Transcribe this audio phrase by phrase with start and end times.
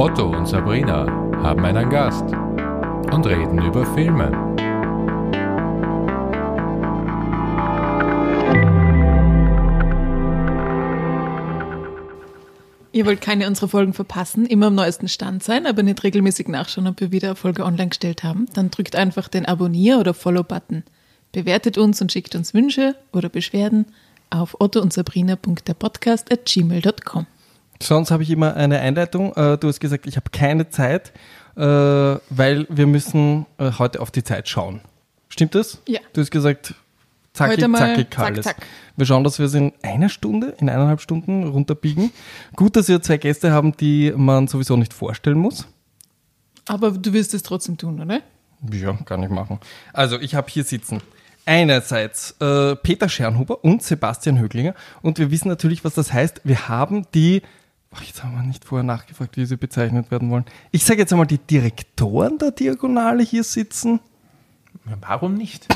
[0.00, 1.04] Otto und Sabrina
[1.42, 2.24] haben einen Gast
[3.12, 4.30] und reden über Filme.
[12.92, 16.86] Ihr wollt keine unserer Folgen verpassen, immer am neuesten Stand sein, aber nicht regelmäßig nachschauen,
[16.86, 18.46] ob wir wieder eine Folge online gestellt haben.
[18.54, 20.82] Dann drückt einfach den Abonnier- oder Follow-Button.
[21.32, 23.84] Bewertet uns und schickt uns Wünsche oder Beschwerden
[24.30, 27.26] auf otto und at gmail.com.
[27.82, 29.32] Sonst habe ich immer eine Einleitung.
[29.36, 31.12] Äh, Du hast gesagt, ich habe keine Zeit,
[31.56, 34.80] äh, weil wir müssen äh, heute auf die Zeit schauen.
[35.28, 35.80] Stimmt das?
[35.86, 36.00] Ja.
[36.12, 36.74] Du hast gesagt,
[37.32, 38.44] zackig, Heute mal zackig, zack, alles.
[38.44, 38.56] zack.
[38.96, 42.12] Wir schauen, dass wir es in einer Stunde, in eineinhalb Stunden runterbiegen.
[42.56, 45.66] Gut, dass wir zwei Gäste haben, die man sowieso nicht vorstellen muss.
[46.66, 48.20] Aber du wirst es trotzdem tun, oder?
[48.72, 49.58] Ja, kann ich machen.
[49.92, 51.00] Also, ich habe hier sitzen.
[51.46, 54.74] Einerseits äh, Peter Schernhuber und Sebastian Höglinger.
[55.00, 56.42] Und wir wissen natürlich, was das heißt.
[56.44, 57.42] Wir haben die,
[57.98, 60.44] jetzt haben wir nicht vorher nachgefragt, wie sie bezeichnet werden wollen.
[60.70, 64.00] Ich sage jetzt einmal die Direktoren der Diagonale hier sitzen.
[65.00, 65.66] Warum nicht?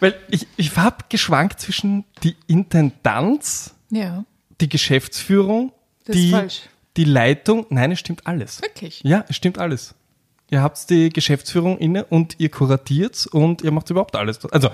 [0.00, 4.24] Weil ich, ich habe geschwankt zwischen die Intendanz, Ja.
[4.60, 5.72] die Geschäftsführung,
[6.04, 6.36] Das die,
[6.96, 7.66] die Leitung.
[7.70, 8.60] Nein, es stimmt alles.
[8.62, 9.00] Wirklich?
[9.04, 9.94] Ja, es stimmt alles.
[10.50, 14.44] Ihr habt die Geschäftsführung inne und ihr kuratiert und ihr macht überhaupt alles.
[14.46, 14.70] Also,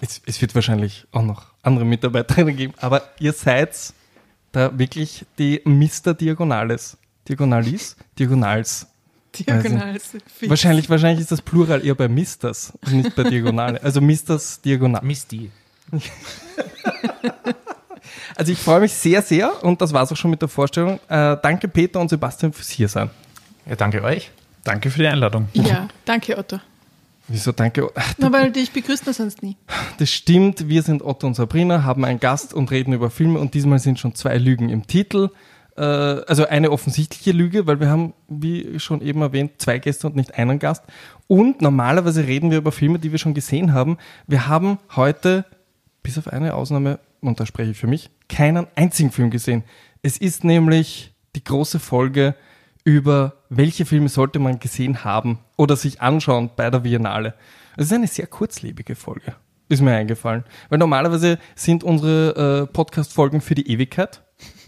[0.00, 3.74] es, es wird wahrscheinlich auch noch andere Mitarbeiterinnen geben, aber ihr seid
[4.54, 6.14] da wirklich die Mr.
[6.14, 6.96] Diagonales.
[7.28, 7.96] Diagonalis?
[8.18, 8.86] Diagonals.
[9.34, 9.98] Diagonal.
[10.46, 13.82] Wahrscheinlich, wahrscheinlich ist das Plural eher bei Misters und nicht bei Diagonale.
[13.82, 15.02] Also Misters Diagonal.
[15.04, 15.50] Misty.
[18.36, 20.98] Also ich freue mich sehr, sehr und das war es auch schon mit der Vorstellung.
[21.08, 23.10] Äh, danke Peter und Sebastian fürs hier sein.
[23.66, 24.30] Ja, danke euch.
[24.64, 25.48] Danke für die Einladung.
[25.52, 26.58] Ja, danke Otto.
[27.28, 27.90] Wieso danke?
[28.18, 29.56] Na, weil dich begrüßt man sonst nie.
[29.98, 33.54] Das stimmt, wir sind Otto und Sabrina, haben einen Gast und reden über Filme und
[33.54, 35.30] diesmal sind schon zwei Lügen im Titel.
[35.76, 40.16] Äh, also eine offensichtliche Lüge, weil wir haben, wie schon eben erwähnt, zwei Gäste und
[40.16, 40.84] nicht einen Gast.
[41.26, 43.96] Und normalerweise reden wir über Filme, die wir schon gesehen haben.
[44.26, 45.46] Wir haben heute,
[46.02, 49.64] bis auf eine Ausnahme, und da spreche ich für mich, keinen einzigen Film gesehen.
[50.02, 52.34] Es ist nämlich die große Folge
[52.84, 57.34] über welche Filme sollte man gesehen haben oder sich anschauen bei der Biennale.
[57.76, 59.34] Es ist eine sehr kurzlebige Folge,
[59.68, 60.44] ist mir eingefallen.
[60.68, 64.22] Weil normalerweise sind unsere äh, Podcast-Folgen für die Ewigkeit.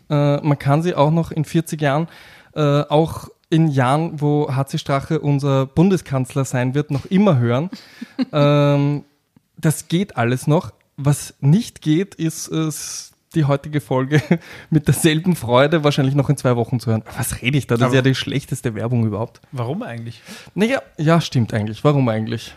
[0.09, 2.09] Äh, man kann sie auch noch in 40 Jahren,
[2.55, 7.71] äh, auch in Jahren, wo HC Strache unser Bundeskanzler sein wird, noch immer hören.
[8.33, 9.05] ähm,
[9.59, 10.73] das geht alles noch.
[10.97, 14.21] Was nicht geht, ist es die heutige Folge
[14.71, 17.05] mit derselben Freude wahrscheinlich noch in zwei Wochen zu hören.
[17.17, 17.77] Was rede ich da?
[17.77, 19.41] Das ist ja die schlechteste Werbung überhaupt.
[19.53, 20.23] Warum eigentlich?
[20.55, 21.85] Naja, ja, stimmt eigentlich.
[21.85, 22.55] Warum eigentlich?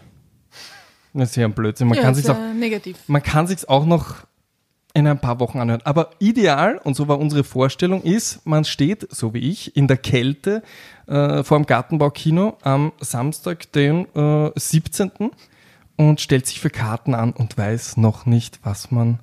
[1.13, 1.87] Das ist ja ein Blödsinn.
[1.87, 2.97] Man ja, kann ist sich's auch negativ.
[3.07, 4.27] man kann sich's auch noch
[4.93, 5.81] in ein paar Wochen anhören.
[5.83, 9.97] Aber ideal, und so war unsere Vorstellung, ist, man steht, so wie ich, in der
[9.97, 10.63] Kälte
[11.07, 15.11] äh, vor dem Gartenbaukino am Samstag, den äh, 17.
[15.95, 19.19] und stellt sich für Karten an und weiß noch nicht, was man,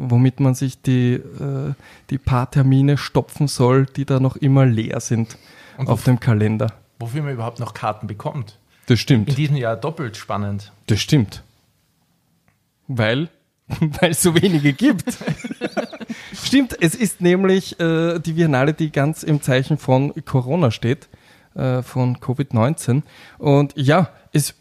[0.00, 1.74] womit man sich die, äh,
[2.10, 5.36] die paar Termine stopfen soll, die da noch immer leer sind
[5.76, 6.72] Und auf dem Kalender.
[6.98, 8.58] Wofür man überhaupt noch Karten bekommt.
[8.86, 9.38] Das In stimmt.
[9.38, 10.72] diesem Jahr doppelt spannend.
[10.86, 11.42] Das stimmt.
[12.88, 13.28] Weil
[14.00, 15.04] weil es so wenige gibt.
[16.32, 21.08] Stimmt, es ist nämlich äh, die Biennale, die ganz im Zeichen von Corona steht,
[21.54, 23.02] äh, von Covid-19.
[23.38, 24.54] Und ja, es,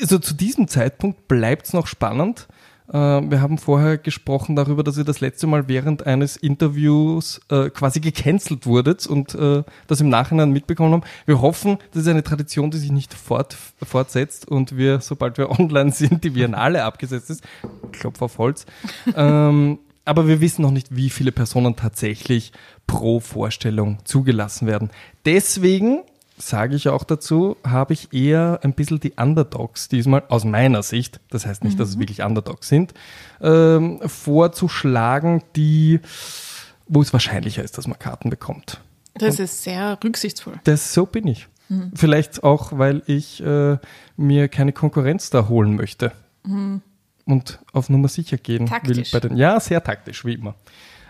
[0.00, 2.48] also zu diesem Zeitpunkt bleibt es noch spannend.
[2.88, 7.70] Äh, wir haben vorher gesprochen darüber, dass ihr das letzte Mal während eines Interviews äh,
[7.70, 11.04] quasi gecancelt wurdet und äh, das im Nachhinein mitbekommen haben.
[11.26, 15.50] Wir hoffen, das ist eine Tradition, die sich nicht fort, fortsetzt und wir, sobald wir
[15.58, 17.44] online sind, die Biennale abgesetzt ist.
[17.92, 18.66] Klopf auf Holz.
[19.16, 22.52] ähm, aber wir wissen noch nicht, wie viele Personen tatsächlich
[22.86, 24.90] pro Vorstellung zugelassen werden.
[25.24, 26.04] Deswegen
[26.38, 31.20] sage ich auch dazu, habe ich eher ein bisschen die Underdogs diesmal aus meiner Sicht,
[31.30, 32.94] das heißt nicht, dass es wirklich Underdogs sind,
[33.40, 36.00] ähm, vorzuschlagen, die,
[36.86, 38.80] wo es wahrscheinlicher ist, dass man Karten bekommt.
[39.14, 40.60] Das ist sehr rücksichtsvoll.
[40.64, 41.48] Das, so bin ich.
[41.94, 43.78] Vielleicht auch, weil ich äh,
[44.16, 46.12] mir keine Konkurrenz da holen möchte.
[47.24, 48.96] Und auf Nummer sicher gehen Taktisch.
[48.96, 49.36] will bei den.
[49.36, 50.54] Ja, sehr taktisch, wie immer.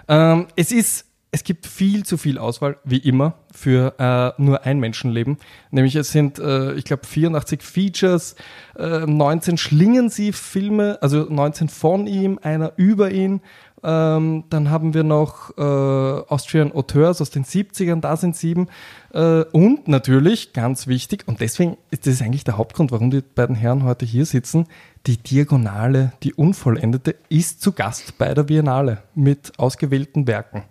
[0.08, 1.05] Ähm, es ist,
[1.36, 5.36] es gibt viel zu viel Auswahl, wie immer, für äh, nur ein Menschenleben.
[5.70, 8.36] Nämlich es sind, äh, ich glaube, 84 Features,
[8.74, 13.42] äh, 19 schlingen sie Filme, also 19 von ihm, einer über ihn.
[13.84, 18.68] Ähm, dann haben wir noch äh, Austrian Auteurs aus den 70ern, da sind sieben.
[19.12, 23.56] Äh, und natürlich, ganz wichtig, und deswegen ist das eigentlich der Hauptgrund, warum die beiden
[23.56, 24.68] Herren heute hier sitzen,
[25.06, 30.64] die Diagonale, die Unvollendete, ist zu Gast bei der Biennale mit ausgewählten Werken.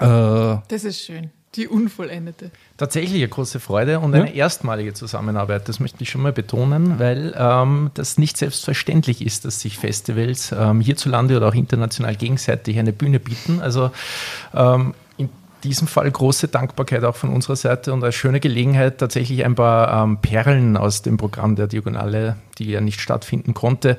[0.00, 1.30] Äh, Das ist schön.
[1.54, 2.50] Die unvollendete.
[2.76, 7.34] Tatsächlich eine große Freude und eine erstmalige Zusammenarbeit, das möchte ich schon mal betonen, weil
[7.36, 12.92] ähm, das nicht selbstverständlich ist, dass sich Festivals ähm, hierzulande oder auch international gegenseitig eine
[12.92, 13.60] Bühne bieten.
[13.62, 13.90] Also
[14.54, 15.30] ähm, in
[15.64, 20.04] diesem Fall große Dankbarkeit auch von unserer Seite und eine schöne Gelegenheit, tatsächlich ein paar
[20.04, 23.96] ähm, Perlen aus dem Programm der Diagonale, die ja nicht stattfinden konnte,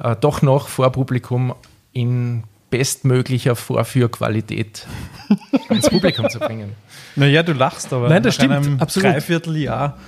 [0.00, 1.54] äh, doch noch vor Publikum
[1.92, 4.86] in bestmöglicher Vorführqualität
[5.68, 6.72] ins Publikum zu bringen.
[7.16, 9.12] Naja, du lachst, aber Nein, das nach stimmt, einem absolut.
[9.12, 9.98] Dreivierteljahr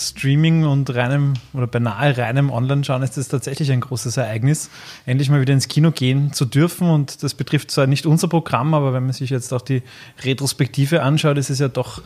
[0.00, 4.70] Streaming und reinem oder beinahe reinem Online-Schauen ist das tatsächlich ein großes Ereignis,
[5.04, 6.88] endlich mal wieder ins Kino gehen zu dürfen.
[6.88, 9.82] Und das betrifft zwar nicht unser Programm, aber wenn man sich jetzt auch die
[10.22, 12.02] Retrospektive anschaut, ist es ja doch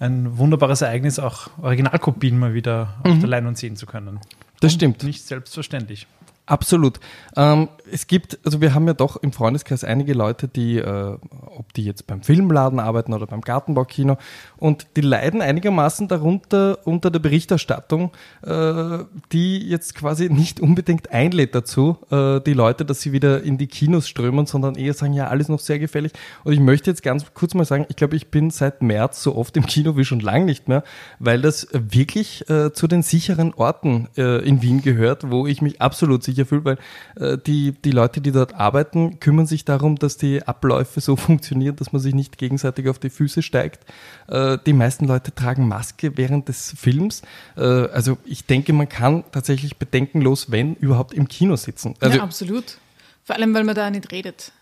[0.00, 4.14] ein wunderbares Ereignis, auch Originalkopien mal wieder auf der Leinwand sehen zu können.
[4.14, 4.20] Mhm.
[4.60, 5.02] Das stimmt.
[5.02, 6.06] Nicht selbstverständlich.
[6.46, 7.00] Absolut.
[7.36, 11.16] Ähm, es gibt, also wir haben ja doch im Freundeskreis einige Leute, die, äh,
[11.46, 14.16] ob die jetzt beim Filmladen arbeiten oder beim Gartenbaukino,
[14.56, 18.12] und die leiden einigermaßen darunter unter der Berichterstattung,
[18.42, 18.98] äh,
[19.32, 23.66] die jetzt quasi nicht unbedingt einlädt dazu, äh, die Leute, dass sie wieder in die
[23.66, 26.12] Kinos strömen, sondern eher sagen, ja, alles noch sehr gefährlich.
[26.44, 29.34] Und ich möchte jetzt ganz kurz mal sagen, ich glaube, ich bin seit März so
[29.34, 30.84] oft im Kino wie schon lange nicht mehr,
[31.18, 35.80] weil das wirklich äh, zu den sicheren Orten äh, in Wien gehört, wo ich mich
[35.80, 36.78] absolut sicher fühle, weil
[37.16, 41.76] äh, die, die Leute, die dort arbeiten, kümmern sich darum, dass die Abläufe so funktionieren,
[41.76, 43.84] dass man sich nicht gegenseitig auf die Füße steigt.
[44.28, 47.22] Äh, die meisten Leute tragen Maske während des Films.
[47.56, 51.94] Äh, also ich denke, man kann tatsächlich bedenkenlos, wenn überhaupt, im Kino sitzen.
[52.00, 52.78] Also ja, absolut.
[53.24, 54.52] Vor allem, weil man da nicht redet.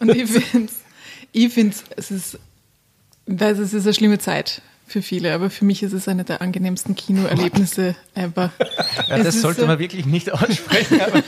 [0.00, 0.72] Und ich finde
[1.32, 1.56] ich
[1.96, 2.38] es ist,
[3.26, 4.62] ich weiß, es ist eine schlimme Zeit
[4.92, 8.52] für viele, aber für mich ist es eine der angenehmsten Kinoerlebnisse ever.
[9.08, 11.00] Ja, das sollte so- man wirklich nicht aussprechen.
[11.00, 11.22] Aber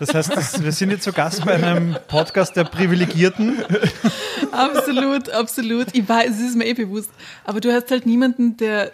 [0.00, 3.56] Das heißt, das, wir sind jetzt zu Gast bei einem Podcast der Privilegierten.
[4.52, 5.86] Absolut, absolut.
[5.92, 7.10] Ich weiß, es ist mir eh bewusst.
[7.44, 8.92] Aber du hast halt niemanden, der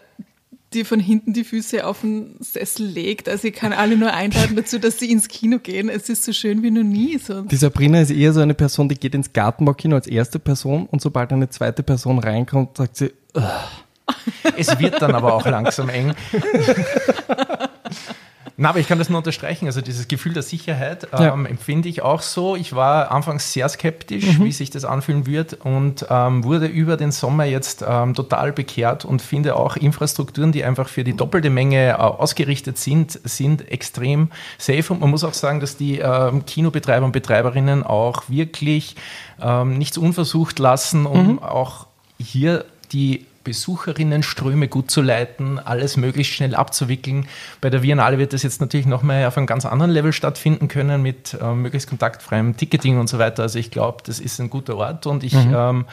[0.73, 3.29] dir von hinten die Füße auf den Sessel legt.
[3.29, 5.89] Also ich kann alle nur einladen dazu, dass sie ins Kino gehen.
[5.89, 7.19] Es ist so schön wie noch nie.
[7.19, 7.41] So.
[7.43, 11.03] Die Sabrina ist eher so eine Person, die geht ins Gartenbaukino als erste Person und
[11.03, 13.11] sobald eine zweite Person reinkommt, sagt sie,
[14.57, 16.15] es wird dann aber auch langsam eng.
[18.63, 19.65] Na, aber ich kann das nur unterstreichen.
[19.65, 21.33] Also dieses Gefühl der Sicherheit Ja.
[21.33, 22.57] ähm, empfinde ich auch so.
[22.57, 27.11] Ich war anfangs sehr skeptisch, wie sich das anfühlen wird und ähm, wurde über den
[27.11, 31.89] Sommer jetzt ähm, total bekehrt und finde auch Infrastrukturen, die einfach für die doppelte Menge
[31.89, 34.29] äh, ausgerichtet sind, sind extrem
[34.59, 34.93] safe.
[34.93, 38.95] Und man muss auch sagen, dass die ähm, Kinobetreiber und Betreiberinnen auch wirklich
[39.41, 41.87] ähm, nichts unversucht lassen, um auch
[42.19, 47.27] hier die Besucherinnenströme gut zu leiten, alles möglichst schnell abzuwickeln.
[47.61, 51.03] Bei der Biennale wird das jetzt natürlich nochmal auf einem ganz anderen Level stattfinden können
[51.03, 53.43] mit äh, möglichst kontaktfreiem Ticketing und so weiter.
[53.43, 55.87] Also ich glaube, das ist ein guter Ort und ich ähm,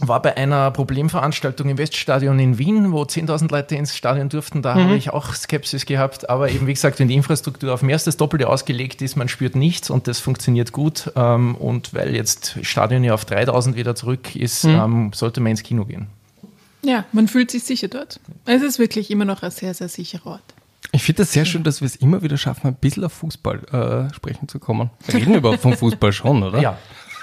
[0.00, 4.62] war bei einer Problemveranstaltung im Weststadion in Wien, wo 10.000 Leute ins Stadion durften.
[4.62, 6.28] Da habe ich auch Skepsis gehabt.
[6.28, 9.28] Aber eben, wie gesagt, wenn die Infrastruktur auf mehr als das Doppelte ausgelegt ist, man
[9.28, 11.12] spürt nichts und das funktioniert gut.
[11.16, 15.62] Ähm, und weil jetzt Stadion ja auf 3.000 wieder zurück ist, ähm, sollte man ins
[15.62, 16.06] Kino gehen.
[16.82, 18.20] Ja, man fühlt sich sicher dort.
[18.46, 20.54] Es ist wirklich immer noch ein sehr, sehr sicherer Ort.
[20.92, 24.08] ich finde es sehr schön, dass wir es immer wieder schaffen, ein bisschen auf Fußball
[24.10, 24.90] äh, sprechen zu kommen.
[25.12, 26.60] Reden wir überhaupt vom Fußball schon, oder?
[26.60, 26.78] Ja.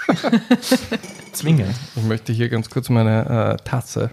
[1.38, 1.74] Zwingend.
[1.96, 4.10] Ich möchte hier ganz kurz meine äh, Tasse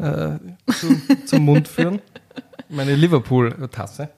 [0.00, 2.00] äh, zu, zum Mund führen.
[2.68, 4.08] Meine Liverpool-Tasse.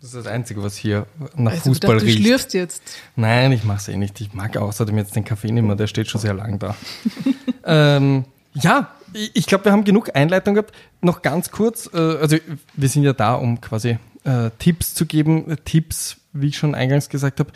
[0.00, 2.22] Das ist das Einzige, was hier nach Also, Fußball dachte, du riecht.
[2.22, 2.82] schlürfst jetzt.
[3.16, 4.20] Nein, ich mache es eh nicht.
[4.20, 6.76] Ich mag außerdem jetzt den Kaffee nicht mehr, der steht schon sehr lang da.
[7.64, 8.24] ähm,
[8.54, 8.90] ja,
[9.34, 10.74] ich, glaube, wir haben genug Einleitung gehabt.
[11.00, 12.36] Noch ganz kurz, äh, also
[12.74, 15.56] wir sind ja da, um quasi äh, Tipps zu geben.
[15.64, 17.50] Tipps, wie ich schon eingangs gesagt habe,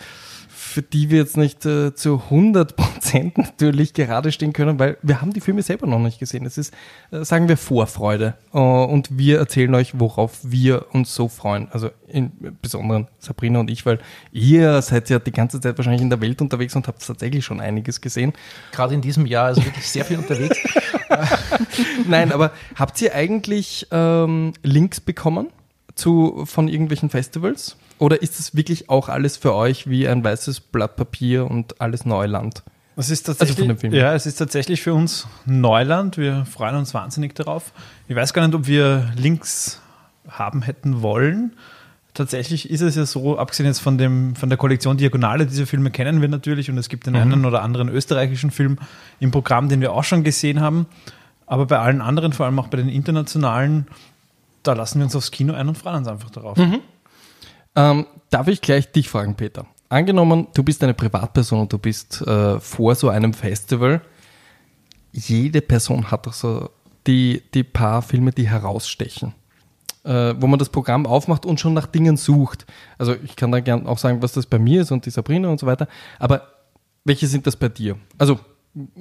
[0.70, 5.32] für die wir jetzt nicht äh, zu 100% natürlich gerade stehen können, weil wir haben
[5.32, 6.46] die Filme selber noch nicht gesehen.
[6.46, 6.72] Es ist,
[7.10, 8.34] äh, sagen wir, Vorfreude.
[8.54, 11.68] Äh, und wir erzählen euch, worauf wir uns so freuen.
[11.72, 12.30] Also im
[12.62, 13.98] Besonderen Sabrina und ich, weil
[14.32, 17.60] ihr seid ja die ganze Zeit wahrscheinlich in der Welt unterwegs und habt tatsächlich schon
[17.60, 18.32] einiges gesehen.
[18.72, 20.58] Gerade in diesem Jahr also wirklich sehr viel unterwegs.
[22.08, 25.48] Nein, aber habt ihr eigentlich ähm, Links bekommen
[25.94, 27.76] zu, von irgendwelchen Festivals?
[28.00, 32.06] Oder ist das wirklich auch alles für euch wie ein weißes Blatt Papier und alles
[32.06, 32.62] Neuland?
[32.96, 33.92] Es ist Also tatsächlich, Film.
[33.92, 36.16] ja, es ist tatsächlich für uns Neuland.
[36.16, 37.72] Wir freuen uns wahnsinnig darauf.
[38.08, 39.80] Ich weiß gar nicht, ob wir Links
[40.28, 41.52] haben hätten wollen.
[42.14, 45.90] Tatsächlich ist es ja so, abgesehen jetzt von, dem, von der Kollektion Diagonale, diese Filme
[45.90, 48.78] kennen wir natürlich und es gibt den einen oder anderen österreichischen Film
[49.20, 50.86] im Programm, den wir auch schon gesehen haben.
[51.46, 53.86] Aber bei allen anderen, vor allem auch bei den internationalen,
[54.62, 56.58] da lassen wir uns aufs Kino ein und freuen uns einfach darauf.
[57.76, 59.66] Ähm, darf ich gleich dich fragen, Peter?
[59.88, 64.02] Angenommen, du bist eine Privatperson und du bist äh, vor so einem Festival.
[65.12, 66.70] jede Person hat doch so
[67.06, 69.34] die, die paar Filme, die herausstechen.
[70.02, 72.66] Äh, wo man das Programm aufmacht und schon nach Dingen sucht.
[72.96, 75.48] Also ich kann da gerne auch sagen, was das bei mir ist und die Sabrina
[75.48, 75.88] und so weiter.
[76.18, 76.46] Aber
[77.04, 77.96] welche sind das bei dir?
[78.16, 78.40] Also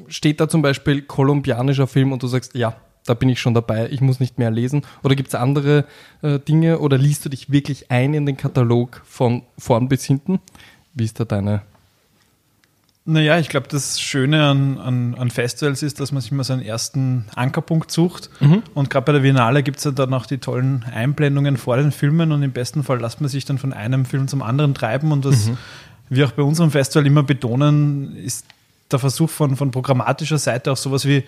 [0.07, 3.89] steht da zum Beispiel kolumbianischer Film und du sagst, ja, da bin ich schon dabei,
[3.89, 4.83] ich muss nicht mehr lesen?
[5.03, 5.85] Oder gibt es andere
[6.21, 10.39] äh, Dinge oder liest du dich wirklich ein in den Katalog von vorn bis hinten?
[10.93, 11.61] Wie ist da deine
[13.11, 16.61] naja, ich glaube, das Schöne an, an, an, Festivals ist, dass man sich mal seinen
[16.61, 18.29] ersten Ankerpunkt sucht.
[18.39, 18.61] Mhm.
[18.75, 21.91] Und gerade bei der Biennale gibt es ja dann auch die tollen Einblendungen vor den
[21.91, 25.11] Filmen und im besten Fall lässt man sich dann von einem Film zum anderen treiben.
[25.11, 25.57] Und was mhm.
[26.09, 28.45] wir auch bei unserem Festival immer betonen, ist
[28.91, 31.23] der Versuch von, von programmatischer Seite auch sowas wie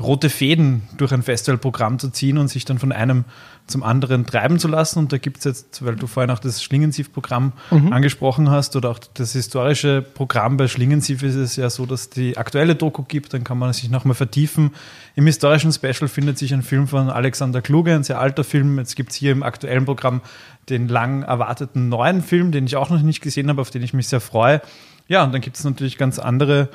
[0.00, 3.24] rote Fäden durch ein Festivalprogramm zu ziehen und sich dann von einem
[3.66, 5.00] zum anderen treiben zu lassen.
[5.00, 7.92] Und da gibt es jetzt, weil du vorhin auch das Schlingensief-Programm mhm.
[7.92, 12.36] angesprochen hast oder auch das historische Programm bei Schlingensief ist es ja so, dass die
[12.36, 14.70] aktuelle Doku gibt, dann kann man sich nochmal vertiefen.
[15.16, 18.78] Im historischen Special findet sich ein Film von Alexander Kluge, ein sehr alter Film.
[18.78, 20.22] Jetzt gibt es hier im aktuellen Programm
[20.68, 23.94] den lang erwarteten neuen Film, den ich auch noch nicht gesehen habe, auf den ich
[23.94, 24.60] mich sehr freue.
[25.08, 26.68] Ja, und dann gibt es natürlich ganz andere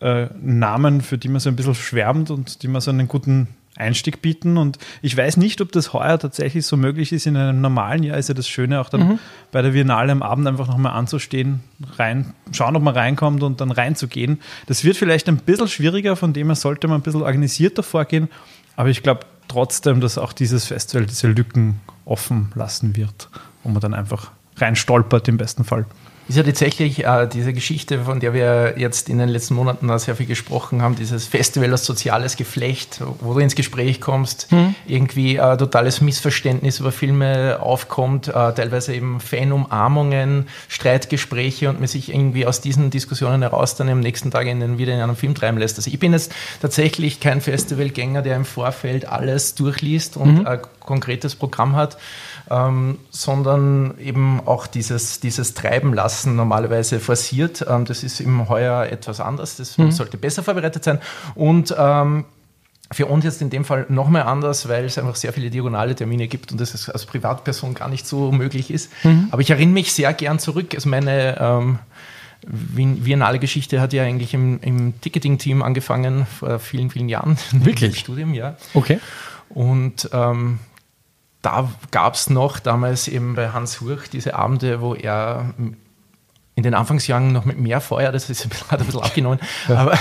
[0.00, 3.48] äh, Namen, für die man so ein bisschen schwärmt und die man so einen guten
[3.76, 4.58] Einstieg bieten.
[4.58, 7.26] Und ich weiß nicht, ob das heuer tatsächlich so möglich ist.
[7.26, 9.18] In einem normalen Jahr ist ja das Schöne, auch dann mhm.
[9.50, 11.60] bei der Biennale am Abend einfach nochmal anzustehen,
[11.96, 14.40] rein, schauen, ob man reinkommt und dann reinzugehen.
[14.66, 18.28] Das wird vielleicht ein bisschen schwieriger, von dem her sollte man ein bisschen organisierter vorgehen.
[18.76, 23.28] Aber ich glaube trotzdem, dass auch dieses Festival diese Lücken offen lassen wird,
[23.62, 25.86] wo man dann einfach rein stolpert im besten Fall
[26.32, 30.16] ist ja tatsächlich äh, diese Geschichte, von der wir jetzt in den letzten Monaten sehr
[30.16, 34.74] viel gesprochen haben, dieses Festival als soziales Geflecht, wo du ins Gespräch kommst, mhm.
[34.86, 42.12] irgendwie äh, totales Missverständnis über Filme aufkommt, äh, teilweise eben Fanumarmungen, Streitgespräche und man sich
[42.12, 45.34] irgendwie aus diesen Diskussionen heraus dann am nächsten Tag in den, wieder in einen Film
[45.34, 45.76] treiben lässt.
[45.76, 50.46] Also ich bin jetzt tatsächlich kein Festivalgänger, der im Vorfeld alles durchliest und mhm.
[50.46, 51.98] ein konkretes Programm hat
[52.52, 57.64] ähm, sondern eben auch dieses, dieses Treiben lassen normalerweise forciert.
[57.68, 59.90] Ähm, das ist im Heuer etwas anders, das mhm.
[59.90, 60.98] sollte besser vorbereitet sein.
[61.34, 62.26] Und ähm,
[62.92, 65.94] für uns jetzt in dem Fall noch mehr anders, weil es einfach sehr viele diagonale
[65.94, 68.92] Termine gibt und das als Privatperson gar nicht so möglich ist.
[69.02, 69.28] Mhm.
[69.30, 70.74] Aber ich erinnere mich sehr gern zurück.
[70.74, 71.78] Also meine ähm,
[72.44, 77.38] Viennale Geschichte hat ja eigentlich im, im Ticketing-Team angefangen vor vielen, vielen Jahren.
[77.52, 77.92] Wirklich?
[77.92, 78.56] Im Studium, ja.
[78.74, 78.98] Okay.
[79.48, 80.58] Und ähm,
[81.42, 85.54] da gab es noch damals eben bei Hans Hurch diese Abende, wo er
[86.54, 89.98] in den Anfangsjahren noch mit mehr Feuer, das ist, hat ein bisschen abgenommen, aber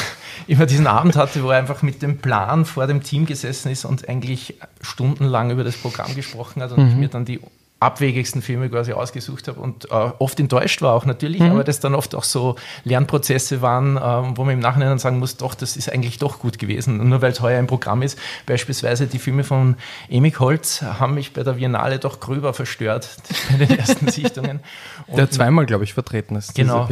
[0.47, 3.85] immer diesen Abend hatte, wo er einfach mit dem Plan vor dem Team gesessen ist
[3.85, 6.99] und eigentlich stundenlang über das Programm gesprochen hat und mhm.
[6.99, 7.39] mir dann die
[7.81, 11.49] abwegigsten Filme quasi ausgesucht habe und äh, oft enttäuscht war auch natürlich, mhm.
[11.49, 15.17] aber das dann oft auch so Lernprozesse waren, ähm, wo man im Nachhinein dann sagen
[15.17, 16.99] muss, doch, das ist eigentlich doch gut gewesen.
[16.99, 19.75] Und nur weil es heuer ein Programm ist, beispielsweise die Filme von
[20.09, 23.17] Emig Holz haben mich bei der Biennale doch gröber verstört
[23.49, 24.59] bei den ersten Sichtungen.
[25.07, 26.53] Und der zweimal, glaube ich, vertreten ist.
[26.53, 26.87] Genau.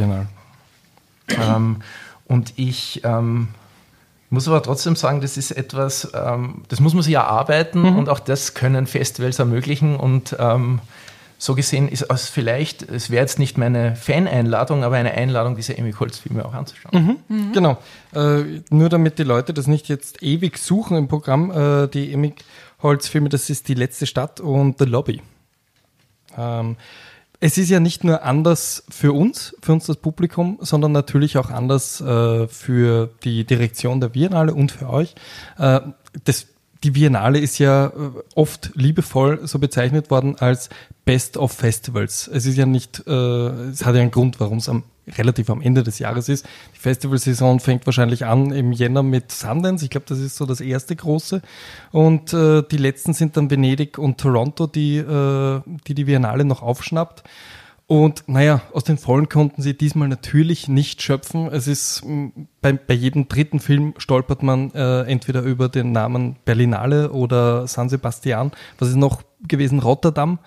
[1.28, 1.76] Ähm,
[2.26, 3.48] und ich ähm,
[4.30, 7.98] muss aber trotzdem sagen, das ist etwas, ähm, das muss man sich erarbeiten mhm.
[7.98, 10.80] und auch das können Festivals ermöglichen und ähm,
[11.40, 15.76] so gesehen ist es vielleicht, es wäre jetzt nicht meine Fan-Einladung, aber eine Einladung, diese
[15.78, 17.18] Amy Holz-Filme auch anzuschauen.
[17.28, 17.34] Mhm.
[17.34, 17.52] Mhm.
[17.52, 17.78] Genau.
[18.14, 22.34] Äh, nur damit die Leute das nicht jetzt ewig suchen im Programm, äh, die Amy
[22.82, 25.22] Holz-Filme, das ist die letzte Stadt und The Lobby.
[26.36, 26.76] Ähm,
[27.40, 31.50] es ist ja nicht nur anders für uns, für uns das Publikum, sondern natürlich auch
[31.50, 35.14] anders äh, für die Direktion der Biennale und für euch.
[35.58, 35.80] Äh,
[36.24, 36.48] das,
[36.84, 37.90] die Biennale ist ja äh,
[38.34, 40.68] oft liebevoll so bezeichnet worden als
[41.06, 42.28] Best of Festivals.
[42.28, 44.84] Es ist ja nicht, äh, es hat ja einen Grund, warum es am
[45.16, 46.46] relativ am Ende des Jahres ist.
[46.74, 49.84] Die Festivalsaison fängt wahrscheinlich an im Jänner mit Sundance.
[49.84, 51.42] Ich glaube, das ist so das erste große.
[51.92, 56.62] Und äh, die letzten sind dann Venedig und Toronto, die äh, die, die Biennale noch
[56.62, 57.22] aufschnappt.
[57.90, 61.48] Und naja, aus den Vollen konnten sie diesmal natürlich nicht schöpfen.
[61.48, 62.04] Es ist
[62.60, 67.88] bei, bei jedem dritten Film stolpert man äh, entweder über den Namen Berlinale oder San
[67.88, 68.52] Sebastian.
[68.78, 69.80] Was ist noch gewesen?
[69.80, 70.38] Rotterdam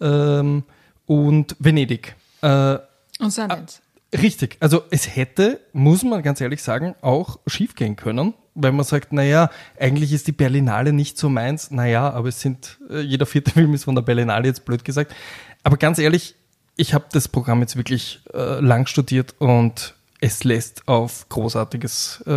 [0.00, 0.64] ähm,
[1.04, 2.16] und Venedig.
[2.40, 2.78] Äh,
[3.20, 3.82] und Sundance.
[4.12, 9.12] Richtig, also es hätte, muss man ganz ehrlich sagen, auch schiefgehen können, weil man sagt,
[9.12, 13.50] naja, eigentlich ist die Berlinale nicht so meins, naja, aber es sind, äh, jeder vierte
[13.52, 15.14] Film ist von der Berlinale jetzt blöd gesagt.
[15.64, 16.36] Aber ganz ehrlich,
[16.76, 22.32] ich habe das Programm jetzt wirklich äh, lang studiert und es lässt auf großartiges, äh,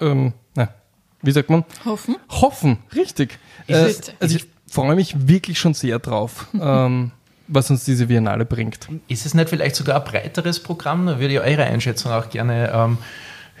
[0.00, 0.74] ähm, na,
[1.22, 1.64] wie sagt man?
[1.84, 2.16] Hoffen.
[2.28, 3.38] Hoffen, richtig.
[3.68, 6.48] Äh, also ich freue mich wirklich schon sehr drauf.
[6.60, 7.12] ähm,
[7.50, 8.88] was uns diese Biennale bringt.
[9.08, 11.06] Ist es nicht vielleicht sogar ein breiteres Programm?
[11.06, 12.98] Da würde ich eure Einschätzung auch gerne ähm,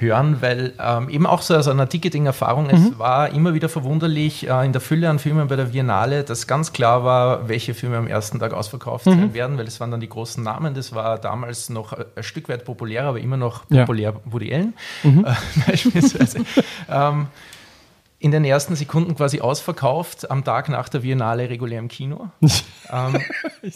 [0.00, 2.70] hören, weil ähm, eben auch so aus einer Ticketing-Erfahrung, mhm.
[2.70, 6.46] es war immer wieder verwunderlich äh, in der Fülle an Filmen bei der Biennale, dass
[6.46, 9.10] ganz klar war, welche Filme am ersten Tag ausverkauft mhm.
[9.10, 12.48] sein werden, weil es waren dann die großen Namen, das war damals noch ein Stück
[12.48, 14.32] weit populär, aber immer noch populär ja.
[14.32, 15.26] Woody Allen mhm.
[15.26, 15.34] äh,
[15.70, 16.38] beispielsweise.
[16.88, 17.26] ähm,
[18.20, 22.28] in den ersten Sekunden quasi ausverkauft, am Tag nach der Biennale regulär im Kino.
[22.92, 23.18] ähm,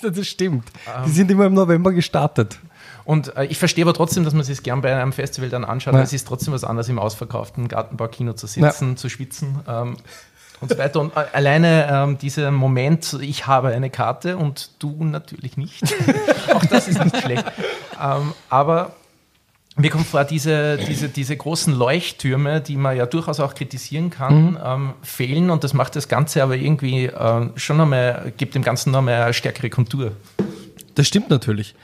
[0.02, 0.70] das stimmt.
[1.06, 2.58] Die sind immer im November gestartet.
[3.04, 5.94] Und äh, ich verstehe aber trotzdem, dass man sich gern bei einem Festival dann anschaut,
[5.94, 6.02] ja.
[6.02, 8.96] es ist trotzdem was anderes, im ausverkauften Gartenbaukino zu sitzen, ja.
[8.96, 9.60] zu schwitzen.
[9.66, 9.96] Ähm,
[10.60, 11.00] und so weiter.
[11.00, 15.82] Und äh, alleine ähm, dieser Moment, ich habe eine Karte und du natürlich nicht.
[16.54, 17.44] Auch das ist nicht schlecht.
[18.00, 18.94] Ähm, aber
[19.76, 24.52] mir kommt vor, diese, diese, diese großen Leuchttürme, die man ja durchaus auch kritisieren kann,
[24.52, 24.58] mhm.
[24.64, 28.92] ähm, fehlen und das macht das Ganze aber irgendwie äh, schon nochmal, gibt dem Ganzen
[28.92, 30.12] nochmal eine stärkere Kontur.
[30.94, 31.74] Das stimmt natürlich.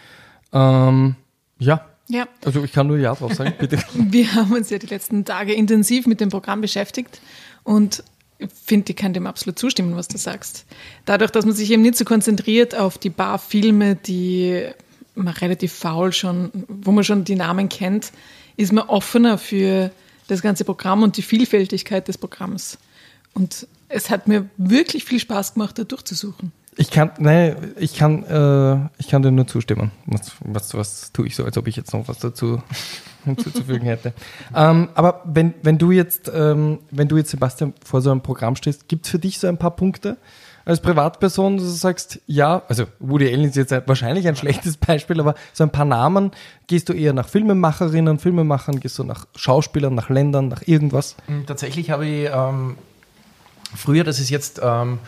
[0.52, 1.16] Ähm,
[1.58, 1.84] ja.
[2.06, 2.26] Ja.
[2.44, 3.78] Also ich kann nur Ja drauf sagen, bitte.
[3.94, 7.20] Wir haben uns ja die letzten Tage intensiv mit dem Programm beschäftigt
[7.64, 8.04] und
[8.38, 10.64] ich finde, ich kann dem absolut zustimmen, was du sagst.
[11.04, 14.70] Dadurch, dass man sich eben nicht so konzentriert auf die paar Filme, die
[15.14, 18.12] man relativ faul schon, wo man schon die Namen kennt,
[18.56, 19.90] ist man offener für
[20.28, 22.78] das ganze Programm und die Vielfältigkeit des Programms.
[23.34, 26.52] Und es hat mir wirklich viel Spaß gemacht, da durchzusuchen.
[26.76, 29.90] Ich kann, nein, ich kann, äh, ich kann dir nur zustimmen.
[30.06, 32.62] Was, was, was tue ich so, als ob ich jetzt noch was dazu
[33.24, 34.14] hinzuzufügen hätte.
[34.54, 38.56] ähm, aber wenn, wenn du jetzt, ähm, wenn du jetzt, Sebastian, vor so einem Programm
[38.56, 40.16] stehst, gibt es für dich so ein paar Punkte,
[40.64, 45.20] als Privatperson, dass du sagst, ja, also Woody Allen ist jetzt wahrscheinlich ein schlechtes Beispiel,
[45.20, 46.30] aber so ein paar Namen,
[46.66, 51.16] gehst du eher nach Filmemacherinnen, Filmemachern, gehst du nach Schauspielern, nach Ländern, nach irgendwas?
[51.26, 52.76] Hm, tatsächlich habe ich ähm,
[53.74, 54.98] früher, das ist jetzt ähm,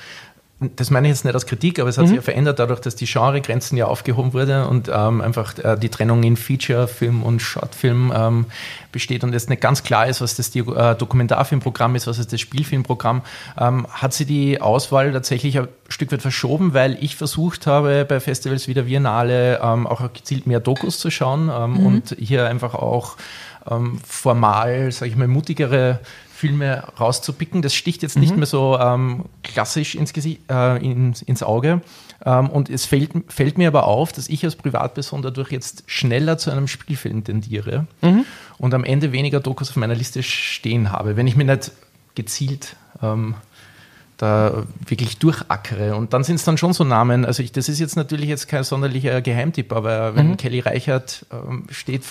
[0.76, 2.08] das meine ich jetzt nicht als Kritik, aber es hat mhm.
[2.08, 5.88] sich ja verändert dadurch, dass die Genregrenzen ja aufgehoben wurden und ähm, einfach äh, die
[5.88, 8.46] Trennung in Feature-Film und Shortfilm ähm,
[8.90, 12.32] besteht und jetzt nicht ganz klar ist, was das die, äh, Dokumentarfilmprogramm ist, was ist
[12.32, 13.22] das Spielfilmprogramm,
[13.58, 18.20] ähm, hat sie die Auswahl tatsächlich ein Stück weit verschoben, weil ich versucht habe, bei
[18.20, 21.86] Festivals wie der Biennale ähm, auch gezielt mehr Dokus zu schauen ähm, mhm.
[21.86, 23.16] und hier einfach auch
[23.70, 26.00] ähm, formal, sage ich mal, mutigere
[26.42, 27.62] Filme rauszupicken.
[27.62, 28.38] Das sticht jetzt nicht mhm.
[28.38, 31.82] mehr so ähm, klassisch ins, Gesicht, äh, ins, ins Auge.
[32.26, 36.38] Ähm, und es fällt, fällt, mir aber auf, dass ich als Privatperson dadurch jetzt schneller
[36.38, 38.24] zu einem Spielfilm tendiere mhm.
[38.58, 41.70] und am Ende weniger Dokus auf meiner Liste stehen habe, wenn ich mir nicht
[42.16, 43.36] gezielt ähm,
[44.16, 45.94] da wirklich durchackere.
[45.94, 47.24] Und dann sind es dann schon so Namen.
[47.24, 50.36] Also ich, das ist jetzt natürlich jetzt kein sonderlicher Geheimtipp, aber wenn mhm.
[50.38, 52.02] Kelly Reichert ähm, steht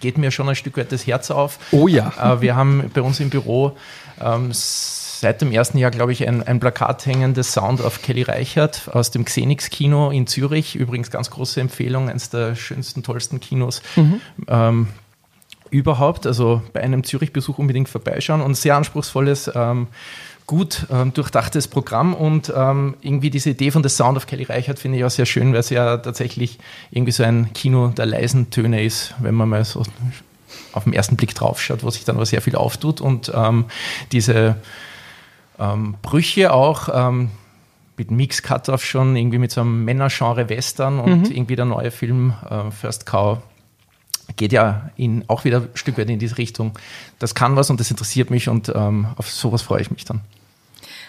[0.00, 1.58] geht mir schon ein Stück weit das Herz auf.
[1.70, 2.12] Oh ja.
[2.20, 3.76] Äh, wir haben bei uns im Büro
[4.20, 8.22] ähm, seit dem ersten Jahr, glaube ich, ein, ein Plakat hängen, das Sound auf Kelly
[8.22, 10.76] Reichert aus dem Xenix-Kino in Zürich.
[10.76, 13.82] Übrigens ganz große Empfehlung, eines der schönsten, tollsten Kinos.
[13.96, 14.20] Mhm.
[14.48, 14.88] Ähm,
[15.70, 19.88] überhaupt, also bei einem Zürich-Besuch unbedingt vorbeischauen und sehr anspruchsvolles ähm,
[20.50, 24.80] gut ähm, durchdachtes Programm und ähm, irgendwie diese Idee von The Sound of Kelly Reichert
[24.80, 26.58] finde ich auch sehr schön, weil es ja tatsächlich
[26.90, 29.84] irgendwie so ein Kino der leisen Töne ist, wenn man mal so
[30.72, 33.66] auf den ersten Blick draufschaut, wo sich dann aber sehr viel auftut und ähm,
[34.10, 34.56] diese
[35.60, 37.30] ähm, Brüche auch ähm,
[37.96, 41.32] mit Mix Cut-Off schon irgendwie mit so einem Männergenre Western und mhm.
[41.32, 43.38] irgendwie der neue Film äh, First Cow
[44.34, 46.76] geht ja in, auch wieder ein Stück weit in diese Richtung.
[47.20, 50.22] Das kann was und das interessiert mich und ähm, auf sowas freue ich mich dann.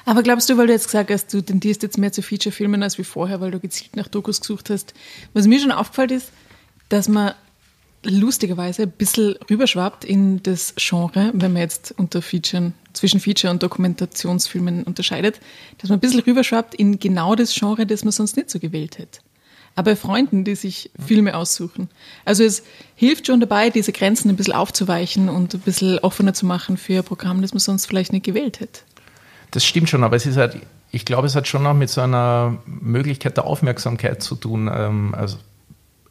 [0.05, 2.97] Aber glaubst du, weil du jetzt gesagt hast, du tendierst jetzt mehr zu Feature-Filmen als
[2.97, 4.93] wie vorher, weil du gezielt nach Dokus gesucht hast,
[5.33, 6.31] was mir schon aufgefallen ist,
[6.89, 7.33] dass man
[8.03, 13.63] lustigerweise ein bisschen rüberschwappt in das Genre, wenn man jetzt unter Featuren, zwischen Feature- und
[13.63, 15.39] Dokumentationsfilmen unterscheidet,
[15.77, 18.97] dass man ein bisschen rüberschwappt in genau das Genre, das man sonst nicht so gewählt
[18.97, 19.19] hätte.
[19.75, 21.89] Aber Freunden, die sich Filme aussuchen.
[22.25, 22.63] Also es
[22.95, 26.97] hilft schon dabei, diese Grenzen ein bisschen aufzuweichen und ein bisschen offener zu machen für
[26.97, 28.81] ein Programm, das man sonst vielleicht nicht gewählt hätte.
[29.51, 30.57] Das stimmt schon, aber es ist halt,
[30.91, 34.71] ich glaube, es hat schon auch mit so einer Möglichkeit der Aufmerksamkeit zu tun.
[34.73, 35.37] Ähm, also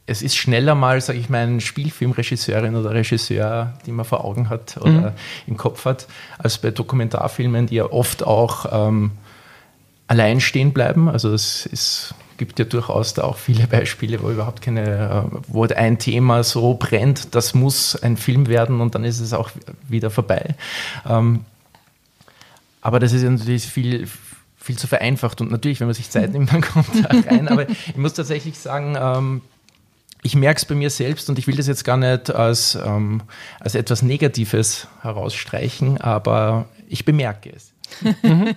[0.07, 4.49] es ist schneller mal, sage ich mal, ein Spielfilmregisseurin oder Regisseur, die man vor Augen
[4.49, 5.13] hat oder mhm.
[5.47, 9.13] im Kopf hat, als bei Dokumentarfilmen, die ja oft auch ähm,
[10.09, 11.09] allein stehen bleiben.
[11.09, 15.63] Also es ist, gibt ja durchaus da auch viele Beispiele, wo überhaupt keine, äh, wo
[15.65, 19.51] ein Thema so brennt, das muss ein Film werden und dann ist es auch
[19.89, 20.57] wieder vorbei.
[21.09, 21.45] Ähm,
[22.81, 24.09] aber das ist natürlich viel,
[24.57, 27.49] viel zu vereinfacht und natürlich, wenn man sich Zeit nimmt, dann kommt da rein.
[27.49, 29.43] Aber ich muss tatsächlich sagen, ähm,
[30.23, 33.23] ich merke es bei mir selbst und ich will das jetzt gar nicht als, ähm,
[33.59, 37.73] als etwas Negatives herausstreichen, aber ich bemerke es.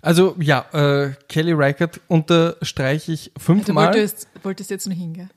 [0.00, 3.88] Also ja, äh, Kelly Reichert unterstreiche ich fünfmal.
[3.88, 5.28] Du wolltest, wolltest jetzt noch hingehen.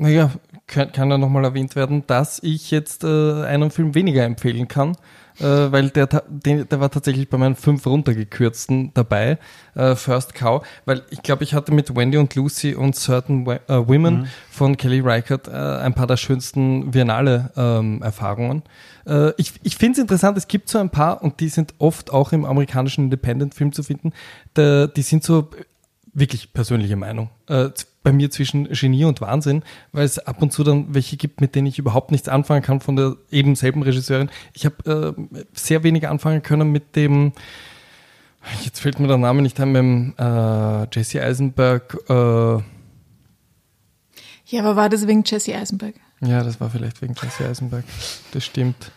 [0.00, 0.30] Naja,
[0.66, 4.92] kann, kann ja nochmal erwähnt werden, dass ich jetzt äh, einen Film weniger empfehlen kann,
[5.38, 9.38] äh, weil der, den, der war tatsächlich bei meinen fünf runtergekürzten dabei,
[9.74, 13.52] äh, First Cow, weil ich glaube, ich hatte mit Wendy und Lucy und Certain Wo-
[13.52, 18.62] äh, Women von Kelly Reichardt äh, ein paar der schönsten Biennale-Erfahrungen.
[19.06, 22.12] äh, ich ich finde es interessant, es gibt so ein paar und die sind oft
[22.12, 24.12] auch im amerikanischen Independent-Film zu finden,
[24.54, 25.50] da, die sind so
[26.12, 27.30] wirklich persönliche Meinung.
[27.46, 27.70] Äh,
[28.02, 31.54] bei mir zwischen Genie und Wahnsinn, weil es ab und zu dann welche gibt, mit
[31.54, 34.30] denen ich überhaupt nichts anfangen kann von der eben selben Regisseurin.
[34.54, 37.32] Ich habe äh, sehr wenig anfangen können mit dem,
[38.64, 41.98] jetzt fällt mir der Name nicht ein, mit dem äh, Jesse Eisenberg.
[42.08, 42.62] Äh,
[44.46, 45.94] Ja, aber war das wegen Jesse Eisenberg?
[46.22, 47.84] Ja, das war vielleicht wegen Jesse Eisenberg.
[48.32, 48.92] Das stimmt.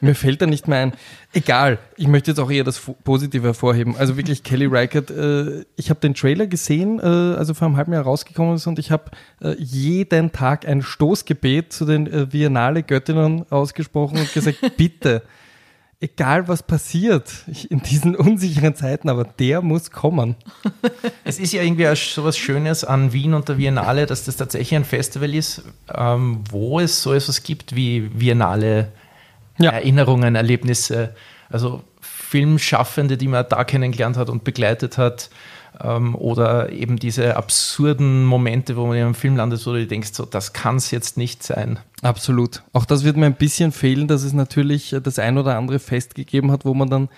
[0.00, 0.92] Mir fällt da nicht mehr ein.
[1.32, 3.96] Egal, ich möchte jetzt auch eher das Positive hervorheben.
[3.96, 7.02] Also wirklich Kelly Reichardt, äh, ich habe den Trailer gesehen, äh,
[7.36, 11.72] also vor einem halben Jahr rausgekommen ist und ich habe äh, jeden Tag ein Stoßgebet
[11.72, 15.22] zu den äh, Biennale-Göttinnen ausgesprochen und gesagt, bitte,
[16.00, 17.32] egal was passiert
[17.70, 20.36] in diesen unsicheren Zeiten, aber der muss kommen.
[21.24, 24.36] Es ist ja irgendwie auch so was Schönes an Wien und der Biennale, dass das
[24.36, 28.92] tatsächlich ein Festival ist, ähm, wo es so etwas gibt wie Biennale
[29.58, 29.70] Ja.
[29.72, 31.14] Erinnerungen, Erlebnisse,
[31.50, 35.30] also Filmschaffende, die man da kennengelernt hat und begleitet hat.
[35.80, 40.10] Ähm, oder eben diese absurden Momente, wo man in einem Film landet, wo du denkst,
[40.12, 41.78] so, das kann es jetzt nicht sein.
[42.02, 42.62] Absolut.
[42.72, 46.14] Auch das wird mir ein bisschen fehlen, dass es natürlich das ein oder andere Fest
[46.14, 47.08] gegeben hat, wo man dann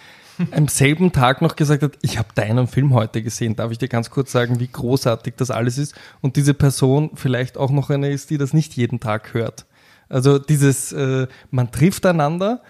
[0.52, 3.56] am selben Tag noch gesagt hat, ich habe deinen Film heute gesehen.
[3.56, 5.94] Darf ich dir ganz kurz sagen, wie großartig das alles ist?
[6.20, 9.66] Und diese Person vielleicht auch noch eine ist, die das nicht jeden Tag hört.
[10.08, 12.62] Also dieses, äh, man trifft einander,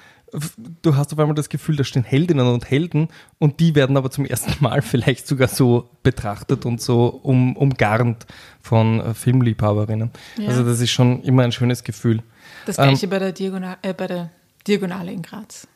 [0.83, 4.11] du hast auf einmal das Gefühl, da stehen Heldinnen und Helden und die werden aber
[4.11, 8.27] zum ersten Mal vielleicht sogar so betrachtet und so um, umgarnt
[8.61, 10.11] von äh, Filmliebhaberinnen.
[10.39, 10.49] Ja.
[10.49, 12.23] Also das ist schon immer ein schönes Gefühl.
[12.67, 14.31] Das gleiche bei, der Diagonal, äh, bei der
[14.67, 15.67] Diagonale in Graz.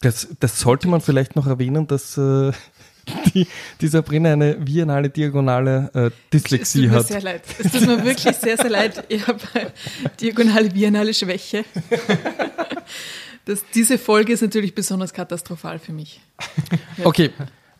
[0.00, 2.52] Das, das sollte man vielleicht noch erwähnen, dass äh,
[3.34, 3.46] die,
[3.80, 7.06] die Sabrina eine biennale diagonale äh, Es Dyslexie tut mir hat.
[7.06, 7.42] sehr leid.
[7.58, 9.04] Es tut mir wirklich sehr, sehr leid.
[9.08, 9.38] Ich habe
[10.20, 11.64] diagonale biennale Schwäche.
[13.50, 16.20] Das, diese Folge ist natürlich besonders katastrophal für mich.
[17.02, 17.30] Okay.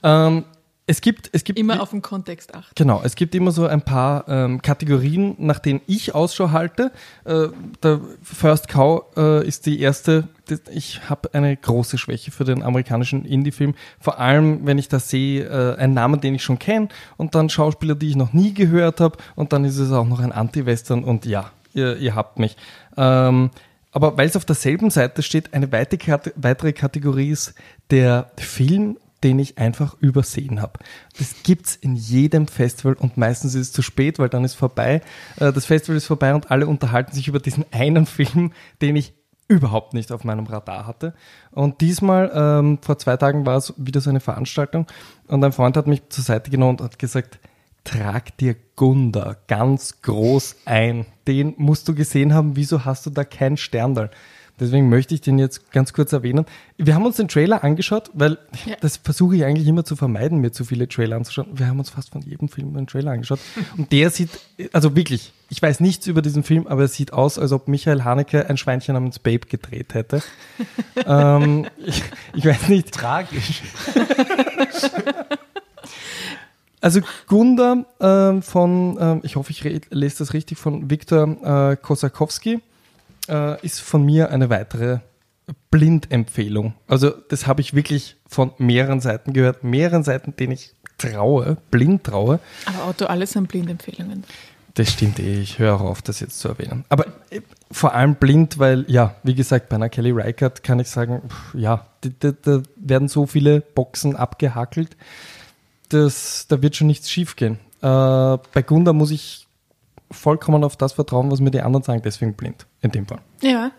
[0.02, 0.44] Ähm,
[0.86, 2.72] es gibt, es gibt Immer auf den Kontext achten.
[2.74, 6.90] Genau, es gibt immer so ein paar ähm, Kategorien, nach denen ich Ausschau halte.
[7.24, 7.48] Äh,
[7.82, 10.26] der First Cow äh, ist die erste.
[10.72, 13.74] Ich habe eine große Schwäche für den amerikanischen Indie-Film.
[14.00, 17.48] Vor allem, wenn ich da sehe, äh, einen Namen, den ich schon kenne und dann
[17.50, 21.04] Schauspieler, die ich noch nie gehört habe und dann ist es auch noch ein Anti-Western
[21.04, 22.56] und ja, ihr, ihr habt mich.
[22.96, 23.50] Ähm,
[23.92, 27.54] aber weil es auf derselben Seite steht, eine weitere Kategorie ist
[27.90, 30.78] der Film, den ich einfach übersehen habe.
[31.18, 35.02] Das gibt's in jedem Festival und meistens ist es zu spät, weil dann ist vorbei.
[35.38, 39.14] Äh, Das Festival ist vorbei und alle unterhalten sich über diesen einen Film, den ich
[39.48, 41.12] überhaupt nicht auf meinem Radar hatte.
[41.50, 44.86] Und diesmal, ähm, vor zwei Tagen war es wieder so eine Veranstaltung
[45.26, 47.40] und ein Freund hat mich zur Seite genommen und hat gesagt,
[47.84, 51.06] trag dir Gunda ganz groß ein.
[51.26, 52.56] Den musst du gesehen haben.
[52.56, 54.10] Wieso hast du da kein Sterndal?
[54.58, 56.44] Deswegen möchte ich den jetzt ganz kurz erwähnen.
[56.76, 58.76] Wir haben uns den Trailer angeschaut, weil Ja.
[58.82, 61.58] das versuche ich eigentlich immer zu vermeiden, mir zu viele Trailer anzuschauen.
[61.58, 63.38] Wir haben uns fast von jedem Film einen Trailer angeschaut.
[63.78, 64.28] Und der sieht,
[64.74, 68.04] also wirklich, ich weiß nichts über diesen Film, aber er sieht aus, als ob Michael
[68.04, 70.22] Haneke ein Schweinchen namens Babe gedreht hätte.
[71.06, 72.02] ähm, ich,
[72.34, 73.62] ich weiß nicht, Tragisch.
[76.80, 82.60] Also Gunda ähm, von, ähm, ich hoffe, ich lese das richtig, von Viktor äh, Kosakowski
[83.28, 85.00] äh, ist von mir eine weitere
[85.70, 86.74] Blindempfehlung.
[86.86, 92.04] Also das habe ich wirklich von mehreren Seiten gehört, mehreren Seiten, denen ich traue, blind
[92.04, 92.40] traue.
[92.66, 94.24] Aber Otto, alles sind Blindempfehlungen.
[94.74, 96.84] Das stimmt eh, ich höre auch auf, das jetzt zu erwähnen.
[96.88, 97.40] Aber äh,
[97.70, 101.54] vor allem blind, weil, ja, wie gesagt, bei einer Kelly Reichardt kann ich sagen, pff,
[101.54, 104.96] ja, da werden so viele Boxen abgehackelt,
[105.92, 107.54] dass, da wird schon nichts schiefgehen.
[107.82, 107.86] Äh,
[108.52, 109.46] bei Gunda muss ich
[110.10, 113.20] vollkommen auf das vertrauen, was mir die anderen sagen, deswegen blind, in dem Fall.
[113.42, 113.70] Ja.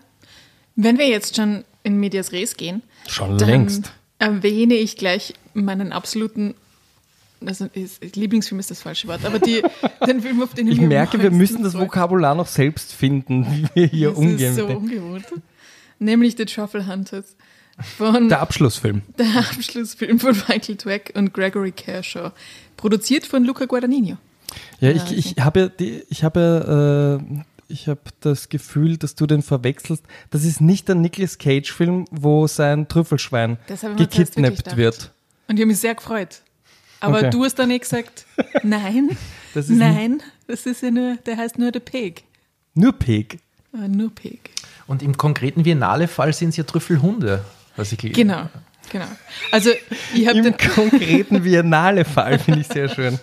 [0.76, 3.92] Wenn wir jetzt schon in Medias Res gehen, Schon dann längst.
[4.20, 6.56] erwähne ich gleich meinen absoluten
[7.44, 9.64] also ist, Lieblingsfilm ist das falsche Wort, aber die,
[10.08, 11.74] den Film, auf den ich, Ich merke, wir müssen das.
[11.78, 14.52] Vokabular noch selbst finden, wie wir hier Das umgehen.
[14.52, 15.26] ist so ungewohnt.
[15.98, 17.36] Nämlich The Truffle Hunters
[17.98, 19.02] von Der Abschlussfilm.
[19.18, 22.32] der Abschlussfilm von Michael Dweck und Gregory Kershaw.
[22.78, 24.18] Produziert von Luca Guadagnino.
[24.80, 25.72] Ja, ich, ich habe
[26.10, 27.42] ich habe, äh,
[27.72, 30.04] ich habe das Gefühl, dass du den verwechselst.
[30.30, 33.58] Das ist nicht der Nicolas Cage Film, wo sein Trüffelschwein
[33.98, 35.12] gekidnappt wird.
[35.48, 36.42] Und ich habe mich sehr gefreut.
[37.00, 37.30] Aber Okay.
[37.32, 38.26] du hast dann eh gesagt,
[38.64, 39.10] nein,
[39.54, 42.24] Das ist nein, das ist ja nur, der heißt nur The Pig.
[42.74, 43.40] Nur Peg.
[43.74, 44.50] Äh, nur Pig.
[44.88, 47.44] Und im konkreten Viennale-Fall sind es ja Trüffelhunde,
[47.76, 48.50] was ich gelesen Genau,
[48.92, 49.06] genau.
[49.52, 49.72] Also
[50.14, 53.20] ich habe Im den, konkreten Viennale-Fall finde ich sehr schön.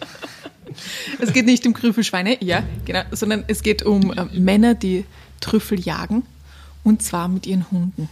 [1.20, 5.04] es geht nicht um Trüffelschweine, ja, genau, sondern es geht um ähm, Männer, die
[5.40, 6.24] Trüffel jagen
[6.84, 8.08] und zwar mit ihren Hunden.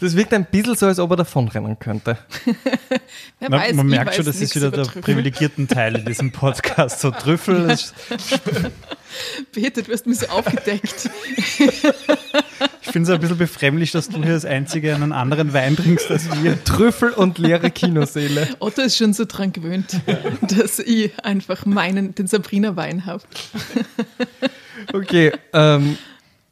[0.00, 2.16] Das wirkt ein bisschen so, als ob er davonrennen könnte.
[3.40, 5.02] Wer Man, weiß, man merkt schon, das ist wieder der Trüffel.
[5.02, 7.00] privilegierten Teil in diesem Podcast.
[7.00, 7.92] So Trüffel, das-
[9.52, 11.10] Peter, du hast mich so aufgedeckt.
[12.94, 16.12] Ich finde es ein bisschen befremdlich, dass du hier als Einzige einen anderen Wein trinkst
[16.12, 16.62] als wir.
[16.62, 18.46] Trüffel und leere Kinoseele.
[18.60, 20.00] Otto ist schon so dran gewöhnt,
[20.42, 23.24] dass ich einfach meinen, den Sabrina-Wein habe.
[24.92, 25.98] Okay, ähm,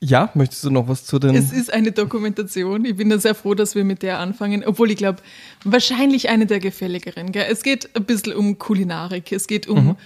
[0.01, 1.37] ja, möchtest du noch was zu den...
[1.37, 2.87] Es ist eine Dokumentation.
[2.87, 5.23] Ich bin da sehr froh, dass wir mit der anfangen, obwohl ich glaube,
[5.63, 7.31] wahrscheinlich eine der gefälligeren.
[7.31, 7.47] Gell?
[7.49, 9.31] Es geht ein bisschen um Kulinarik.
[9.31, 9.97] Es geht um,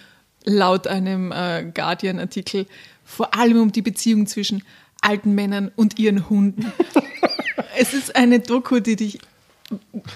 [0.45, 2.67] laut einem äh, Guardian-Artikel,
[3.05, 4.63] vor allem um die Beziehung zwischen
[5.07, 6.67] alten Männern und ihren Hunden.
[7.79, 9.19] es ist eine Doku, die dich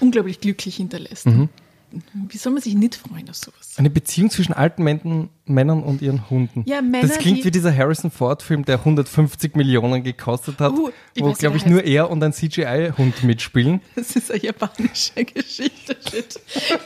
[0.01, 1.27] unglaublich glücklich hinterlässt.
[2.29, 3.75] Wie soll man sich nicht freuen auf sowas?
[3.77, 6.63] Eine Beziehung zwischen alten Männern, Männern und ihren Hunden.
[6.67, 11.23] Ja, Männer, das klingt wie dieser Harrison Ford-Film, der 150 Millionen gekostet hat, Uh, ich
[11.25, 13.81] wo, glaube ich, nur er und ein CGI-Hund mitspielen.
[13.97, 15.97] Das ist eine japanische Geschichte.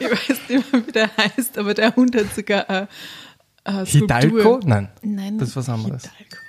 [0.01, 2.89] Ich weiß nicht mehr, wie der heißt, aber der Hund hat sogar eine,
[3.65, 4.21] eine Skulptur.
[4.21, 4.61] Hidalgo?
[4.65, 4.89] Nein.
[5.03, 6.05] Nein, Das ist was anderes.
[6.05, 6.44] Hidalgo.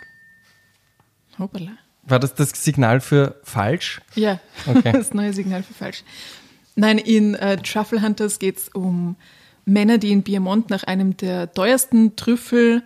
[1.39, 1.71] Hoppala.
[2.03, 4.01] War das das Signal für falsch?
[4.15, 4.91] Ja, Okay.
[4.93, 6.03] das neue Signal für falsch.
[6.75, 9.15] Nein, in äh, Truffle Hunters geht es um
[9.65, 12.83] Männer, die in Piemont nach einem der teuersten Trüffel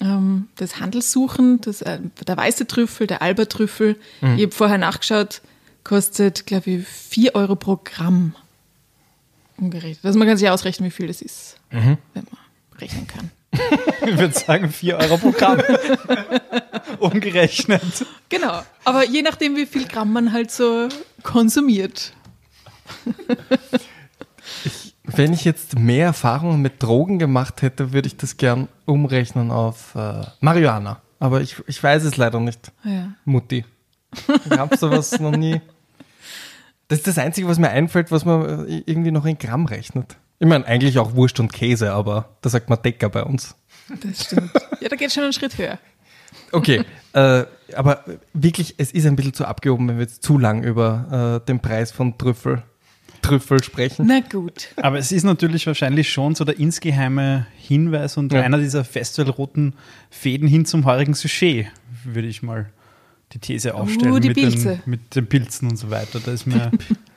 [0.00, 1.60] ähm, des Handels suchen.
[1.60, 3.96] Das, äh, der weiße Trüffel, der Alba-Trüffel.
[4.36, 5.42] Ich habe vorher nachgeschaut,
[5.84, 8.34] kostet, glaube ich, 4 Euro pro Gramm
[9.58, 10.04] umgerechnet.
[10.04, 12.24] Also man kann sich ausrechnen, wie viel das ist, wenn man
[12.80, 13.30] rechnen kann.
[14.06, 15.58] Ich würde sagen, 4 Euro pro Gramm.
[17.00, 18.06] Umgerechnet.
[18.28, 20.88] Genau, aber je nachdem, wie viel Gramm man halt so
[21.22, 22.12] konsumiert.
[25.04, 29.94] Wenn ich jetzt mehr Erfahrungen mit Drogen gemacht hätte, würde ich das gern umrechnen auf
[29.94, 31.00] äh, Marihuana.
[31.18, 33.12] Aber ich, ich weiß es leider nicht, Ja.
[33.24, 33.64] Mutti.
[34.50, 35.60] Ich habe sowas noch nie.
[36.88, 40.16] Das ist das Einzige, was mir einfällt, was man äh, irgendwie noch in Gramm rechnet.
[40.38, 43.56] Ich meine, eigentlich auch Wurst und Käse, aber da sagt man Decker bei uns.
[43.88, 44.50] Das stimmt.
[44.80, 45.78] Ja, da geht schon einen Schritt höher.
[46.56, 50.62] Okay, äh, aber wirklich, es ist ein bisschen zu abgehoben, wenn wir jetzt zu lang
[50.62, 52.62] über äh, den Preis von Trüffel,
[53.22, 54.06] Trüffel sprechen.
[54.08, 54.68] Na gut.
[54.76, 58.42] Aber es ist natürlich wahrscheinlich schon so der insgeheime Hinweis und Ja.
[58.42, 59.74] einer dieser festivalroten
[60.10, 61.66] Fäden hin zum heurigen Sujet,
[62.04, 62.66] würde ich mal
[63.32, 64.12] die These aufstellen.
[64.12, 64.68] Uh, die mit, Pilze.
[64.68, 66.20] den, mit den Pilzen und so weiter.
[66.24, 66.70] Da ist mir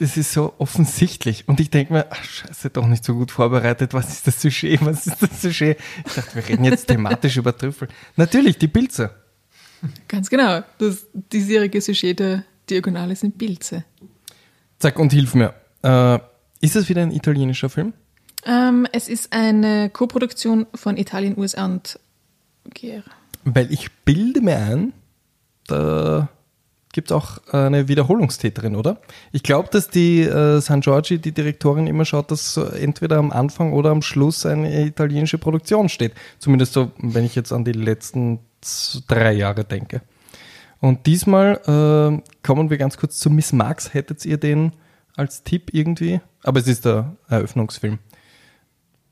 [0.00, 1.46] das ist so offensichtlich.
[1.46, 3.94] Und ich denke mir, ach, scheiße, doch nicht so gut vorbereitet.
[3.94, 4.80] Was ist das Sujet?
[4.84, 5.78] Was ist das Sujet?
[6.06, 7.88] Ich dachte, wir reden jetzt thematisch über Trüffel.
[8.16, 9.10] Natürlich, die Pilze.
[10.08, 10.62] Ganz genau.
[10.78, 13.84] Das diesjährige Sujet der Diagonale sind Pilze.
[14.78, 15.54] Sag und hilf mir.
[15.82, 16.18] Äh,
[16.60, 17.92] ist das wieder ein italienischer Film?
[18.44, 21.98] Ähm, es ist eine Koproduktion von Italien, USA und
[22.70, 23.02] GR.
[23.44, 24.92] Weil ich bilde mir ein,
[25.66, 26.28] da
[26.92, 28.98] gibt es auch eine Wiederholungstäterin, oder?
[29.32, 33.32] Ich glaube, dass die äh, San Giorgi, die Direktorin, immer schaut, dass so entweder am
[33.32, 36.12] Anfang oder am Schluss eine italienische Produktion steht.
[36.38, 38.40] Zumindest so, wenn ich jetzt an die letzten
[39.08, 40.02] drei Jahre denke.
[40.80, 43.94] Und diesmal äh, kommen wir ganz kurz zu Miss Marx.
[43.94, 44.72] Hättet ihr den
[45.16, 46.20] als Tipp irgendwie?
[46.42, 48.00] Aber es ist der Eröffnungsfilm.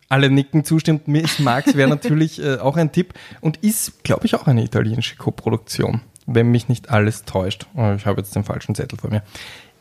[0.09, 1.07] Alle nicken zustimmt.
[1.07, 5.17] Miss Marx wäre natürlich äh, auch ein Tipp und ist, glaube ich, auch eine italienische
[5.17, 6.01] Koproduktion,
[6.33, 7.67] wenn mich nicht alles täuscht.
[7.75, 9.23] Oh, ich habe jetzt den falschen Zettel vor mir.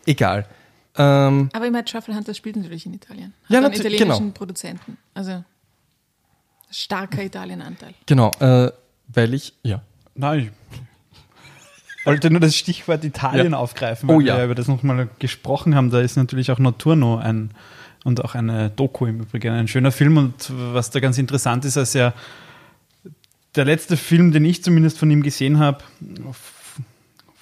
[0.06, 0.46] Egal.
[0.98, 3.34] Ähm, Aber immer Truffle Hunter spielt natürlich in Italien.
[3.44, 4.32] Hat Ja, einen natu- italienischen genau.
[4.34, 4.98] Produzenten.
[5.14, 5.44] Also
[6.72, 7.94] starker Italienanteil.
[8.06, 8.72] genau, äh,
[9.08, 9.82] weil ich, ja.
[10.16, 10.52] Nein,
[12.00, 13.58] ich wollte nur das Stichwort Italien Ja.
[13.58, 14.38] aufgreifen, weil Oh wir ja.
[14.40, 15.90] ja über das nochmal gesprochen haben.
[15.90, 17.52] Da ist natürlich auch Notturno ein
[18.04, 20.18] und auch eine Doku im Übrigen ein schöner Film.
[20.18, 22.14] Und was da ganz interessant ist, als er
[23.56, 25.80] der letzte Film, den ich zumindest von ihm gesehen habe,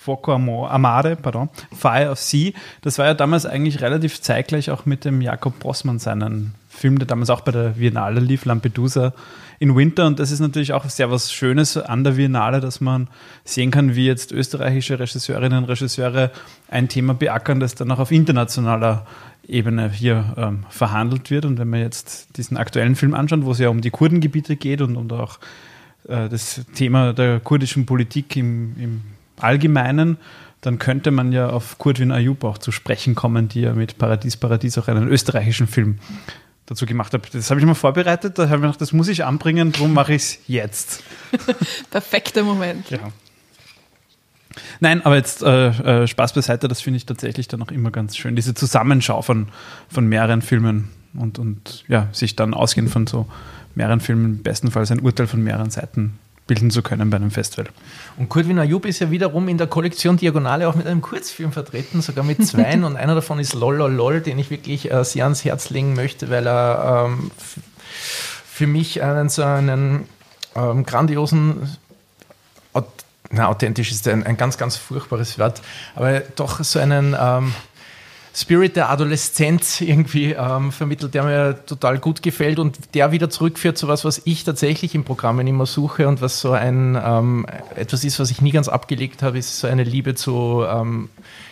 [0.08, 5.04] Foco Amare, pardon, Fire of Sea, das war ja damals eigentlich relativ zeitgleich auch mit
[5.04, 9.14] dem Jakob Bossmann seinen Film, der damals auch bei der Biennale lief, Lampedusa
[9.60, 10.06] in Winter.
[10.08, 13.10] Und das ist natürlich auch sehr was Schönes an der Biennale, dass man
[13.44, 16.32] sehen kann, wie jetzt österreichische Regisseurinnen und Regisseure
[16.70, 19.06] ein Thema beackern, das dann auch auf internationaler
[19.46, 21.44] Ebene hier ähm, verhandelt wird.
[21.44, 24.82] Und wenn man jetzt diesen aktuellen Film anschaut, wo es ja um die Kurdengebiete geht
[24.82, 25.40] und, und auch
[26.08, 29.02] äh, das Thema der kurdischen Politik im, im
[29.40, 30.18] Allgemeinen,
[30.62, 34.38] dann könnte man ja auf Kurdwin Ayub auch zu sprechen kommen, die ja mit Paradies,
[34.38, 36.00] Paradies auch einen österreichischen Film
[36.66, 37.24] dazu gemacht habe.
[37.32, 40.14] Das habe ich mal vorbereitet, da habe ich gedacht, das muss ich anbringen, darum mache
[40.14, 41.04] ich es jetzt.
[41.92, 42.90] Perfekter Moment.
[42.90, 43.00] Ja.
[44.80, 48.18] Nein, aber jetzt äh, äh, Spaß beiseite, das finde ich tatsächlich dann auch immer ganz
[48.18, 48.36] schön.
[48.36, 49.48] Diese Zusammenschau von,
[49.90, 53.28] von mehreren Filmen und, und ja, sich dann ausgehend von so
[53.78, 57.68] mehreren Filmen, bestenfalls ein Urteil von mehreren Seiten bilden zu können bei einem Festival.
[58.18, 61.52] Und Kurt Wiener Jub ist ja wiederum in der Kollektion Diagonale auch mit einem Kurzfilm
[61.52, 62.86] vertreten, sogar mit zweien.
[62.86, 66.48] und einer davon ist Lololol, den ich wirklich äh, sehr ans Herz legen möchte, weil
[66.48, 67.32] er ähm,
[67.86, 70.06] für mich einen so einen
[70.56, 71.78] ähm, grandiosen
[73.30, 75.62] na, authentisch ist ein, ein ganz, ganz furchtbares Wort,
[75.96, 77.54] aber doch so einen ähm,
[78.40, 83.80] Spirit der Adoleszenz irgendwie ähm, vermittelt, der mir total gut gefällt und der wieder zurückführt
[83.80, 88.04] zu was, was ich tatsächlich in Programmen immer suche und was so ein ähm, etwas
[88.04, 91.10] ist, was ich nie ganz abgelegt habe, ist so eine Liebe zu ähm,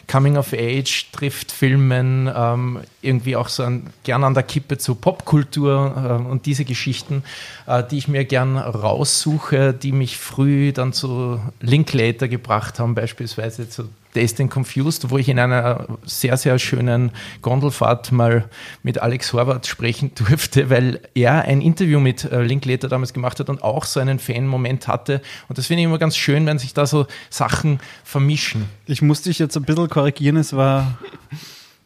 [0.08, 4.94] Coming of Age trifft Filmen, ähm, irgendwie auch so ein, gern an der Kippe zu
[4.94, 7.24] Popkultur äh, und diese Geschichten,
[7.66, 13.68] äh, die ich mir gern raussuche, die mich früh dann zu Linklater gebracht haben, beispielsweise
[13.68, 18.50] zu Dazed and Confused, wo ich in einer sehr, sehr schönen Gondelfahrt mal
[18.84, 23.50] mit Alex Horvath sprechen durfte, weil er ein Interview mit äh, Linklater damals gemacht hat
[23.50, 25.22] und auch so einen Fan-Moment hatte.
[25.48, 28.66] Und das finde ich immer ganz schön, wenn sich da so Sachen vermischen.
[28.86, 30.98] Ich musste dich jetzt ein bisschen korrigieren, es war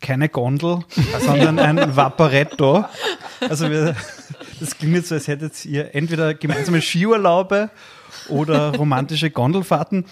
[0.02, 0.80] keine Gondel,
[1.20, 2.86] sondern ein Vaporetto.
[3.42, 3.96] Also wir,
[4.60, 7.70] das klingt jetzt so, als hättet ihr entweder gemeinsame Skiurlaube
[8.28, 10.06] oder romantische Gondelfahrten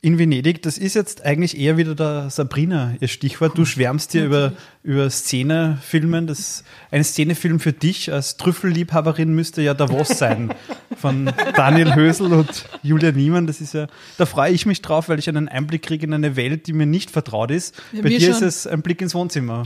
[0.00, 3.58] in Venedig, das ist jetzt eigentlich eher wieder der Sabrina, ihr Stichwort.
[3.58, 4.52] Du schwärmst dir über,
[4.84, 6.28] über Szenefilmen.
[6.28, 10.54] Das, ein Szenefilm für dich als Trüffelliebhaberin müsste ja Davos sein.
[11.00, 13.48] Von Daniel Hösel und Julia Niemann.
[13.48, 16.36] Das ist ja, da freue ich mich drauf, weil ich einen Einblick kriege in eine
[16.36, 17.74] Welt, die mir nicht vertraut ist.
[17.92, 18.30] Ja, Bei dir schon.
[18.30, 19.64] ist es ein Blick ins Wohnzimmer.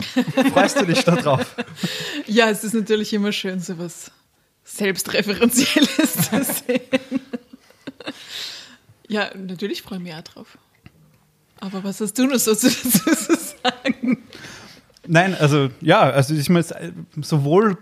[0.55, 1.57] Freust du dich da drauf?
[2.27, 4.11] Ja, es ist natürlich immer schön, so was
[4.65, 7.21] Selbstreferenzielles zu sehen.
[9.13, 10.57] Ja, natürlich freue ich mich auch drauf.
[11.61, 14.23] Aber was hast du noch so zu, sagen?
[15.07, 16.75] Nein, also ja, also ist mir jetzt
[17.21, 17.77] sowohl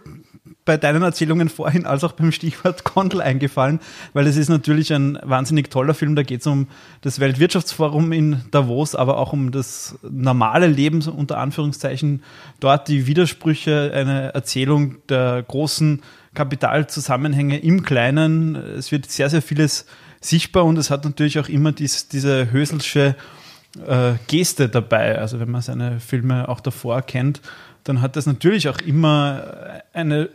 [0.65, 3.79] bei deinen Erzählungen vorhin als auch beim Stichwort Gondel eingefallen,
[4.13, 6.17] weil es ist natürlich ein wahnsinnig toller Film.
[6.17, 6.67] Da geht es um
[7.01, 12.25] das Weltwirtschaftsforum in Davos, aber auch um das normale Leben unter Anführungszeichen
[12.59, 16.03] dort, die Widersprüche, eine Erzählung der großen
[16.35, 18.57] Kapitalzusammenhänge im Kleinen.
[18.57, 19.87] Es wird sehr, sehr vieles
[20.21, 23.17] sichtbar und es hat natürlich auch immer dies, diese Höselsche
[23.87, 25.19] äh, Geste dabei.
[25.19, 27.41] Also wenn man seine Filme auch davor kennt,
[27.85, 30.29] dann hat das natürlich auch immer eine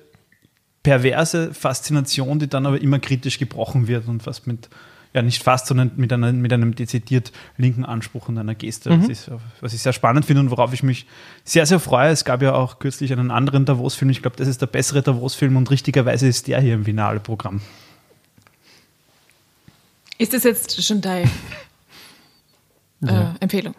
[0.84, 4.70] perverse Faszination, die dann aber immer kritisch gebrochen wird und fast mit,
[5.14, 8.96] ja nicht fast, sondern mit, einer, mit einem dezidiert linken Anspruch und einer Geste.
[8.96, 9.10] Mhm.
[9.10, 11.08] Ist, was ich sehr spannend finde und worauf ich mich
[11.44, 12.12] sehr, sehr freue.
[12.12, 14.12] Es gab ja auch kürzlich einen anderen Davos-Film.
[14.12, 17.62] Ich glaube, das ist der bessere Davos-Film und richtigerweise ist der hier im Finale-Programm.
[20.18, 21.30] Ist das jetzt schon deine
[23.06, 23.76] äh, Empfehlung?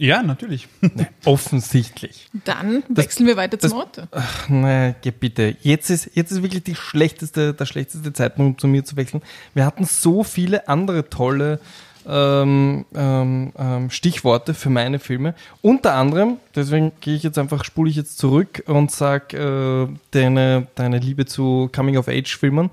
[0.00, 0.66] Ja, natürlich.
[0.80, 2.28] Nee, offensichtlich.
[2.44, 4.02] Dann wechseln das, wir weiter zum Auto.
[4.12, 5.56] Ach, naja, bitte.
[5.60, 9.22] Jetzt ist, jetzt ist wirklich die schlechteste, der schlechteste Zeitpunkt, zu mir zu wechseln.
[9.52, 11.60] Wir hatten so viele andere tolle
[12.08, 15.34] ähm, ähm, ähm, Stichworte für meine Filme.
[15.60, 20.66] Unter anderem, deswegen gehe ich jetzt einfach, spule ich jetzt zurück und sage äh, deine,
[20.76, 22.70] deine Liebe zu Coming-of-Age-Filmen.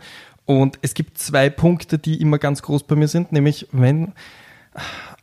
[0.47, 4.13] Und es gibt zwei Punkte, die immer ganz groß bei mir sind, nämlich wenn,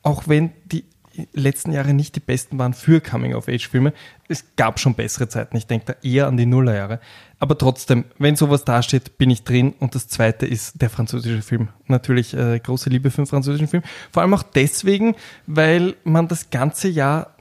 [0.03, 0.85] auch wenn die
[1.33, 3.95] letzten Jahre nicht die besten waren für Coming-of-Age-Filme,
[4.29, 5.57] es gab schon bessere Zeiten.
[5.57, 7.01] Ich denke da eher an die Nullerjahre.
[7.39, 9.73] Aber trotzdem, wenn sowas dasteht, bin ich drin.
[9.79, 11.69] Und das zweite ist der französische Film.
[11.87, 13.83] Natürlich äh, große Liebe für den französischen Film.
[14.13, 15.15] Vor allem auch deswegen,
[15.47, 17.35] weil man das ganze Jahr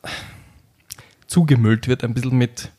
[1.28, 2.72] zugemüllt wird, ein bisschen mit,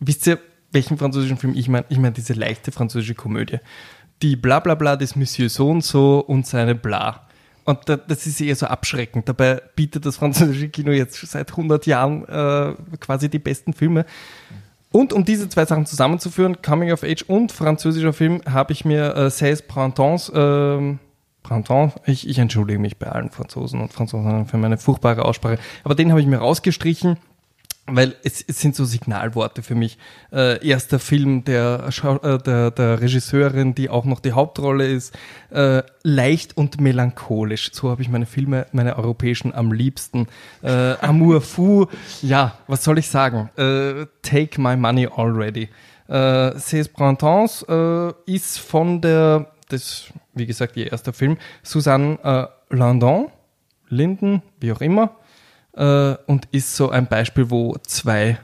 [0.00, 0.38] wisst ihr,
[0.72, 1.84] welchen französischen Film ich meine?
[1.90, 3.58] Ich meine diese leichte französische Komödie
[4.22, 7.26] die Blablabla des Monsieur so und so und seine Bla.
[7.64, 9.28] Und das ist eher so abschreckend.
[9.28, 14.06] Dabei bietet das französische Kino jetzt seit 100 Jahren äh, quasi die besten Filme.
[14.92, 19.14] Und um diese zwei Sachen zusammenzuführen, Coming of Age und französischer Film, habe ich mir
[19.16, 20.96] äh, Seize Printemps, äh,
[21.42, 25.94] Printemps, ich, ich entschuldige mich bei allen Franzosen und Franzosen für meine furchtbare Aussprache, aber
[25.96, 27.18] den habe ich mir rausgestrichen
[27.86, 29.98] weil es, es sind so Signalworte für mich.
[30.32, 35.16] Äh, erster Film der, äh, der, der Regisseurin, die auch noch die Hauptrolle ist,
[35.50, 37.70] äh, leicht und melancholisch.
[37.72, 40.26] So habe ich meine Filme, meine europäischen am liebsten.
[40.62, 41.86] Äh, Amour fou,
[42.22, 43.50] ja, was soll ich sagen?
[43.56, 45.68] Äh, take my money already.
[46.08, 52.74] Äh, Ces Printemps äh, ist von der, das, wie gesagt, ihr erster Film, Suzanne äh,
[52.74, 53.28] Landon,
[53.88, 55.16] Linden, wie auch immer
[55.76, 58.38] äh, und ist so ein Beispiel, wo zwei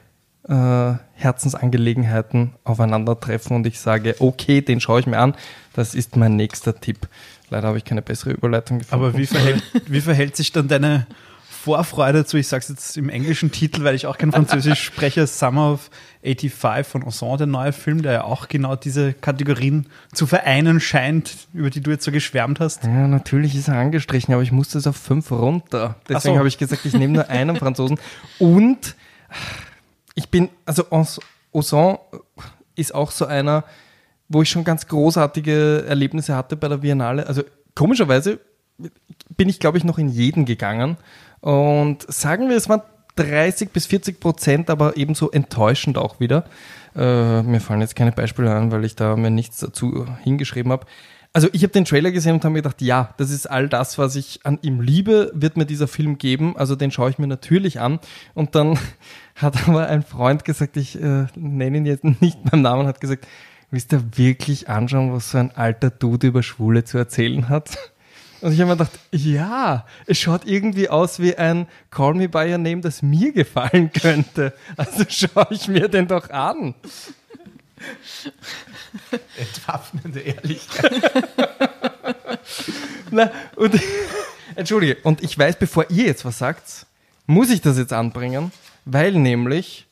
[0.49, 5.35] äh, Herzensangelegenheiten aufeinandertreffen und ich sage, okay, den schaue ich mir an.
[5.75, 7.09] Das ist mein nächster Tipp.
[7.51, 9.05] Leider habe ich keine bessere Überleitung gefunden.
[9.05, 11.07] Aber wie verhält, wie verhält sich dann deine
[11.63, 15.29] Vorfreude zu, ich sage es jetzt im englischen Titel, weil ich auch kein Französisch spreche,
[15.29, 15.91] Summer of
[16.25, 21.47] 85 von Ozon, der neue Film, der ja auch genau diese Kategorien zu vereinen scheint,
[21.55, 22.83] über die du jetzt so geschwärmt hast.
[22.83, 25.95] Ja, natürlich ist er angestrichen, aber ich musste es auf fünf runter.
[26.09, 26.39] Deswegen so.
[26.39, 28.01] habe ich gesagt, ich nehme nur einen Franzosen.
[28.41, 28.97] Und
[30.17, 30.87] ich bin, also
[31.53, 31.99] Ozon
[32.75, 33.63] ist auch so einer,
[34.29, 37.25] wo ich schon ganz großartige Erlebnisse hatte bei der Biennale.
[37.29, 37.45] Also
[37.77, 38.41] komischerweise
[39.37, 40.97] bin ich, glaube ich, noch in jeden gegangen.
[41.43, 42.83] Und sagen wir, es waren
[43.17, 46.45] 30 bis 40 Prozent, aber ebenso enttäuschend auch wieder.
[46.97, 50.87] Äh, mir fallen jetzt keine Beispiele an, weil ich da mir nichts dazu hingeschrieben habe.
[51.35, 53.99] Also ich habe den Trailer gesehen und habe mir gedacht, ja, das ist all das,
[53.99, 56.57] was ich an ihm liebe, wird mir dieser Film geben.
[56.57, 58.01] Also den schaue ich mir natürlich an.
[58.35, 58.79] Und dann
[59.35, 63.27] hat aber ein Freund gesagt, ich äh, nenne ihn jetzt nicht beim Namen, hat gesagt,
[63.71, 67.77] willst du wirklich anschauen, was so ein alter Dude über Schwule zu erzählen hat?
[68.43, 72.51] Und ich habe mir gedacht, ja, es schaut irgendwie aus wie ein Call Me By
[72.51, 74.53] Your Name, das mir gefallen könnte.
[74.77, 76.75] Also schaue ich mir den doch an.
[79.39, 80.93] Entwaffnende Ehrlichkeit.
[83.13, 83.81] Na, und,
[84.57, 86.87] Entschuldige, und ich weiß, bevor ihr jetzt was sagt,
[87.27, 88.51] muss ich das jetzt anbringen,
[88.85, 89.87] weil nämlich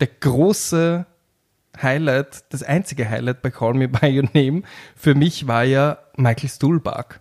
[0.00, 1.06] der große
[1.80, 4.64] Highlight, das einzige Highlight bei Call Me By Your Name
[4.94, 7.20] für mich war ja Michael Stuhlbarg.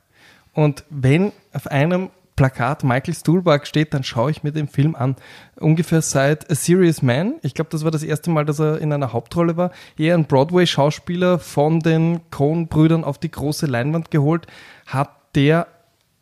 [0.59, 5.15] Und wenn auf einem Plakat Michael Stuhlbarg steht, dann schaue ich mir den Film an.
[5.55, 8.91] Ungefähr seit A Serious Man, ich glaube, das war das erste Mal, dass er in
[8.91, 14.47] einer Hauptrolle war, eher ein Broadway-Schauspieler von den Coen-Brüdern auf die große Leinwand geholt,
[14.85, 15.67] hat der,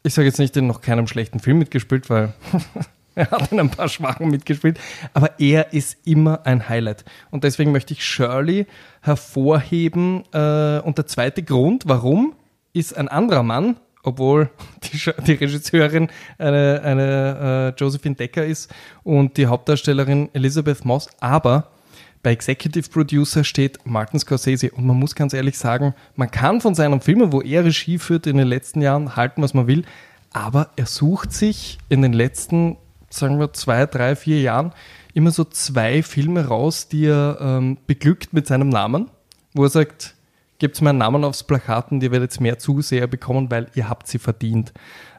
[0.03, 2.35] ich sage jetzt nicht in noch keinem schlechten Film mitgespielt, weil
[3.15, 4.79] er hat in ein paar Schwachen mitgespielt,
[5.15, 7.05] aber er ist immer ein Highlight.
[7.31, 8.67] Und deswegen möchte ich Shirley
[9.01, 10.25] hervorheben.
[10.31, 12.35] Äh, und der zweite Grund, warum,
[12.73, 13.77] ist ein anderer Mann,
[14.07, 14.49] obwohl
[14.83, 21.71] die, die Regisseurin eine, eine äh, Josephine Decker ist und die Hauptdarstellerin Elizabeth Moss, aber
[22.23, 24.71] bei Executive Producer steht Martin Scorsese.
[24.71, 28.27] Und man muss ganz ehrlich sagen, man kann von seinen Filmen, wo er Regie führt
[28.27, 29.85] in den letzten Jahren, halten, was man will,
[30.31, 32.77] aber er sucht sich in den letzten,
[33.09, 34.73] sagen wir, zwei, drei, vier Jahren
[35.13, 39.09] immer so zwei Filme raus, die er ähm, beglückt mit seinem Namen,
[39.53, 40.15] wo er sagt,
[40.59, 44.07] gebt meinen Namen aufs Plakat und ihr werdet jetzt mehr Zuseher bekommen, weil ihr habt
[44.07, 44.73] sie verdient.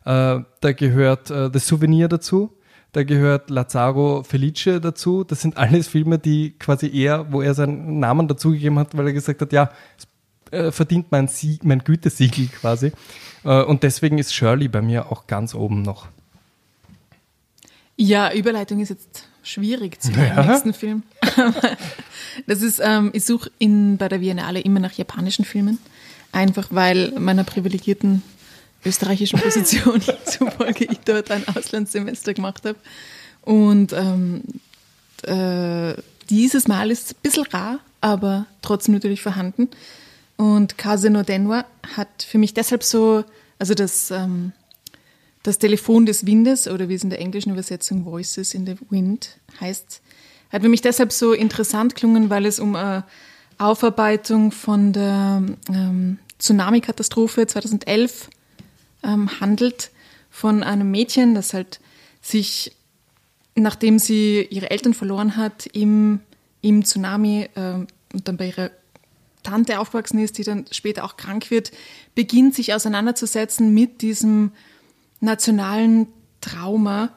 [0.04, 2.58] Äh, da gehört äh, das Souvenir dazu,
[2.92, 5.24] da gehört Lazaro Felice dazu.
[5.24, 9.12] Das sind alles Filme, die quasi er, wo er seinen Namen dazugegeben hat, weil er
[9.12, 9.70] gesagt hat, ja,
[10.50, 12.92] äh, verdient mein, Sieg, mein Gütesiegel quasi.
[13.44, 16.08] Äh, und deswegen ist Shirley bei mir auch ganz oben noch.
[17.96, 20.42] Ja, Überleitung ist jetzt schwierig zu ja.
[20.44, 21.02] nächsten Film.
[22.46, 25.78] das ist, ähm, ich suche bei der Biennale immer nach japanischen Filmen,
[26.32, 28.22] einfach weil meiner privilegierten
[28.84, 32.78] österreichischen Position zufolge ich dort ein Auslandssemester gemacht habe.
[33.42, 34.42] Und ähm,
[35.22, 35.94] äh,
[36.30, 39.68] dieses Mal ist es ein bisschen rar, aber trotzdem natürlich vorhanden.
[40.36, 41.64] Und Kase no Denwa
[41.96, 43.24] hat für mich deshalb so,
[43.58, 44.52] also das ähm,
[45.42, 49.38] das Telefon des Windes oder wie es in der englischen Übersetzung Voices in the Wind
[49.60, 50.02] heißt,
[50.50, 53.04] hat für mich deshalb so interessant klungen, weil es um eine
[53.58, 58.30] Aufarbeitung von der ähm, Tsunami-Katastrophe 2011
[59.02, 59.90] ähm, handelt,
[60.30, 61.80] von einem Mädchen, das halt
[62.20, 62.72] sich,
[63.54, 66.20] nachdem sie ihre Eltern verloren hat, im,
[66.60, 68.70] im Tsunami äh, und dann bei ihrer
[69.42, 71.72] Tante aufgewachsen ist, die dann später auch krank wird,
[72.14, 74.52] beginnt sich auseinanderzusetzen mit diesem
[75.20, 76.08] nationalen
[76.40, 77.10] Trauma.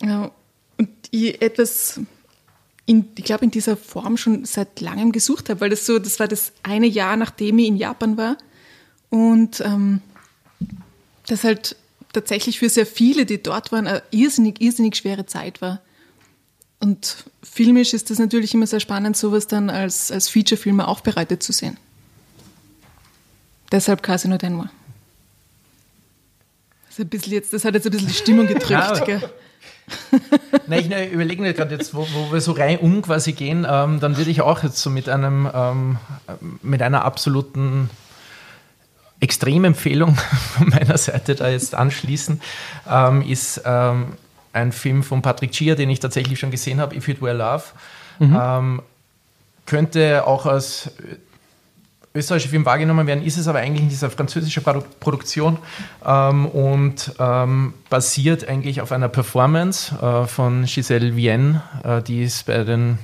[0.00, 2.00] Und ich etwas
[2.86, 6.18] in, ich glaube, in dieser Form schon seit langem gesucht habe, weil das so, das
[6.18, 8.36] war das eine Jahr, nachdem ich in Japan war
[9.10, 10.00] und ähm,
[11.26, 11.76] das halt
[12.12, 15.80] tatsächlich für sehr viele, die dort waren, eine irrsinnig, irrsinnig schwere Zeit war.
[16.80, 21.52] Und filmisch ist das natürlich immer sehr spannend, sowas dann als, als Feature-Filme aufbereitet zu
[21.52, 21.76] sehen.
[23.70, 24.70] Deshalb Casino Denver.
[26.88, 28.70] Das, ein bisschen jetzt, das hat jetzt ein bisschen die Stimmung gedrückt.
[28.70, 29.20] Ja,
[30.66, 34.00] Nein, ich überlege mir gerade jetzt, wo, wo, wir so rein um quasi gehen, ähm,
[34.00, 35.98] dann würde ich auch jetzt so mit einem ähm,
[36.62, 37.90] mit einer absoluten
[39.20, 40.16] Extremempfehlung
[40.56, 42.40] von meiner Seite da jetzt anschließen,
[42.90, 44.14] ähm, ist ähm,
[44.52, 47.64] ein Film von Patrick Chia, den ich tatsächlich schon gesehen habe, If It Were Love.
[48.18, 48.38] Mhm.
[48.40, 48.82] Ähm,
[49.66, 50.90] könnte auch als
[52.14, 55.58] österreichische Film wahrgenommen werden, ist es aber eigentlich in dieser französischen Produ Produktion
[56.04, 62.46] ähm, und ähm, basiert eigentlich auf einer Performance äh, von Giselle Vienne, äh, die ist
[62.46, 62.98] bei den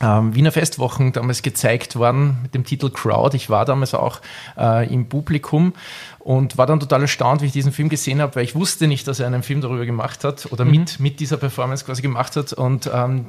[0.00, 3.36] ähm, Wiener Festwochen damals gezeigt worden mit dem Titel Crowd.
[3.36, 4.20] Ich war damals auch
[4.56, 5.74] äh, im Publikum
[6.18, 9.06] und war dann total erstaunt, wie ich diesen Film gesehen habe, weil ich wusste nicht,
[9.06, 10.70] dass er einen Film darüber gemacht hat oder mhm.
[10.70, 12.52] mit, mit dieser Performance quasi gemacht hat.
[12.54, 13.26] Und ähm,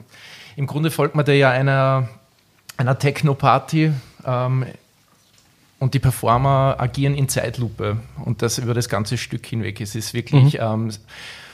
[0.56, 2.08] im Grunde folgt man da ja einer,
[2.78, 3.92] einer Techno-Party.
[4.26, 4.66] Ähm,
[5.82, 9.82] und die Performer agieren in Zeitlupe und das über das ganze Stück hinweg.
[9.82, 10.60] Es ist wirklich mhm.
[10.62, 10.92] ähm,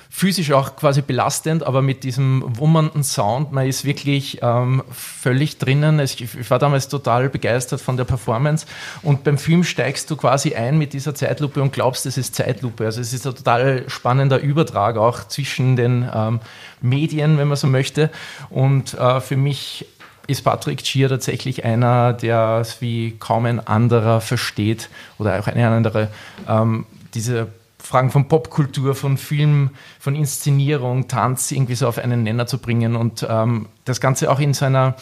[0.10, 6.02] physisch auch quasi belastend, aber mit diesem wummernden Sound, man ist wirklich ähm, völlig drinnen.
[6.02, 8.66] Ich war damals total begeistert von der Performance
[9.02, 12.84] und beim Film steigst du quasi ein mit dieser Zeitlupe und glaubst, es ist Zeitlupe.
[12.84, 16.42] Also es ist ein total spannender Übertrag auch zwischen den ähm,
[16.82, 18.10] Medien, wenn man so möchte.
[18.50, 19.86] Und äh, für mich
[20.28, 25.68] ist Patrick Schier tatsächlich einer, der es wie kaum ein anderer versteht oder auch eine
[25.68, 26.10] andere,
[26.48, 27.48] ähm, diese
[27.80, 29.70] Fragen von Popkultur, von Film,
[30.00, 34.40] von Inszenierung, Tanz irgendwie so auf einen Nenner zu bringen und ähm, das Ganze auch
[34.40, 34.96] in seiner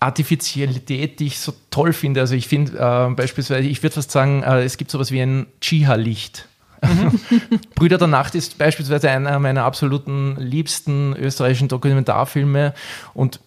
[0.00, 2.20] Artifizialität, die ich so toll finde.
[2.20, 5.46] Also ich finde äh, beispielsweise, ich würde fast sagen, äh, es gibt sowas wie ein
[5.60, 6.48] Chiha-Licht.
[7.74, 12.74] Brüder der Nacht ist beispielsweise einer meiner absoluten liebsten österreichischen Dokumentarfilme
[13.14, 13.40] und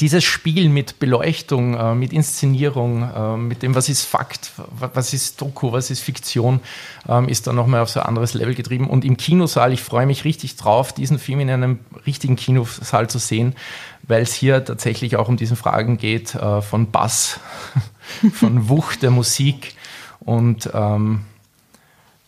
[0.00, 5.40] dieses Spiel mit Beleuchtung, äh, mit Inszenierung, äh, mit dem, was ist Fakt, was ist
[5.40, 6.60] Doku, was ist Fiktion,
[7.08, 8.88] ähm, ist dann nochmal auf so ein anderes Level getrieben.
[8.88, 13.18] Und im Kinosaal, ich freue mich richtig drauf, diesen Film in einem richtigen Kinosaal zu
[13.18, 13.54] sehen,
[14.02, 17.40] weil es hier tatsächlich auch um diesen Fragen geht äh, von Bass,
[18.32, 19.74] von Wucht der Musik
[20.20, 21.26] und ähm,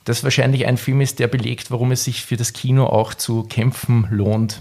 [0.04, 3.44] das wahrscheinlich ein Film ist, der belegt, warum es sich für das Kino auch zu
[3.44, 4.60] kämpfen lohnt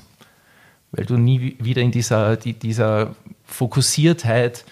[0.93, 3.15] weil du nie wieder in dieser, die, dieser
[3.45, 4.63] Fokussiertheit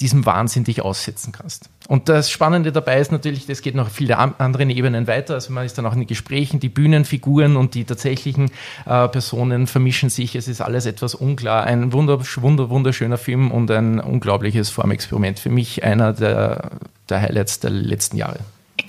[0.00, 1.68] diesem Wahnsinn dich aussetzen kannst.
[1.86, 5.34] Und das Spannende dabei ist natürlich, das geht noch viele andere Ebenen weiter.
[5.34, 8.50] Also man ist dann auch in den Gesprächen, die Bühnenfiguren und die tatsächlichen
[8.86, 10.36] äh, Personen vermischen sich.
[10.36, 11.64] Es ist alles etwas unklar.
[11.64, 15.38] Ein wunder, wunder, wunderschöner Film und ein unglaubliches Formexperiment.
[15.38, 16.70] Für mich einer der,
[17.08, 18.38] der Highlights der letzten Jahre.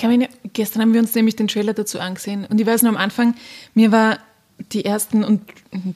[0.03, 2.97] Mich, gestern haben wir uns nämlich den Trailer dazu angesehen und ich weiß nur am
[2.97, 3.35] Anfang,
[3.73, 4.17] mir war
[4.71, 5.41] die ersten und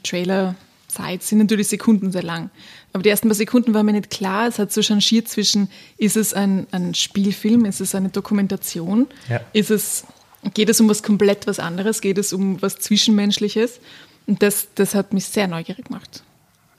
[0.03, 2.49] Trailer-Zeit sind natürlich Sekunden sehr lang.
[2.93, 4.47] Aber die ersten paar Sekunden war mir nicht klar.
[4.47, 9.41] Es hat so changiert zwischen, ist es ein, ein Spielfilm, ist es eine Dokumentation, ja.
[9.53, 10.05] ist es,
[10.53, 13.79] geht es um was komplett was anderes, geht es um was Zwischenmenschliches.
[14.27, 16.23] Und das, das hat mich sehr neugierig gemacht.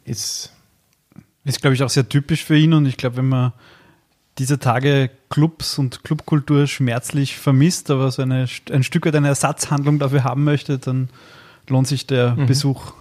[0.05, 0.53] Ist,
[1.45, 2.72] ist glaube ich, auch sehr typisch für ihn.
[2.72, 3.53] Und ich glaube, wenn man
[4.39, 9.99] diese Tage Clubs und Clubkultur schmerzlich vermisst, aber so eine, ein Stück weit eine Ersatzhandlung
[9.99, 11.09] dafür haben möchte, dann
[11.69, 12.47] lohnt sich der mhm.
[12.47, 12.93] Besuch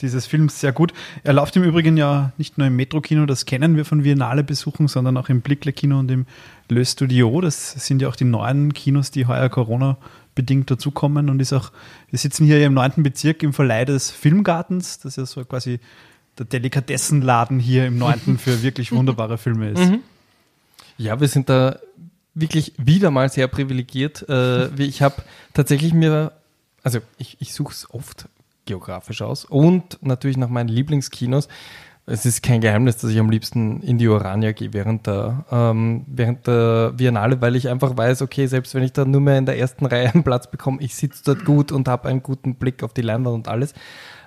[0.00, 0.92] dieses Films sehr gut.
[1.24, 5.16] Er läuft im Übrigen ja nicht nur im Metro-Kino, das kennen wir von Biennale-Besuchen, sondern
[5.16, 6.26] auch im Blickle-Kino und im
[6.68, 7.40] Le Studio.
[7.40, 11.72] Das sind ja auch die neuen Kinos, die heuer Corona-bedingt dazukommen und ist auch,
[12.10, 15.80] wir sitzen hier im neunten Bezirk im Verleih des Filmgartens, das ja so quasi
[16.38, 19.90] der Delikatessenladen hier im neunten für wirklich wunderbare Filme ist.
[19.90, 20.00] Mhm.
[20.96, 21.78] Ja, wir sind da
[22.34, 24.28] wirklich wieder mal sehr privilegiert.
[24.28, 25.16] Äh, ich habe
[25.54, 26.32] tatsächlich mir
[26.88, 28.30] also ich, ich suche es oft
[28.64, 31.46] geografisch aus und natürlich nach meinen Lieblingskinos.
[32.06, 36.06] Es ist kein Geheimnis, dass ich am liebsten in die Orania gehe während der, ähm,
[36.06, 39.44] während der Biennale, weil ich einfach weiß, okay, selbst wenn ich da nur mehr in
[39.44, 42.82] der ersten Reihe einen Platz bekomme, ich sitze dort gut und habe einen guten Blick
[42.82, 43.72] auf die Leinwand und alles.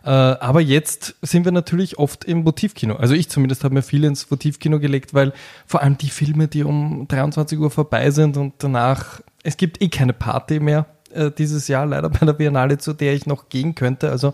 [0.03, 2.97] Äh, aber jetzt sind wir natürlich oft im Votivkino.
[2.97, 5.33] Also ich zumindest habe mir viel ins Votivkino gelegt, weil
[5.65, 9.89] vor allem die Filme, die um 23 Uhr vorbei sind und danach, es gibt eh
[9.89, 13.75] keine Party mehr äh, dieses Jahr leider bei der Biennale, zu der ich noch gehen
[13.75, 14.09] könnte.
[14.09, 14.33] Also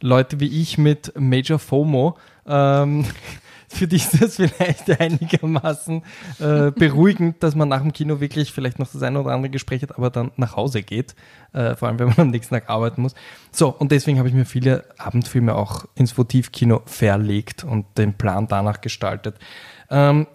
[0.00, 2.16] Leute wie ich mit Major FOMO,
[2.46, 3.04] ähm,
[3.68, 6.02] für die ist das vielleicht einigermaßen
[6.38, 9.82] äh, beruhigend, dass man nach dem Kino wirklich vielleicht noch das eine oder andere Gespräch
[9.82, 11.14] hat, aber dann nach Hause geht.
[11.52, 13.14] Äh, vor allem, wenn man am nächsten Tag arbeiten muss.
[13.52, 18.48] So, und deswegen habe ich mir viele Abendfilme auch ins Votivkino verlegt und den Plan
[18.48, 19.36] danach gestaltet.
[19.90, 20.26] Ähm,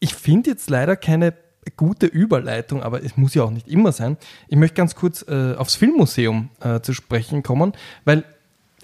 [0.00, 1.32] ich finde jetzt leider keine
[1.70, 4.16] gute Überleitung, aber es muss ja auch nicht immer sein.
[4.48, 7.72] Ich möchte ganz kurz äh, aufs Filmmuseum äh, zu sprechen kommen,
[8.04, 8.24] weil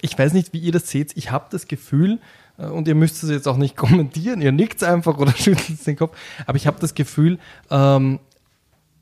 [0.01, 1.17] ich weiß nicht, wie ihr das seht.
[1.17, 2.19] Ich habe das Gefühl,
[2.57, 5.97] äh, und ihr müsst es jetzt auch nicht kommentieren, ihr nickt einfach oder schüttelt den
[5.97, 8.19] Kopf, aber ich habe das Gefühl, ähm,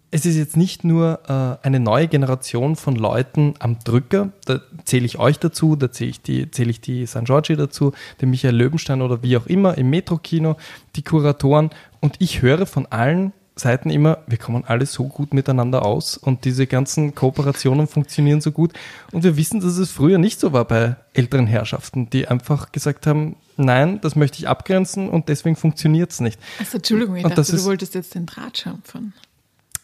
[0.10, 5.06] es ist jetzt nicht nur äh, eine neue Generation von Leuten am Drücker, da zähle
[5.06, 8.56] ich euch dazu, da zähle ich die, zähle ich die San Giorgi dazu, den Michael
[8.56, 10.56] Löwenstein oder wie auch immer im Metro-Kino,
[10.96, 15.86] die Kuratoren und ich höre von allen, Seiten immer, wir kommen alle so gut miteinander
[15.86, 18.74] aus und diese ganzen Kooperationen funktionieren so gut.
[19.12, 23.08] Und wir wissen, dass es früher nicht so war bei älteren Herrschaften, die einfach gesagt
[23.08, 26.40] haben, nein, das möchte ich abgrenzen und deswegen funktioniert es nicht.
[26.60, 29.14] Also Entschuldigung, ich und dachte, du wolltest jetzt den Draht schampfen.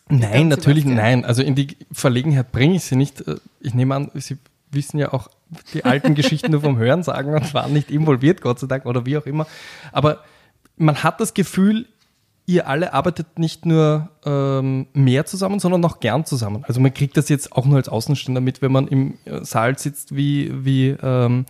[0.09, 1.25] Nein, natürlich nein.
[1.25, 3.23] Also in die Verlegenheit bringe ich sie nicht.
[3.61, 4.37] Ich nehme an, Sie
[4.71, 5.29] wissen ja auch
[5.73, 9.05] die alten Geschichten nur vom Hören sagen und waren nicht involviert, Gott sei Dank, oder
[9.05, 9.47] wie auch immer.
[9.91, 10.23] Aber
[10.77, 11.87] man hat das Gefühl,
[12.45, 16.63] ihr alle arbeitet nicht nur ähm, mehr zusammen, sondern auch gern zusammen.
[16.67, 19.77] Also man kriegt das jetzt auch nur als Außenstehender mit, wenn man im äh, Saal
[19.77, 21.45] sitzt, wie, wie, ähm,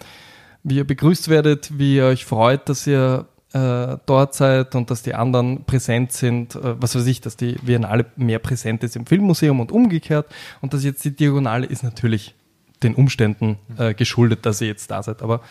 [0.63, 5.03] wie ihr begrüßt werdet, wie ihr euch freut, dass ihr äh, dort seid und dass
[5.03, 9.05] die anderen präsent sind, äh, was weiß ich, dass die Biennale mehr präsent ist im
[9.05, 10.27] Filmmuseum und umgekehrt
[10.61, 12.35] und dass jetzt die Diagonale ist natürlich
[12.83, 15.21] den Umständen äh, geschuldet, dass ihr jetzt da seid.
[15.21, 15.41] Aber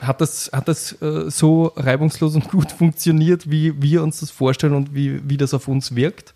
[0.00, 4.74] hat das, hat das äh, so reibungslos und gut funktioniert, wie wir uns das vorstellen
[4.74, 6.34] und wie, wie das auf uns wirkt?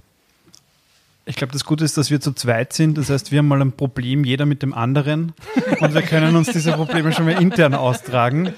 [1.24, 2.96] Ich glaube, das Gute ist, dass wir zu zweit sind.
[2.96, 5.34] Das heißt, wir haben mal ein Problem, jeder mit dem anderen.
[5.78, 8.54] Und wir können uns diese Probleme schon mal intern austragen.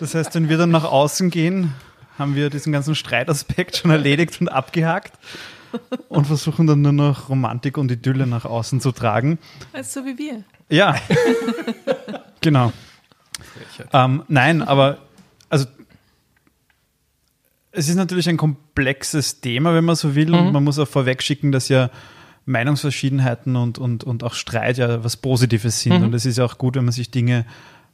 [0.00, 1.74] Das heißt, wenn wir dann nach außen gehen,
[2.18, 5.12] haben wir diesen ganzen Streitaspekt schon erledigt und abgehakt
[6.08, 9.38] und versuchen dann nur noch Romantik und Idylle nach außen zu tragen.
[9.74, 10.44] Also so wie wir.
[10.70, 10.96] Ja,
[12.40, 12.72] genau.
[13.92, 14.98] Ähm, nein, aber
[15.48, 15.66] also
[17.70, 21.22] es ist natürlich ein komplexes Thema, wenn man so will, und man muss auch vorweg
[21.22, 21.90] schicken, dass ja
[22.46, 26.02] Meinungsverschiedenheiten und, und, und auch Streit ja was Positives sind.
[26.02, 27.44] Und es ist ja auch gut, wenn man sich Dinge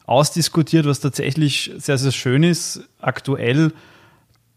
[0.07, 3.73] ausdiskutiert, was tatsächlich sehr, sehr schön ist, aktuell,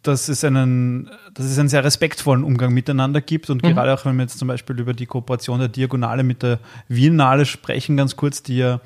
[0.03, 3.49] dass es einen, dass es einen sehr respektvollen Umgang miteinander gibt.
[3.49, 6.59] Und gerade auch, wenn wir jetzt zum Beispiel über die Kooperation der Diagonale mit der
[6.87, 8.79] Biennale sprechen, ganz kurz, die ja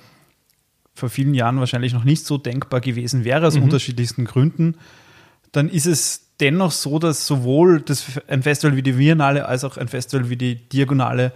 [1.02, 4.76] vor vielen Jahren wahrscheinlich noch nicht so denkbar gewesen wäre, aus unterschiedlichsten Gründen,
[5.52, 9.78] dann ist es dennoch so, dass sowohl das, ein Festival wie die Biennale als auch
[9.78, 11.34] ein Festival wie die Diagonale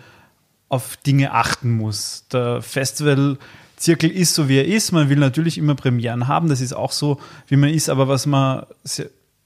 [0.69, 2.25] auf Dinge achten muss.
[2.31, 4.91] Der Festivalzirkel ist so, wie er ist.
[4.91, 8.27] Man will natürlich immer Premieren haben, das ist auch so, wie man ist, aber was
[8.27, 8.67] man,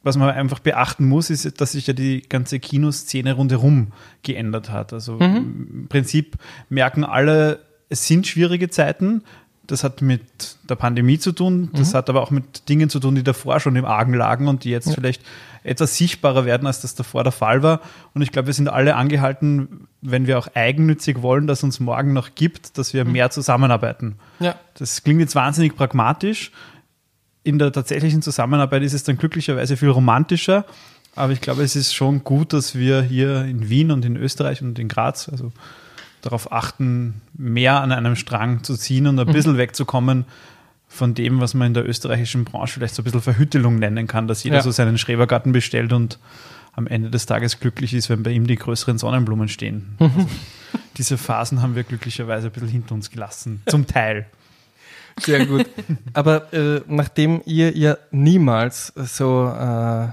[0.04, 3.94] was man einfach beachten muss, ist, dass sich ja die ganze Kinoszene rundherum
[4.24, 4.92] geändert hat.
[4.92, 6.36] Also im Prinzip
[6.68, 7.60] merken alle,
[7.90, 9.24] es sind schwierige Zeiten.
[9.70, 13.14] Das hat mit der Pandemie zu tun, das hat aber auch mit Dingen zu tun,
[13.14, 15.22] die davor schon im Argen lagen und die jetzt vielleicht
[15.64, 17.82] etwas sichtbarer werden, als das davor der Fall war.
[18.16, 22.14] Und ich glaube, wir sind alle angehalten, wenn wir auch eigennützig wollen, dass uns morgen
[22.14, 24.16] noch gibt, dass wir mehr zusammenarbeiten.
[24.40, 24.56] Ja.
[24.74, 26.52] Das klingt jetzt wahnsinnig pragmatisch.
[27.44, 30.66] In der tatsächlichen Zusammenarbeit ist es dann glücklicherweise viel romantischer.
[31.16, 34.64] Aber ich glaube, es ist schon gut, dass wir hier in Wien und in Österreich
[34.64, 35.52] und in Graz, also
[36.22, 40.26] darauf achten, mehr an einem Strang zu ziehen und ein bisschen wegzukommen
[40.88, 44.28] von dem, was man in der österreichischen Branche vielleicht so ein bisschen Verhüttelung nennen kann,
[44.28, 44.62] dass jeder Ja.
[44.64, 46.20] so seinen Schrebergarten bestellt und
[46.74, 49.96] am Ende des Tages glücklich ist, wenn bei ihm die größeren Sonnenblumen stehen.
[50.00, 50.28] Also,
[50.98, 53.62] diese Phasen haben wir glücklicherweise ein bisschen hinter uns gelassen.
[53.68, 54.28] Zum Teil.
[55.20, 55.66] Sehr gut.
[56.14, 60.08] Aber äh, nachdem ihr ja niemals so äh,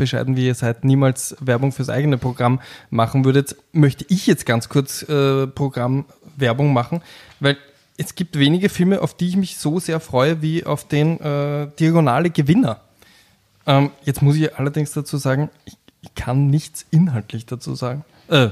[0.00, 4.68] bescheiden wie ihr seid, niemals Werbung fürs eigene Programm machen würdet, möchte ich jetzt ganz
[4.68, 7.02] kurz äh, Programmwerbung machen,
[7.38, 7.56] weil
[7.96, 11.68] es gibt wenige Filme, auf die ich mich so sehr freue wie auf den äh,
[11.78, 12.80] Diagonale Gewinner.
[13.66, 18.04] Ähm, jetzt muss ich allerdings dazu sagen, ich, ich kann nichts inhaltlich dazu sagen.
[18.28, 18.48] Äh,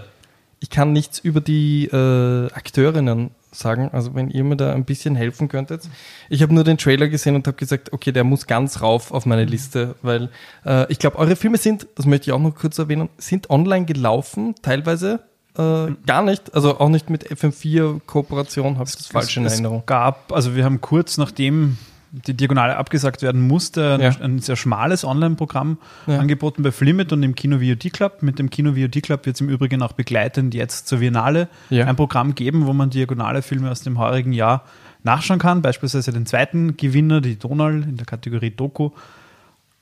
[0.61, 3.91] ich kann nichts über die äh, Akteurinnen sagen.
[3.93, 5.89] Also wenn ihr mir da ein bisschen helfen könntet.
[6.29, 9.27] Ich habe nur den Trailer gesehen und habe gesagt, okay, der muss ganz rauf auf
[9.27, 10.31] meine Liste, weil
[10.65, 13.87] äh, ich glaube, eure Filme sind, das möchte ich auch noch kurz erwähnen, sind online
[13.87, 15.21] gelaufen, teilweise
[15.57, 16.55] äh, gar nicht.
[16.55, 19.83] Also auch nicht mit FM4-Kooperation, habe ich das falsch in es Erinnerung.
[19.87, 21.79] gab, also wir haben kurz nachdem
[22.11, 24.11] die Diagonale abgesagt werden musste, ein, Ja.
[24.21, 26.19] ein sehr schmales Online-Programm Ja.
[26.19, 28.23] angeboten bei Flimit und im Kino VOD Club.
[28.23, 31.87] Mit dem Kino VOD Club wird es im Übrigen auch begleitend jetzt zur Biennale Ja.
[31.87, 34.65] ein Programm geben, wo man diagonale Filme aus dem heurigen Jahr
[35.05, 35.63] nachschauen kann.
[35.63, 38.91] Beispielsweise den zweiten Gewinner, die Donal in der Kategorie Doku.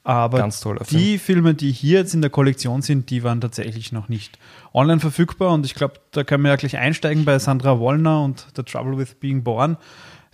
[0.04, 1.00] Aber Ganz toller Film.
[1.02, 4.38] die Filme, die hier jetzt in der Kollektion sind, die waren tatsächlich noch nicht
[4.72, 5.52] online verfügbar.
[5.52, 8.98] Und ich glaube, da können wir ja gleich einsteigen bei Sandra Wollner und The Trouble
[8.98, 9.76] with Being Born.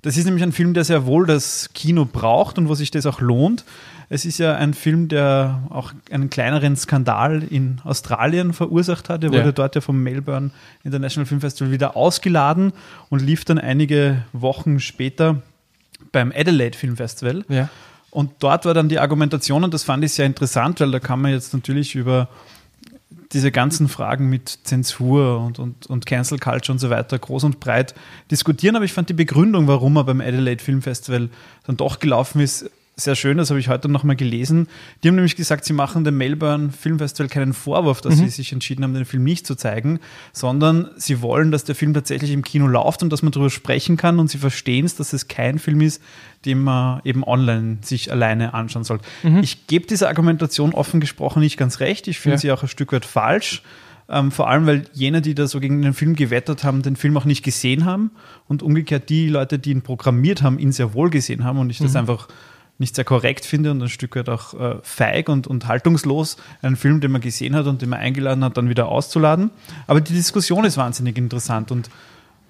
[0.03, 3.07] Das ist nämlich ein Film, der sehr wohl das Kino braucht und wo sich das
[3.07, 3.64] auch lohnt.
[4.09, 9.22] Es ist ja ein Film, der auch einen kleineren Skandal in Australien verursacht hat.
[9.22, 9.53] Er wurde Ja.
[9.53, 10.50] dort ja vom Melbourne
[10.82, 12.72] International Film Festival wieder ausgeladen
[13.11, 15.40] und lief dann einige Wochen später
[16.11, 17.44] beim Adelaide Film Festival.
[17.48, 17.68] Ja.
[18.11, 21.20] Und dort war dann die Argumentation, und das fand ich sehr interessant, weil da kann
[21.22, 22.28] man jetzt natürlich über
[23.33, 27.61] diese ganzen Fragen mit Zensur und, und, und Cancel Culture und so weiter groß und
[27.61, 27.95] breit
[28.30, 28.76] diskutieren.
[28.76, 31.30] Aber ich fand die Begründung, warum er beim Adelaide Film Festival
[31.66, 32.70] dann doch gelaufen ist,
[33.05, 33.38] sehr schön.
[33.38, 34.68] Das habe ich heute nochmal gelesen.
[35.03, 38.53] Die haben nämlich gesagt, sie machen dem Melbourne Film Festival keinen Vorwurf, dass sie sich
[38.53, 40.00] entschieden haben, den Film nicht zu zeigen,
[40.32, 43.96] sondern sie wollen, dass der Film tatsächlich im Kino läuft und dass man darüber sprechen
[43.96, 46.03] kann und sie verstehen es, dass es kein Film ist,
[46.44, 49.00] den man eben online sich alleine anschauen soll.
[49.42, 52.09] Ich gebe dieser Argumentation offen gesprochen nicht ganz recht.
[52.09, 52.38] Ich finde Ja.
[52.40, 53.62] sie auch ein Stück weit falsch.
[54.09, 57.16] Ähm, vor allem, weil jene, die da so gegen den Film gewettert haben, den Film
[57.16, 58.11] auch nicht gesehen haben
[58.48, 61.78] und umgekehrt die Leute, die ihn programmiert haben, ihn sehr wohl gesehen haben und ich
[61.78, 62.28] das einfach
[62.79, 66.77] nicht sehr korrekt finde und ein Stück weit auch äh, feig und, und haltungslos, einen
[66.77, 69.51] Film, den man gesehen hat und den man eingeladen hat, dann wieder auszuladen.
[69.87, 71.91] Aber die Diskussion ist wahnsinnig interessant und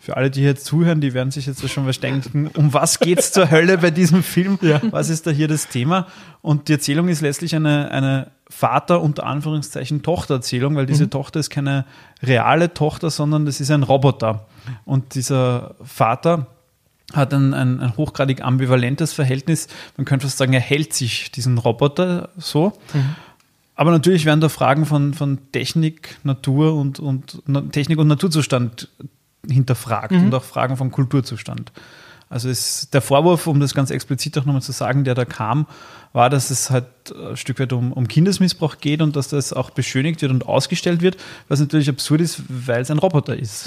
[0.02, 2.98] für alle, die hier jetzt zuhören, die werden sich jetzt schon was denken, um was
[2.98, 4.58] geht's zur Hölle bei diesem Film?
[4.90, 6.08] Was ist da hier das Thema?
[6.40, 11.50] Und die Erzählung ist letztlich eine, eine Vater- unter Anführungszeichen Tochter-Erzählung, weil diese Tochter ist
[11.50, 11.84] keine
[12.20, 14.48] reale Tochter, sondern das ist ein Roboter.
[14.84, 16.48] Und dieser Vater
[17.14, 19.68] hat ein, ein, ein hochgradig ambivalentes Verhältnis.
[19.96, 22.72] Man könnte fast sagen, er hält sich diesen Roboter so.
[23.74, 27.42] Aber natürlich werden da Fragen von, von Technik, Natur und, und
[27.72, 28.88] Technik und Naturzustand
[29.48, 31.72] hinterfragt und auch Fragen von Kulturzustand.
[32.28, 35.66] Also ist der Vorwurf, um das ganz explizit auch nochmal zu sagen, der da kam,
[36.14, 39.68] war, dass es halt ein Stück weit um, um Kindesmissbrauch geht und dass das auch
[39.70, 43.66] beschönigt wird und ausgestellt wird, was natürlich absurd ist, weil es ein Roboter ist.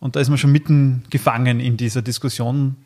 [0.00, 2.76] Und da ist man schon mitten gefangen in dieser Diskussion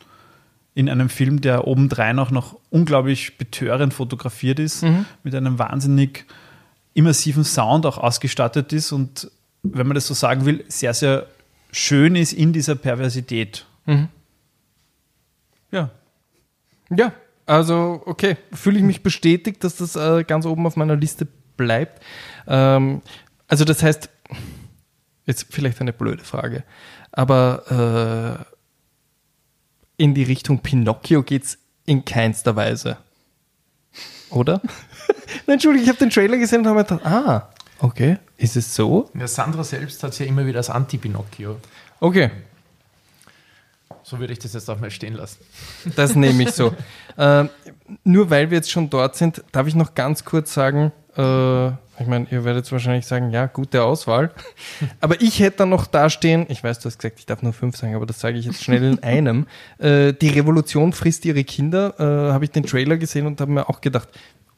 [0.75, 4.85] in einem Film, der obendrein auch noch unglaublich betörend fotografiert ist,
[5.23, 6.27] mit einem wahnsinnig
[6.95, 9.31] immersiven Sound auch ausgestattet ist und,
[9.62, 11.27] wenn man das so sagen will, sehr, sehr
[11.71, 13.67] schön ist in dieser Perversität.
[15.71, 15.91] Ja.
[16.91, 17.12] Ja,
[17.47, 22.03] also okay, fühle ich mich bestätigt, dass das äh, ganz oben auf meiner Liste bleibt.
[22.47, 23.03] Ähm,
[23.49, 24.11] also das heißt,
[25.27, 26.64] jetzt vielleicht eine blöde Frage,
[27.12, 28.47] aber
[29.99, 32.97] äh, in die Richtung Pinocchio geht es in keinster Weise.
[34.31, 34.61] Oder?
[35.47, 37.49] Nein, Entschuldigung, ich habe den Trailer gesehen und habe mir gedacht, ah,
[37.79, 39.11] okay, ist es so?
[39.14, 41.59] Ja, Sandra selbst hat es ja immer wieder als Anti-Pinocchio.
[42.01, 42.31] Okay,
[44.03, 45.39] So würde ich das jetzt auch mal stehen lassen.
[45.97, 46.75] Das nehme ich so.
[47.16, 47.49] ähm,
[48.03, 52.07] nur weil wir jetzt schon dort sind, darf ich noch ganz kurz sagen, äh, ich
[52.07, 54.33] meine, ihr werdet wahrscheinlich sagen, ja, gute Auswahl.
[55.01, 57.77] Aber ich hätte dann noch dastehen, ich weiß, du hast gesagt, ich darf nur fünf
[57.77, 59.47] sagen, aber das sage ich jetzt schnell in einem.
[59.79, 63.69] Äh, die Revolution frisst ihre Kinder, äh, habe ich den Trailer gesehen und habe mir
[63.69, 64.09] auch gedacht,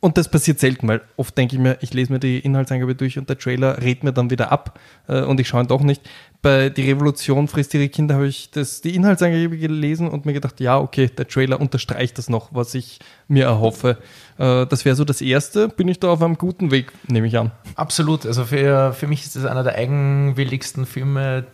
[0.00, 3.18] und das passiert selten, weil oft denke ich mir, ich lese mir die Inhaltsangabe durch
[3.18, 4.78] und der Trailer rät mir dann wieder ab
[5.08, 6.02] äh, und ich schaue ihn doch nicht.
[6.42, 10.60] Bei Die Revolution frisst ihre Kinder habe ich das, die Inhaltsangabe gelesen und mir gedacht,
[10.60, 13.98] ja, okay, der Trailer unterstreicht das noch, was ich mir erhoffe.
[14.38, 15.68] Äh, das wäre so das Erste.
[15.68, 17.52] Bin ich da auf einem guten Weg, nehme ich an.
[17.74, 18.26] Absolut.
[18.26, 21.46] Also für, für mich ist das einer der eigenwilligsten Filme,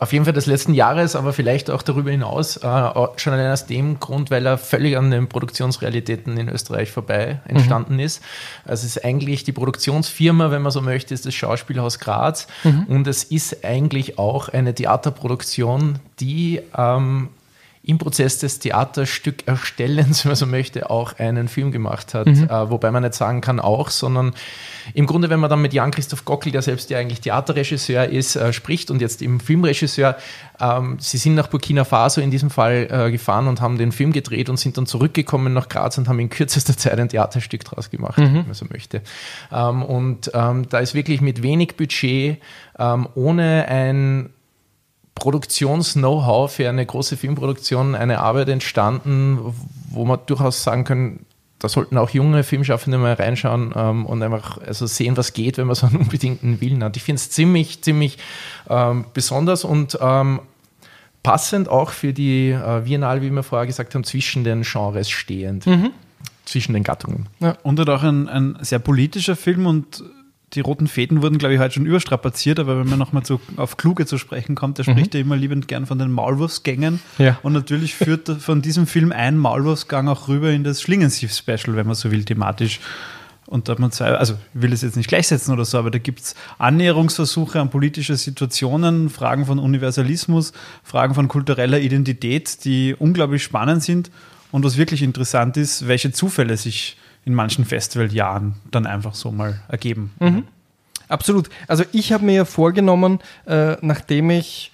[0.00, 2.56] auf jeden Fall des letzten Jahres, aber vielleicht auch darüber hinaus.
[2.58, 7.40] Äh, schon allein aus dem Grund, weil er völlig an den Produktionsrealitäten in Österreich vorbei
[7.46, 8.22] entstanden ist.
[8.64, 12.46] Also es ist eigentlich die Produktionsfirma, wenn man so möchte, ist das Schauspielhaus Graz.
[12.86, 17.30] Und es ist eigentlich auch eine Theaterproduktion, die ähm,
[17.88, 22.26] im Prozess des Theaterstückerstellens, wenn man so möchte, auch einen Film gemacht hat.
[22.26, 24.34] Äh, wobei man nicht sagen kann auch, sondern
[24.92, 28.52] im Grunde, wenn man dann mit Jan-Christoph Gockel, der selbst ja eigentlich Theaterregisseur ist, äh,
[28.52, 30.18] spricht und jetzt eben Filmregisseur,
[30.60, 34.12] ähm, sie sind nach Burkina Faso in diesem Fall äh, gefahren und haben den Film
[34.12, 37.88] gedreht und sind dann zurückgekommen nach Graz und haben in kürzester Zeit ein Theaterstück draus
[37.88, 39.00] gemacht, wenn man so möchte.
[39.50, 42.38] Ähm, und ähm, da ist wirklich mit wenig Budget,
[42.78, 44.28] ähm, ohne ein
[45.18, 49.54] Produktions-Know-how für eine große Filmproduktion eine Arbeit entstanden,
[49.90, 51.26] wo man durchaus sagen können,
[51.58, 55.66] da sollten auch junge Filmschaffende mal reinschauen ähm, und einfach also sehen, was geht, wenn
[55.66, 56.96] man so einen unbedingten Willen hat.
[56.96, 58.18] Ich finde es ziemlich, ziemlich
[58.68, 60.40] ähm, besonders und ähm,
[61.22, 65.66] passend auch für die äh, Biennale, wie wir vorher gesagt haben, zwischen den Genres stehend,
[66.44, 67.28] zwischen den Gattungen.
[67.62, 70.02] Und hat auch ein, ein sehr politischer Film und
[70.54, 73.22] die roten Fäden wurden, glaube ich, heute schon überstrapaziert, aber wenn man nochmal
[73.56, 77.00] auf Kluge zu sprechen kommt, der spricht ja immer liebend gern von den Maulwurfsgängen.
[77.18, 77.38] Ja.
[77.42, 81.94] Und natürlich führt von diesem Film ein Maulwurfsgang auch rüber in das Schlingensief-Special, wenn man
[81.94, 82.80] so will, thematisch.
[83.46, 85.90] Und da hat man zwei, also ich will es jetzt nicht gleichsetzen oder so, aber
[85.90, 92.94] da gibt es Annäherungsversuche an politische Situationen, Fragen von Universalismus, Fragen von kultureller Identität, die
[92.98, 94.10] unglaublich spannend sind.
[94.50, 96.96] Und was wirklich interessant ist, welche Zufälle sich
[97.28, 100.12] in manchen Festivaljahren dann einfach so mal ergeben.
[101.08, 101.50] Absolut.
[101.66, 104.72] Also ich habe mir ja vorgenommen, äh, nachdem ich,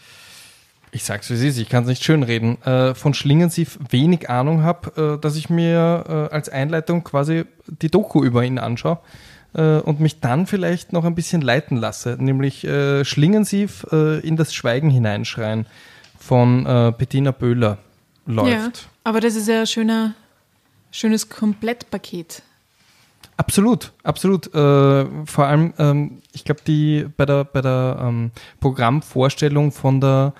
[0.92, 4.62] ich sag's wie es ist, ich kann es nicht schönreden, äh, von Schlingensief wenig Ahnung
[4.62, 9.00] habe, äh, dass ich mir äh, als Einleitung quasi die Doku über ihn anschaue
[9.54, 14.36] äh, und mich dann vielleicht noch ein bisschen leiten lasse, nämlich äh, Schlingensief äh, in
[14.36, 15.66] das Schweigen hineinschreien
[16.20, 17.78] von äh, Bettina Böhler
[18.26, 18.48] läuft.
[18.48, 18.70] Ja,
[19.02, 20.14] aber das ist ja ein schöner,
[20.94, 22.42] schönes Komplettpaket.
[23.36, 24.46] Absolut, absolut.
[24.54, 28.30] Äh, vor allem, ähm, ich glaube, die bei der bei der ähm,
[28.60, 30.34] Programmvorstellung von der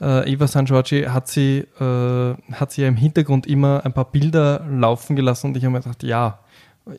[0.00, 4.10] äh, Eva San Giorgi hat sie äh, hat sie ja im Hintergrund immer ein paar
[4.10, 6.40] Bilder laufen gelassen und ich habe mir gedacht, ja,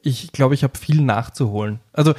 [0.03, 1.82] ich glaube, ich habe viel nachzuholen.
[1.91, 2.14] Also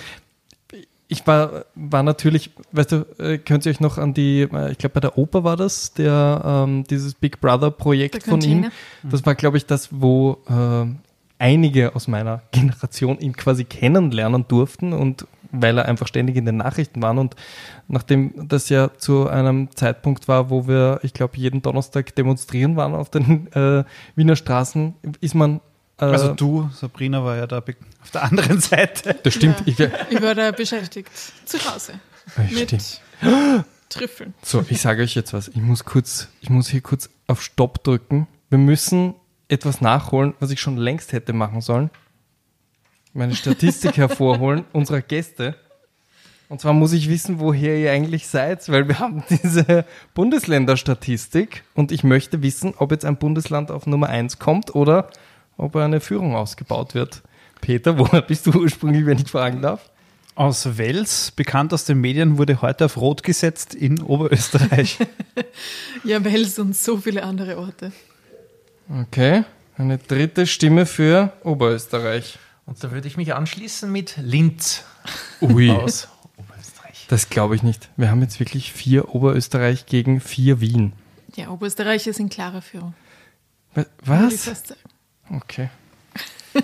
[1.13, 4.79] ich war, war natürlich, weißt du, äh, könnt ihr euch noch an die, äh, ich
[4.79, 8.71] glaube bei der Oper war das, der, ähm, dieses Big Brother Projekt von ihm.
[9.03, 10.87] Das war, glaube ich, das, wo äh,
[11.39, 16.57] einige aus meiner Generation ihn quasi kennenlernen durften und weil er einfach ständig in den
[16.57, 17.37] Nachrichten war und
[17.89, 22.95] nachdem das ja zu einem Zeitpunkt war, wo wir, ich glaube, jeden Donnerstag demonstrieren waren
[22.95, 23.85] auf den äh,
[24.17, 25.61] Wiener Straßen, ist man
[26.11, 29.15] Also du, Sabrina, war ja da auf der anderen Seite.
[29.23, 29.65] das stimmt, Ja.
[29.67, 31.09] ich, wär- Ich war da beschäftigt.
[31.45, 31.95] Zu Hause.
[32.51, 33.01] Mit stimmt.
[33.89, 34.35] Trüffeln.
[34.43, 35.49] So, ich sage euch jetzt was.
[35.49, 38.27] Ich muss kurz, ich muss hier kurz auf Stopp drücken.
[38.49, 39.15] Wir müssen
[39.49, 41.91] etwas nachholen, was ich schon längst hätte machen sollen.
[43.13, 45.57] Meine Statistik hervorholen unserer Gäste.
[46.49, 49.85] Und zwar muss ich wissen, woher ihr eigentlich seid, weil wir haben diese
[50.15, 55.09] Bundesländerstatistik und ich möchte wissen, ob jetzt ein Bundesland auf Nummer 1 kommt oder
[55.57, 57.23] ob eine Führung ausgebaut wird.
[57.61, 59.91] Peter, woher bist du ursprünglich, wenn ich fragen darf?
[60.35, 64.99] Aus Wels, bekannt aus den Medien, wurde heute auf Rot gesetzt in Oberösterreich.
[66.05, 67.93] Ja, Wels und so viele andere Orte.
[69.03, 69.45] Okay,
[69.77, 72.41] eine dritte Stimme für Oberösterreich.
[72.67, 74.85] Und da würde ich mich anschließen mit Linz
[75.41, 75.71] Ui.
[75.71, 77.07] aus Oberösterreich.
[77.09, 77.89] Das glaube ich nicht.
[77.97, 80.93] Wir haben jetzt wirklich vier Oberösterreich gegen vier Wien.
[81.37, 82.95] Ja, Oberösterreich ist in klarer Führung.
[84.05, 84.75] Was?
[85.33, 85.71] Okay.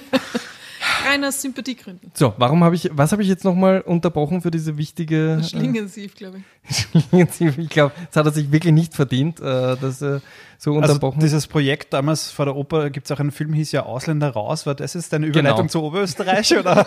[1.06, 2.10] Rein aus Sympathiegründen.
[2.14, 6.42] So, warum habe ich, was habe ich jetzt nochmal unterbrochen für diese wichtige Schlingensief, glaube
[6.68, 6.76] ich.
[7.08, 7.56] Schlingensief?
[7.58, 10.20] Ich glaube, das hat er sich wirklich nicht verdient, äh, dass er
[10.58, 13.72] so Also unterbrochen dieses Projekt damals vor der Oper, gibt es auch einen Film, hieß
[13.72, 14.66] ja Ausländer raus.
[14.66, 15.68] War das jetzt deine Überleitung Genau.
[15.68, 16.56] zu Oberösterreich?
[16.58, 16.86] Oder?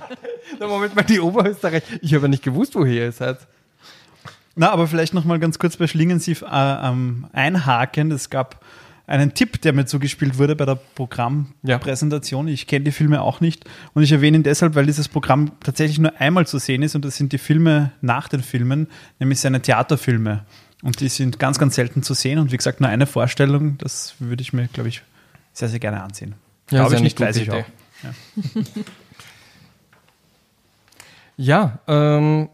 [0.58, 1.82] Na, Moment mal, die Oberösterreich.
[2.00, 3.38] Ich habe ja nicht gewusst, woher ihr seid.
[4.54, 8.10] Na, aber vielleicht noch mal ganz kurz bei Schlingensief äh, ähm, einhaken.
[8.10, 8.62] Es gab
[9.06, 12.48] einen Tipp, der mir zugespielt wurde bei der Programmpräsentation.
[12.48, 15.98] Ich kenne die Filme auch nicht und ich erwähne ihn deshalb, weil dieses Programm tatsächlich
[15.98, 18.88] nur einmal zu sehen ist und das sind die Filme nach den Filmen,
[19.18, 20.44] nämlich seine Theaterfilme.
[20.82, 24.14] Und die sind ganz, ganz selten zu sehen und wie gesagt, nur eine Vorstellung, das
[24.18, 25.02] würde ich mir, glaube ich,
[25.52, 26.34] sehr, sehr gerne ansehen.
[26.70, 27.64] Ja, Glaube ich nicht, weiß ich auch.
[31.36, 32.48] Ja, ähm,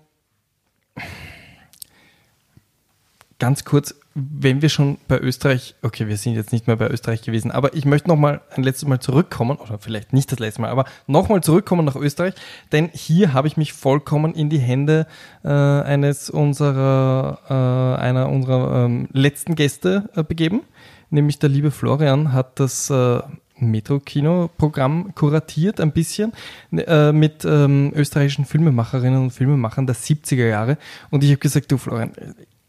[3.38, 7.22] ganz kurz, wenn wir schon bei Österreich, okay, wir sind jetzt nicht mehr bei Österreich
[7.22, 10.60] gewesen, aber ich möchte noch mal ein letztes Mal zurückkommen, oder vielleicht nicht das letzte
[10.60, 12.34] Mal, aber noch mal zurückkommen nach Österreich,
[12.72, 15.06] denn hier habe ich mich vollkommen in die Hände
[15.44, 20.62] äh, eines unserer, äh, einer unserer ähm, letzten Gäste äh, begeben,
[21.10, 23.20] nämlich der liebe Florian hat das äh,
[23.60, 26.32] Metro-Kino-Programm kuratiert, ein bisschen,
[26.72, 30.78] äh, mit ähm, österreichischen Filmemacherinnen und Filmemachern der 70er Jahre.
[31.10, 32.12] Und ich habe gesagt, du Florian,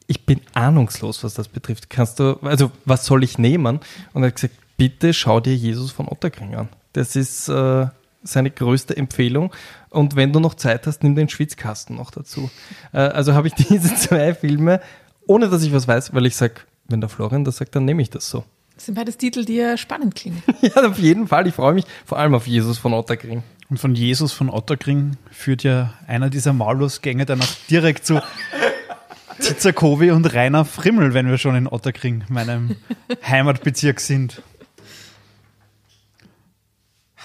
[0.09, 1.89] ich bin ahnungslos, was das betrifft.
[1.91, 3.79] Kannst du, also was soll ich nehmen?
[4.13, 6.67] Und er hat gesagt, bitte schau dir Jesus von Otterkring an.
[6.93, 7.85] Das ist äh,
[8.23, 9.53] seine größte Empfehlung.
[9.91, 12.49] Und wenn du noch Zeit hast, nimm den Schwitzkasten noch dazu.
[12.91, 14.81] Äh, also habe ich diese zwei Filme,
[15.27, 16.55] ohne dass ich was weiß, weil ich sage,
[16.87, 18.43] wenn der Florian das sagt, dann nehme ich das so.
[18.73, 20.41] Das sind beides Titel, die ja spannend klingen.
[20.61, 21.45] Ja, auf jeden Fall.
[21.45, 23.43] Ich freue mich vor allem auf Jesus von Otterkring.
[23.69, 28.19] Und von Jesus von Otterkring führt ja einer dieser Maulwurfsgänge dann auch direkt zu
[29.39, 32.75] Zizakowi und Rainer Frimmel, wenn wir schon in Otterkring, meinem
[33.27, 34.41] Heimatbezirk sind.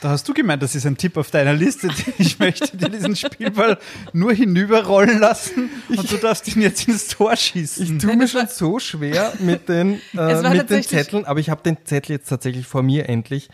[0.01, 1.89] Da hast du gemeint, das ist ein Tipp auf deiner Liste.
[2.19, 3.79] Ich möchte dir diesen Spielball
[4.13, 7.97] nur hinüberrollen lassen und du darfst ihn jetzt ins Tor schießen.
[7.97, 11.63] Ich tue mir schon so schwer mit den, äh, mit den Zetteln, aber ich habe
[11.63, 13.49] den Zettel jetzt tatsächlich vor mir endlich.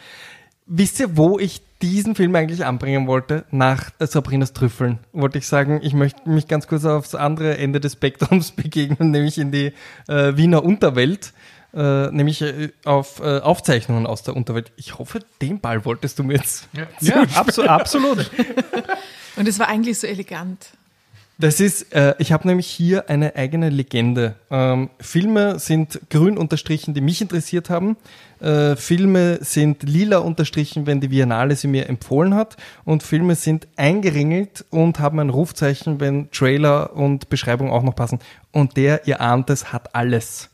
[0.66, 3.44] Wisst ihr, wo ich diesen Film eigentlich anbringen wollte?
[3.50, 4.98] Nach Sabrinas Trüffeln.
[5.12, 9.38] Wollte ich sagen, ich möchte mich ganz kurz aufs andere Ende des Spektrums begegnen, nämlich
[9.38, 9.72] in die
[10.08, 11.32] äh, Wiener Unterwelt.
[11.72, 14.72] Äh, nämlich äh, auf äh, Aufzeichnungen aus der Unterwelt.
[14.76, 16.68] Ich hoffe, den Ball wolltest du mir jetzt.
[17.00, 18.28] Ja, abso absolut.
[19.36, 20.70] Und es war eigentlich so elegant.
[21.40, 24.34] Das ist, äh, ich habe nämlich hier eine eigene Legende.
[24.50, 27.96] Ähm, Filme sind grün unterstrichen, die mich interessiert haben.
[28.40, 32.58] Äh, Filme sind lila unterstrichen, wenn die Biennale sie mir empfohlen hat.
[32.84, 38.18] Und Filme sind eingeringelt und haben ein Rufzeichen, wenn Trailer und Beschreibung auch noch passen.
[38.52, 40.50] Und der, ihr ahnt es, hat alles.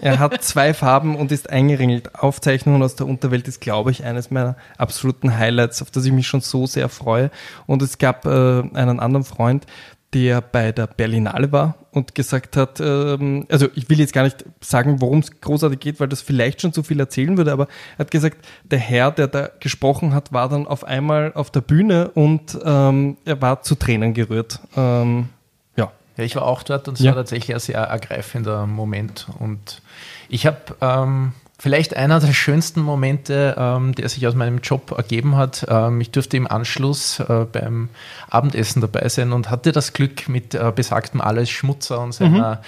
[0.00, 2.16] Er hat zwei Farben und ist eingeringelt.
[2.16, 6.26] Aufzeichnungen aus der Unterwelt ist, glaube ich, eines meiner absoluten Highlights, auf das ich mich
[6.26, 7.30] schon so sehr freue.
[7.66, 9.66] Und es gab äh, einen anderen Freund,
[10.12, 14.44] der bei der Berlinale war und gesagt hat, ähm, also ich will jetzt gar nicht
[14.60, 18.00] sagen, worum es großartig geht, weil das vielleicht schon zu viel erzählen würde, aber er
[18.00, 22.10] hat gesagt, der Herr, der da gesprochen hat, war dann auf einmal auf der Bühne
[22.10, 24.58] und ähm, er war zu Tränen gerührt.
[24.76, 25.28] Ähm,
[25.76, 25.92] ja.
[26.16, 27.12] Ja, ich war auch dort und es Ja.
[27.12, 29.28] war tatsächlich ein sehr ergreifender Moment.
[29.38, 29.80] Und
[30.28, 35.36] ich habe ähm, Vielleicht einer der schönsten Momente, ähm, der sich aus meinem Job ergeben
[35.36, 35.66] hat.
[35.68, 37.90] Ähm, ich durfte im Anschluss äh, beim
[38.30, 42.62] Abendessen dabei sein und hatte das Glück, mit äh, besagtem Alois Schmutzer und seiner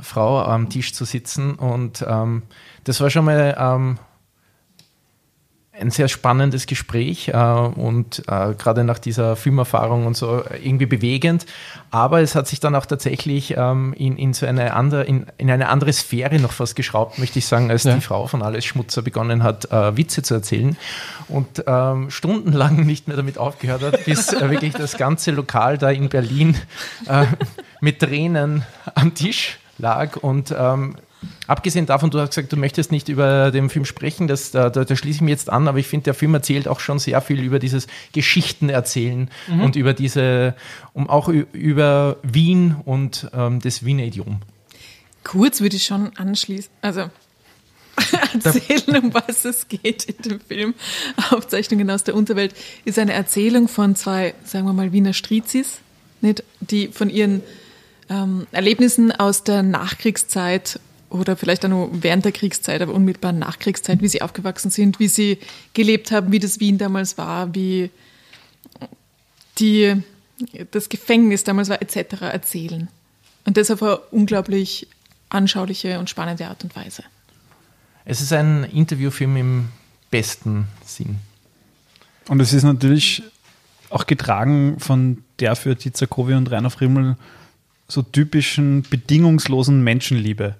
[0.00, 1.56] Frau am Tisch zu sitzen.
[1.56, 2.42] Und ähm,
[2.84, 3.98] das war schon mal ähm,
[5.78, 11.46] ein sehr spannendes Gespräch äh, und äh, gerade nach dieser Filmerfahrung und so irgendwie bewegend.
[11.90, 15.50] Aber es hat sich dann auch tatsächlich ähm, in, in so eine andere, in, in
[15.50, 17.94] eine andere Sphäre noch fast geschraubt, möchte ich sagen, als Ja.
[17.94, 20.76] die Frau von Alles Schmutzer begonnen hat, äh, Witze zu erzählen
[21.28, 25.90] und ähm, stundenlang nicht mehr damit aufgehört hat, bis äh, wirklich das ganze Lokal da
[25.90, 26.56] in Berlin
[27.08, 27.26] äh,
[27.80, 28.64] mit Tränen
[28.94, 30.96] am Tisch lag und ähm,
[31.46, 34.84] Abgesehen davon, du hast gesagt, du möchtest nicht über den Film sprechen, das, da, da,
[34.84, 37.20] da schließe ich mich jetzt an, aber ich finde, der Film erzählt auch schon sehr
[37.20, 39.30] viel über dieses Geschichten erzählen
[39.62, 40.54] und über diese,
[40.92, 44.40] um auch über Wien und ähm, das Wiener Idiom.
[45.24, 47.10] Kurz würde ich schon anschließen, also
[48.44, 50.74] erzählen, um was es geht in dem Film.
[51.30, 52.54] Aufzeichnungen aus der Unterwelt
[52.84, 55.80] ist eine Erzählung von zwei, sagen wir mal, Wiener Strizis,
[56.20, 57.42] nicht, die von ihren
[58.08, 60.80] ähm, Erlebnissen aus der Nachkriegszeit
[61.18, 65.08] oder vielleicht auch nur während der Kriegszeit, aber unmittelbar Nachkriegszeit, wie sie aufgewachsen sind, wie
[65.08, 65.38] sie
[65.74, 67.90] gelebt haben, wie das Wien damals war, wie
[69.58, 70.02] die,
[70.70, 72.22] das Gefängnis damals war, etc.
[72.22, 72.88] erzählen.
[73.44, 74.88] Und das auf eine unglaublich
[75.28, 77.02] anschauliche und spannende Art und Weise.
[78.04, 79.68] Es ist ein Interviewfilm im
[80.10, 81.18] besten Sinn.
[82.28, 83.22] Und es ist natürlich
[83.90, 87.16] auch getragen von der für Tizakowi und Rainer Frimmel
[87.88, 90.56] so typischen bedingungslosen Menschenliebe.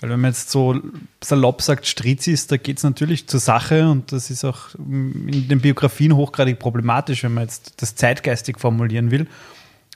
[0.00, 0.80] Weil wenn man jetzt so
[1.22, 5.60] salopp sagt, Strizis, da geht es natürlich zur Sache und das ist auch in den
[5.60, 9.26] Biografien hochgradig problematisch, wenn man jetzt das zeitgeistig formulieren will.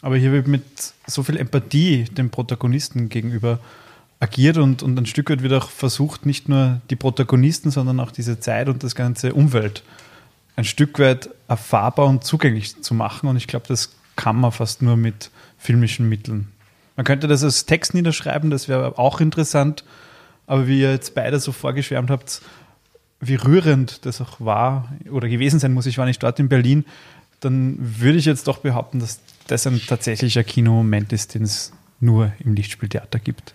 [0.01, 0.65] Aber hier wird mit
[1.07, 3.59] so viel Empathie dem Protagonisten gegenüber
[4.21, 8.11] agiert und, und ein Stück weit wird auch versucht, nicht nur die Protagonisten, sondern auch
[8.11, 9.83] diese Zeit und das ganze Umwelt
[10.57, 13.29] ein Stück weit erfahrbar und zugänglich zu machen.
[13.29, 16.49] Und ich glaube, das kann man fast nur mit filmischen Mitteln.
[16.99, 19.85] Man könnte das als Text niederschreiben, das wäre auch interessant.
[20.49, 22.43] Aber wie ihr jetzt beide so vorgeschwärmt habt,
[23.21, 26.85] wie rührend das auch war oder gewesen sein muss, ich war nicht dort in Berlin,
[27.39, 32.33] dann würde ich jetzt doch behaupten, dass das ein tatsächlicher Kinomoment ist, den es nur
[32.41, 33.55] im Lichtspieltheater gibt.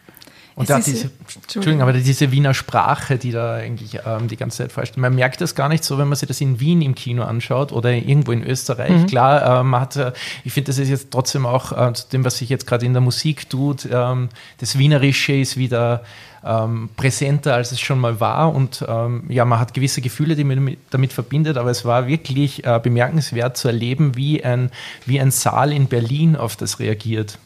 [0.55, 1.09] Und da diese,
[1.41, 1.81] Entschuldigung.
[1.81, 4.97] Aber diese Wiener Sprache, die da eigentlich ähm, die ganze Zeit vorstellt.
[4.99, 7.71] Man merkt das gar nicht so, wenn man sich das in Wien im Kino anschaut
[7.71, 9.07] oder irgendwo in Österreich.
[9.07, 10.11] Klar, äh, man hat, äh,
[10.43, 12.93] ich finde, das ist jetzt trotzdem auch äh, zu dem, was sich jetzt gerade in
[12.93, 13.87] der Musik tut.
[13.91, 14.29] Ähm,
[14.59, 16.03] das Wienerische ist wieder
[16.45, 18.53] ähm, präsenter, als es schon mal war.
[18.53, 22.05] Und ähm, ja, man hat gewisse Gefühle, die man damit- damit verbindet, aber es war
[22.05, 24.69] wirklich äh, bemerkenswert zu erleben, wie ein,
[25.07, 27.39] wie ein Saal in Berlin auf das reagiert.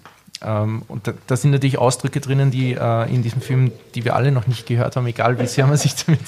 [0.44, 4.16] Ähm, und da, da sind natürlich Ausdrücke drinnen, die äh, in diesem Film, die wir
[4.16, 6.20] alle noch nicht gehört haben, egal wie sehr man sich damit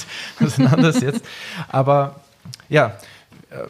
[0.41, 1.24] auseinandersetzt.
[1.68, 2.22] Aber
[2.70, 2.97] ja,
[3.51, 3.68] äh,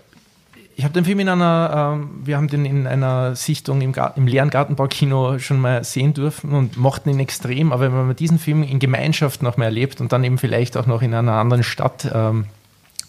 [0.79, 4.15] ich habe den Film in einer, ähm, wir haben den in einer Sichtung im, Gar
[4.15, 7.73] im leeren Gartenbaukino schon mal sehen dürfen und mochten ihn extrem.
[7.73, 10.85] Aber wenn man diesen Film in Gemeinschaft noch mal erlebt und dann eben vielleicht auch
[10.85, 12.45] noch in einer anderen Stadt ähm,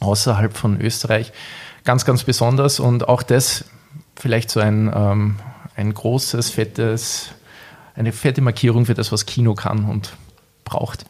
[0.01, 1.33] außerhalb von Österreich,
[1.85, 2.81] ganz, ganz besonders.
[2.81, 3.67] Und auch das
[4.17, 5.37] vielleicht so ein, ähm,
[5.81, 7.31] ein großes, fettes,
[7.95, 10.13] eine fette Markierung für das, was Kino kann und
[10.65, 11.05] braucht.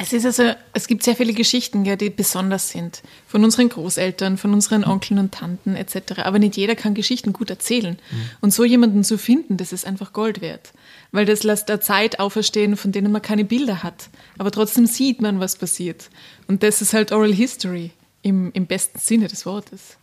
[0.00, 3.02] Es ist also, es gibt sehr viele Geschichten, gell, die besonders sind.
[3.26, 6.20] Von unseren Großeltern, von unseren Onkeln und Tanten etc.
[6.22, 7.98] Aber nicht jeder kann Geschichten gut erzählen.
[8.40, 10.72] Und so jemanden zu finden, das ist einfach Gold wert.
[11.10, 14.08] Weil das lässt der Zeit auferstehen, von denen man keine Bilder hat.
[14.38, 16.10] Aber trotzdem sieht man, was passiert.
[16.46, 17.90] Und das ist halt Oral History
[18.22, 19.98] im, im besten Sinne des Wortes.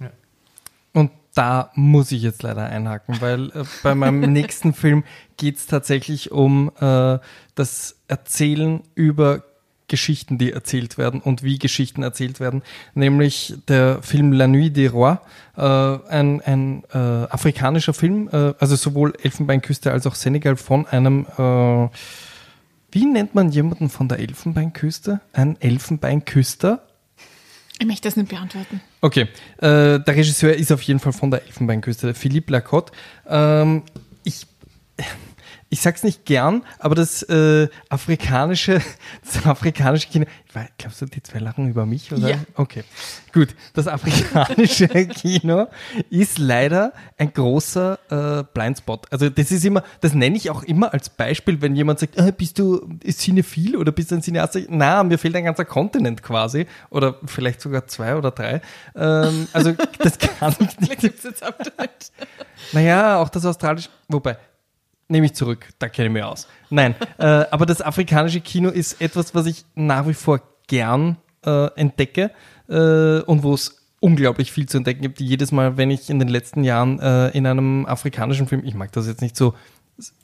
[0.92, 5.04] Und da muss ich jetzt leider einhaken, weil äh, bei meinem nächsten Film
[5.38, 7.20] geht es tatsächlich um äh,
[7.54, 9.44] das Erzählen über
[9.88, 12.64] Geschichten, die erzählt werden und wie Geschichten erzählt werden,
[12.96, 15.20] nämlich der Film La Nuit des Rois,
[15.56, 21.28] äh, ein, ein äh, afrikanischer Film, äh, also sowohl Elfenbeinküste als auch Senegal von einem,
[21.38, 21.90] äh,
[22.92, 25.20] wie nennt man jemanden von der Elfenbeinküste?
[25.34, 26.82] Ein Elfenbeinküster?
[27.80, 28.80] Ich möchte das nicht beantworten.
[29.02, 32.94] Okay, äh, der Regisseur ist auf jeden Fall von der Elfenbeinküste, Philippe Lacotte.
[33.28, 33.84] Ähm,
[34.24, 34.48] ich,
[35.70, 38.82] ich sag's nicht gern, aber das äh, afrikanische,
[39.26, 42.14] das afrikanische Kino, ich weiß, glaubst du, die zwei lachen über mich?
[42.14, 42.30] Oder?
[42.30, 42.38] Ja.
[42.56, 42.84] Okay,
[43.34, 43.50] gut.
[43.74, 45.68] Das afrikanische Kino
[46.10, 49.12] ist leider ein großer äh, Blindspot.
[49.12, 52.32] Also das ist immer, das nenne ich auch immer als Beispiel, wenn jemand sagt, äh,
[52.32, 54.68] bist du Cinephil oder bist du ein Cineast?
[54.70, 58.62] Na, mir fehlt ein ganzer Kontinent quasi oder vielleicht sogar zwei oder drei.
[58.96, 61.26] Ähm, also das kann ich nicht.
[62.72, 64.38] Naja, auch das australische, wobei,
[65.08, 66.48] nehme ich zurück, da kenne ich mich aus.
[66.70, 71.68] Nein, äh, aber das afrikanische Kino ist etwas, was ich nach wie vor gern äh,
[71.76, 72.32] entdecke
[72.68, 75.20] äh, und wo es unglaublich viel zu entdecken gibt.
[75.20, 78.92] Jedes Mal, wenn ich in den letzten Jahren äh, in einem afrikanischen Film, ich mag
[78.92, 79.56] das jetzt nicht so,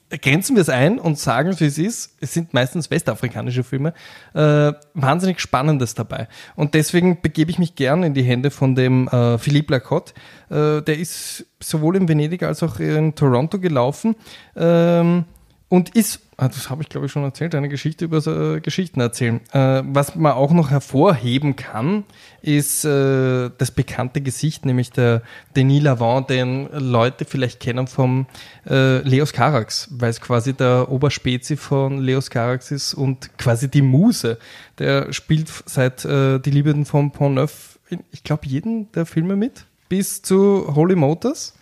[0.09, 2.15] grenzen wir es ein und sagen, wie es ist.
[2.19, 3.93] Es sind meistens westafrikanische Filme.
[4.33, 6.27] Äh, wahnsinnig Spannendes dabei.
[6.55, 10.13] Und deswegen begebe ich mich gern in die Hände von dem äh, Philippe Lacotte.
[10.49, 14.15] Äh, der ist sowohl in Venedig als auch in Toronto gelaufen.
[14.55, 15.25] Ähm,
[15.69, 19.41] und ist, das habe ich glaube ich schon erzählt, eine Geschichte über äh, Geschichten erzählen.
[19.51, 22.03] Äh, was man auch noch hervorheben kann,
[22.41, 25.21] ist äh, das bekannte Gesicht, nämlich der
[25.55, 28.25] Denis Lavant, den Leute vielleicht kennen vom
[28.67, 33.81] äh, Leos Carax, weil es quasi der Oberspezi von Leos Carax ist und quasi die
[33.81, 34.37] Muse.
[34.79, 39.35] Der spielt seit äh, Die Liebenden von Pont Neuf, in, ich glaube, jeden der Filme
[39.35, 41.53] mit, bis zu Holy Motors,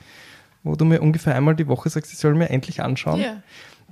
[0.64, 3.20] wo du mir ungefähr einmal die Woche sagst, ich soll mir endlich anschauen.
[3.20, 3.42] Ja.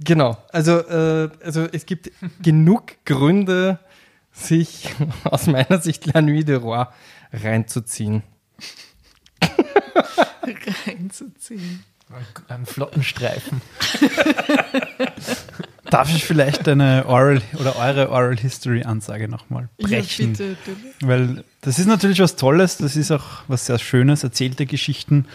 [0.04, 3.80] Genau, also, äh, also es gibt genug Gründe,
[4.32, 4.90] sich
[5.24, 6.86] aus meiner Sicht La Nuit de Roi
[7.34, 8.24] reinzuziehen.
[10.86, 11.84] Reinzuziehen.
[12.48, 13.62] Einen flotten Streifen.
[15.90, 20.36] Darf ich vielleicht eine Oral oder eure Oral History Ansage nochmal brechen?
[20.36, 20.78] Ja, bitte, bitte.
[21.02, 25.26] Weil das ist natürlich was Tolles, das ist auch was sehr Schönes, erzählte Geschichten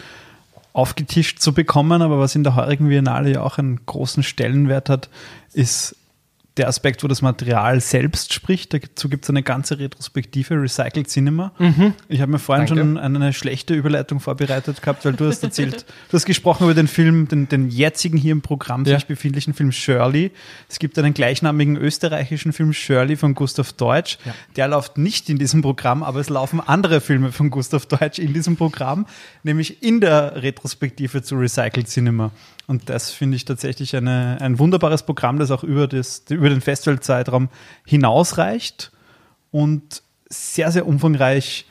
[0.73, 5.09] aufgetischt zu bekommen, aber was in der heurigen Biennale ja auch einen großen Stellenwert hat,
[5.53, 5.95] ist
[6.57, 8.73] der Aspekt, wo das Material selbst spricht.
[8.75, 11.51] Dazu gibt es eine ganze Retrospektive, Recycled Cinema.
[12.09, 12.79] Ich habe mir vorhin Danke.
[12.83, 16.87] schon eine schlechte Überleitung vorbereitet gehabt, weil du hast erzählt, du hast gesprochen über den
[16.87, 18.95] Film, den, den jetzigen hier im Programm Ja.
[18.99, 20.31] sich befindlichen Film Shirley.
[20.69, 24.19] Es gibt einen gleichnamigen österreichischen Film Shirley von Gustav Deutsch.
[24.55, 28.31] Der läuft nicht in diesem Programm, aber es laufen andere Filme von Gustav Deutsch in
[28.33, 29.07] diesem Programm,
[29.41, 32.29] nämlich in der Retrospektive zu Recycled Cinema.
[32.67, 36.61] Und das finde ich tatsächlich eine, ein wunderbares Programm, das auch über, das, über den
[36.61, 37.49] Festivalzeitraum
[37.85, 38.91] hinausreicht
[39.51, 41.65] und sehr, sehr umfangreich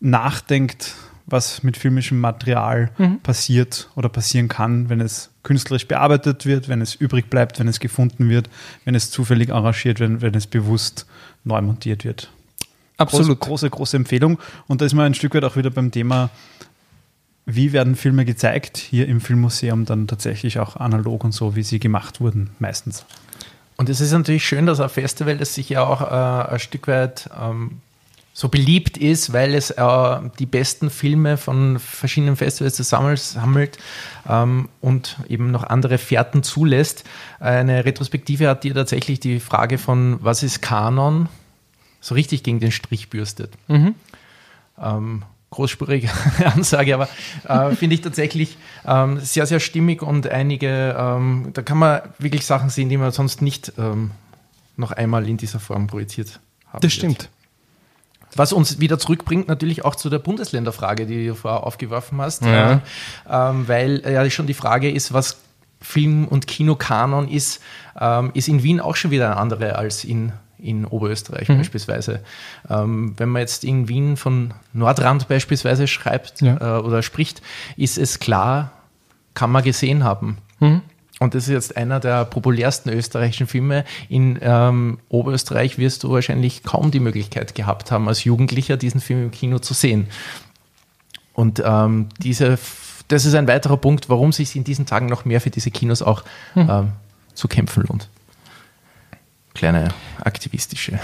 [0.00, 0.94] nachdenkt,
[1.26, 2.90] was mit filmischem Material
[3.22, 7.78] passiert oder passieren kann, wenn es künstlerisch bearbeitet wird, wenn es übrig bleibt, wenn es
[7.78, 8.50] gefunden wird,
[8.84, 11.06] wenn es zufällig arrangiert wird, wenn es bewusst
[11.44, 12.30] neu montiert wird.
[12.96, 13.38] Absolut.
[13.38, 14.38] Große, große, große Empfehlung.
[14.66, 16.30] Und da ist man ein Stück weit auch wieder beim Thema,
[17.54, 21.78] wie werden Filme gezeigt, hier im Filmmuseum dann tatsächlich auch analog und so, wie sie
[21.78, 23.04] gemacht wurden, meistens.
[23.76, 26.86] Und es ist natürlich schön, dass ein Festival, das sich ja auch äh, ein Stück
[26.86, 27.80] weit ähm,
[28.32, 33.78] so beliebt ist, weil es äh, die besten Filme von verschiedenen Festivals zusammensammelt
[34.28, 37.04] ähm, und eben noch andere Fährten zulässt.
[37.38, 41.28] Eine Retrospektive hat dir tatsächlich die Frage von, was ist Kanon,
[42.00, 43.52] so richtig gegen den Strich bürstet.
[44.78, 46.08] Ähm, großspurige
[46.54, 47.08] Ansage, aber
[47.48, 52.46] äh, finde ich tatsächlich ähm, sehr, sehr stimmig und einige, ähm, da kann man wirklich
[52.46, 54.12] Sachen sehen, die man sonst nicht ähm,
[54.76, 56.92] noch einmal in dieser Form projiziert haben Das wird.
[56.92, 57.28] stimmt.
[58.36, 62.74] Was uns wieder zurückbringt, natürlich auch zu der Bundesländerfrage, die du vorher aufgeworfen hast, Ja.
[62.74, 62.78] äh,
[63.28, 65.38] ähm, weil äh, ja schon die Frage ist, was
[65.80, 67.60] Film- und Kinokanon ist,
[68.00, 70.32] ähm, ist in Wien auch schon wieder eine andere als in,
[70.62, 72.20] in Oberösterreich beispielsweise.
[72.68, 76.78] Ähm, wenn man jetzt in Wien von Nordrand beispielsweise schreibt Ja.
[76.78, 77.42] äh, oder spricht,
[77.76, 78.72] ist es klar,
[79.34, 80.38] kann man gesehen haben.
[81.20, 83.84] Und das ist jetzt einer der populärsten österreichischen Filme.
[84.08, 89.24] In ähm, Oberösterreich wirst du wahrscheinlich kaum die Möglichkeit gehabt haben, als Jugendlicher diesen Film
[89.24, 90.06] im Kino zu sehen.
[91.34, 92.58] Und ähm, diese,
[93.08, 96.00] das ist ein weiterer Punkt, warum sich in diesen Tagen noch mehr für diese Kinos
[96.02, 96.22] auch
[96.56, 96.92] ähm,
[97.34, 98.08] zu kämpfen lohnt.
[99.54, 99.88] Kleine
[100.20, 101.00] aktivistische.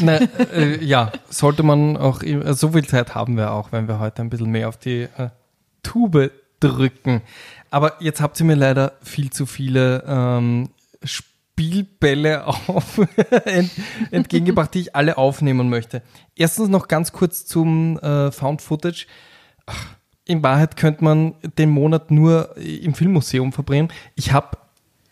[0.00, 0.18] Na,
[0.52, 4.22] äh, ja, sollte man auch, äh, so viel Zeit haben wir auch, wenn wir heute
[4.22, 5.30] ein bisschen mehr auf die äh,
[5.82, 6.30] Tube
[6.60, 7.22] drücken.
[7.70, 10.70] Aber jetzt habt ihr mir leider viel zu viele ähm,
[11.02, 13.00] Spielbälle auf,
[13.44, 13.70] ent,
[14.10, 16.02] entgegengebracht, die ich alle aufnehmen möchte.
[16.36, 19.06] Erstens noch ganz kurz zum äh, Found Footage.
[19.66, 19.86] Ach,
[20.24, 23.88] In Wahrheit könnte man den Monat nur im Filmmuseum verbringen.
[24.14, 24.56] Ich habe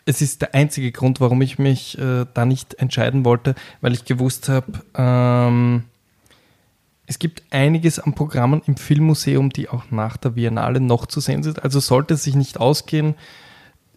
[0.05, 4.05] es ist der einzige Grund, warum ich mich äh, da nicht entscheiden wollte, weil ich
[4.05, 5.83] gewusst habe, ähm,
[7.07, 11.43] es gibt einiges an Programmen im Filmmuseum, die auch nach der Biennale noch zu sehen
[11.43, 11.63] sind.
[11.63, 13.15] Also sollte es sich nicht ausgehen,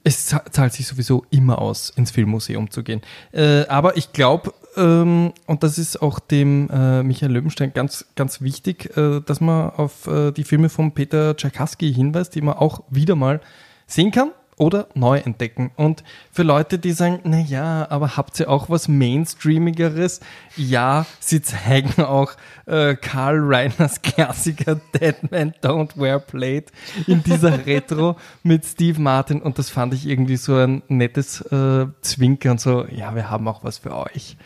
[0.05, 3.01] es za- zahlt sich sowieso immer aus, ins Filmmuseum zu gehen.
[3.32, 8.40] Äh, aber ich glaube, ähm, und das ist auch dem äh, Michael Löwenstein ganz, ganz
[8.40, 12.82] wichtig, äh, dass man auf äh, die Filme von Peter Tschaikowski hinweist, die man auch
[12.90, 13.40] wieder mal
[13.86, 14.30] sehen kann.
[14.59, 15.70] Oder neu entdecken.
[15.76, 20.20] Und für Leute, die sagen, na ja, aber habt ihr auch was Mainstreamigeres?
[20.56, 22.32] Ja, sie zeigen auch
[22.66, 26.66] äh, Karl Reiners Klassiker Dead Man Don't Wear Plate
[27.06, 31.86] in dieser Retro mit Steve Martin und das fand ich irgendwie so ein nettes äh,
[32.02, 34.36] Zwinkern, so, ja, wir haben auch was für euch.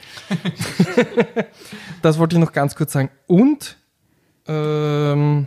[2.03, 3.11] das wollte ich noch ganz kurz sagen.
[3.27, 3.77] Und
[4.47, 5.47] ähm,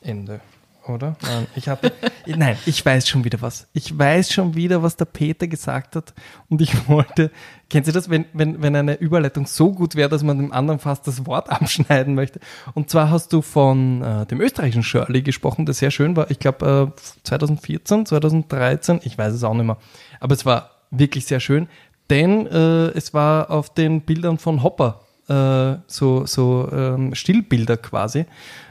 [0.00, 0.40] Ende
[0.88, 1.16] oder?
[1.22, 1.92] Nein, ich hatte,
[2.26, 3.68] nein, ich weiß schon wieder was.
[3.72, 6.14] Ich weiß schon wieder, was der Peter gesagt hat.
[6.48, 7.30] Und ich wollte,
[7.70, 10.78] kennen Sie das, wenn, wenn, wenn eine Überleitung so gut wäre, dass man dem anderen
[10.78, 12.40] fast das Wort abschneiden möchte?
[12.74, 16.30] Und zwar hast du von äh, dem österreichischen Shirley gesprochen, der sehr schön war.
[16.30, 19.78] Ich glaube, äh, 2014, 2013, ich weiß es auch nicht mehr.
[20.20, 21.68] Aber es war wirklich sehr schön,
[22.10, 28.26] denn äh, es war auf den Bildern von Hopper äh, so, so ähm, Stillbilder quasi.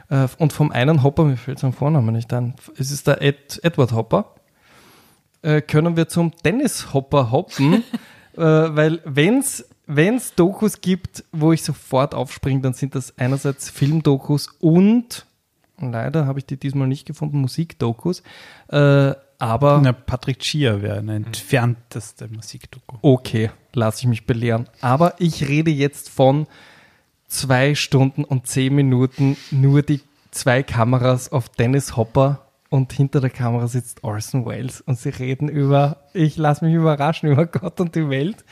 [0.08, 3.60] Äh, und vom einen Hopper, mir fällt sein Vorname nicht ein, es ist der Ed,
[3.62, 4.34] Edward Hopper,
[5.42, 7.84] äh, können wir zum Dennis Hopper hoppen,
[8.36, 14.48] äh, weil wenn es Dokus gibt, wo ich sofort aufspringe, dann sind das einerseits Filmdokus
[14.60, 15.26] und
[15.78, 18.22] leider habe ich die diesmal nicht gefunden, Musikdokus.
[18.68, 19.80] Äh, aber.
[19.82, 22.96] Na, Patrick Chia wäre eine entfernteste Musikdoku.
[23.02, 24.68] Okay, lasse ich mich belehren.
[24.80, 26.46] Aber ich rede jetzt von
[27.28, 32.40] zwei Stunden und zehn Minuten nur die zwei Kameras auf Dennis Hopper
[32.70, 37.30] und hinter der Kamera sitzt Orson Welles und sie reden über, ich lasse mich überraschen,
[37.30, 38.44] über Gott und die Welt.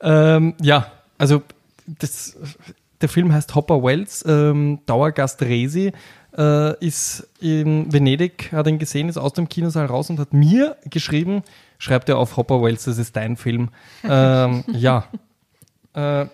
[0.00, 1.42] Ähm, ja, also
[1.86, 2.36] das,
[3.00, 5.92] der Film heißt Hopper Wells, ähm, Dauergast Resi,
[6.36, 10.76] äh, ist in Venedig, hat ihn gesehen, ist aus dem Kinosaal raus und hat mir
[10.84, 11.42] geschrieben,
[11.78, 13.70] schreibt er auf Hopper Wells, das ist dein Film.
[14.04, 15.06] ähm, ja.
[15.94, 16.26] Äh,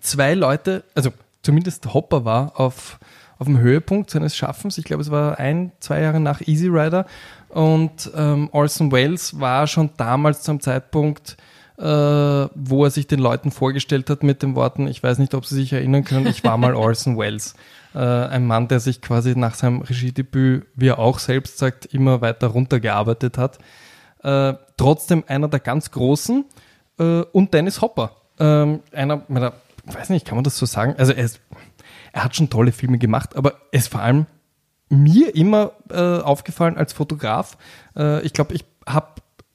[0.00, 1.10] zwei Leute, also
[1.42, 2.98] zumindest Hopper war auf,
[3.38, 4.78] auf dem Höhepunkt seines Schaffens.
[4.78, 7.06] Ich glaube, es war ein, zwei Jahre nach Easy Rider.
[7.48, 11.36] Und ähm, Orson Welles war schon damals zum Zeitpunkt,
[11.78, 15.46] äh, wo er sich den Leuten vorgestellt hat mit den Worten, ich weiß nicht, ob
[15.46, 17.54] sie sich erinnern können, ich war mal Orson Welles.
[17.94, 22.20] Äh, ein Mann, der sich quasi nach seinem Regiedebüt, wie er auch selbst sagt, immer
[22.20, 23.58] weiter runtergearbeitet hat.
[24.22, 26.44] Äh, trotzdem einer der ganz Großen
[26.98, 28.12] äh, und Dennis Hopper.
[28.40, 29.52] Ähm, einer meiner
[29.86, 30.94] weiß nicht, kann man das so sagen?
[30.98, 31.40] Also er, ist,
[32.12, 34.26] er hat schon tolle Filme gemacht, aber er ist vor allem
[34.88, 37.56] mir immer äh, aufgefallen als Fotograf.
[37.96, 39.08] Äh, ich glaube, ich habe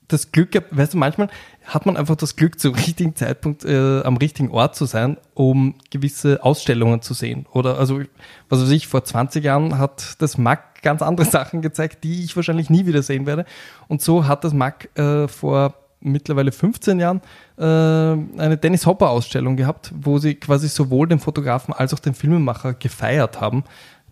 [0.07, 1.29] das Glück gehabt, weißt du, manchmal
[1.65, 5.75] hat man einfach das Glück, zum richtigen Zeitpunkt äh, am richtigen Ort zu sein, um
[5.91, 7.45] gewisse Ausstellungen zu sehen.
[7.51, 8.01] Oder also,
[8.49, 12.35] was weiß ich, vor 20 Jahren hat das MAC ganz andere Sachen gezeigt, die ich
[12.35, 13.45] wahrscheinlich nie wieder sehen werde.
[13.87, 17.21] Und so hat das MAC äh, vor mittlerweile 15 Jahren
[17.57, 22.13] äh, eine Dennis Hopper Ausstellung gehabt, wo sie quasi sowohl den Fotografen als auch den
[22.13, 23.63] Filmemacher gefeiert haben.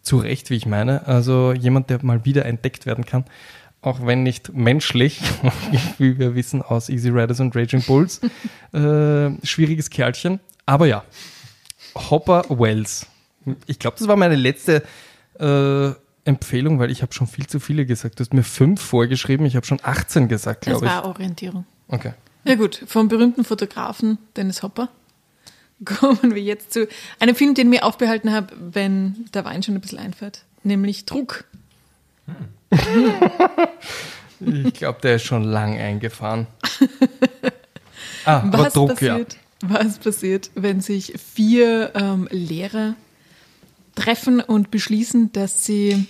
[0.02, 1.06] Zu Recht, wie ich meine.
[1.08, 3.26] Also jemand, der mal wieder entdeckt werden kann.
[3.82, 5.22] Auch wenn nicht menschlich,
[5.98, 8.22] wie wir wissen aus Easy Riders und Raging Bulls.
[8.74, 10.42] Äh, schwieriges Kerlchen.
[10.66, 11.04] Aber ja,
[11.96, 13.08] Hopper Wells.
[13.66, 14.84] Ich glaube, das war meine letzte
[15.40, 15.92] äh,
[16.28, 18.20] Empfehlung, weil ich habe schon viel zu viele gesagt.
[18.20, 20.92] Du hast mir fünf vorgeschrieben, ich habe schon 18 gesagt, glaube ich.
[20.92, 21.66] Das war Orientierung.
[21.88, 22.14] Okay.
[22.44, 24.90] Ja gut, vom berühmten Fotografen Dennis Hopper
[25.86, 26.88] kommen wir jetzt zu
[27.20, 31.06] einem Film, den ich mir aufbehalten habe, wenn der Wein schon ein bisschen einfährt, nämlich
[31.06, 31.46] Druck.
[34.40, 36.48] ich glaube, der ist schon lang eingefahren.
[38.26, 42.96] ah, Was Druck, passiert, was passiert, wenn sich vier ähm, Lehrer
[43.96, 46.08] treffen und beschließen, dass sie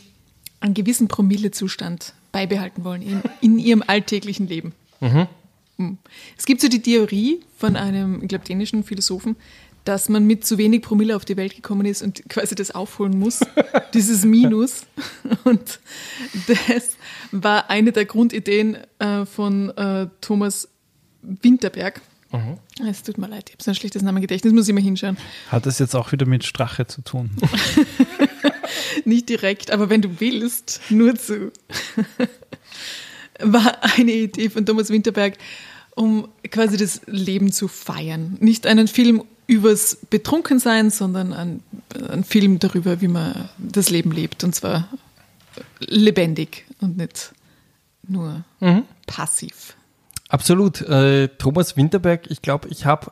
[0.59, 4.73] einen gewissen Promillezustand beibehalten wollen in, in ihrem alltäglichen Leben?
[4.99, 5.27] Hm.
[6.37, 9.35] Es gibt so die Theorie von einem, ich glaube, dänischen Philosophen,
[9.83, 13.17] dass man mit zu wenig Promille auf die Welt gekommen ist und quasi das aufholen
[13.17, 13.39] muss,
[13.93, 14.85] dieses Minus.
[15.45, 15.79] Und
[16.47, 16.97] das
[17.31, 20.67] war eine der Grundideen äh, von äh, Thomas
[21.21, 22.01] Winterberg.
[22.85, 25.17] Es tut mir leid, ich habe so ein schlechtes Namengedächtnis, muss ich mal hinschauen.
[25.49, 27.31] Hat das jetzt auch wieder mit Strache zu tun?
[29.05, 31.51] Nicht direkt, aber wenn du willst, nur zu.
[33.39, 35.37] War eine Idee von Thomas Winterberg,
[35.97, 38.37] um quasi das Leben zu feiern.
[38.39, 41.63] Nicht einen Film übers Betrunkensein, sondern ein,
[42.09, 44.43] ein Film darüber, wie man das Leben lebt.
[44.43, 44.87] Und zwar
[45.79, 47.33] lebendig und nicht
[48.07, 48.43] nur
[49.07, 49.75] passiv.
[50.29, 50.81] Absolut.
[50.81, 53.11] Äh, Thomas Winterberg, ich glaube, ich habe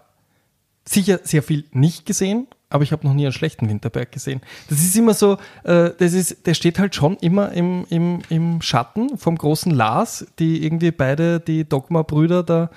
[0.88, 4.42] sicher sehr viel nicht gesehen, aber ich habe noch nie einen schlechten Winterberg gesehen.
[4.70, 8.62] Das ist immer so, äh, das ist, der steht halt schon immer im, im, im
[8.62, 12.70] Schatten vom großen Lars, die irgendwie beide die Dogma-Brüder da,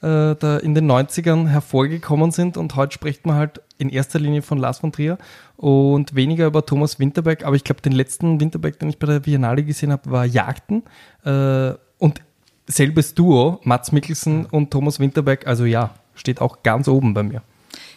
[0.00, 4.42] äh, da in den 90ern hervorgekommen sind und heute spricht man halt in erster Linie
[4.42, 5.18] von Lars von Trier
[5.56, 9.20] und weniger über Thomas Winterberg, aber ich glaube, den letzten Winterberg, den ich bei der
[9.20, 10.84] Biennale gesehen habe, war Jagden
[11.24, 12.22] äh, und
[12.66, 17.42] selbes Duo, Mats Mikkelsen und Thomas Winterberg, also ja, steht auch ganz oben bei mir.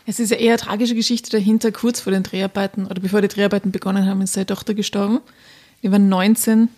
[0.10, 1.74] Es ist ja eher eine tragische Geschichte dahinter.
[1.74, 5.20] Kurz vor den Dreharbeiten oder bevor die Dreharbeiten begonnen haben, ist seine Tochter gestorben.
[5.84, 6.70] Die war 19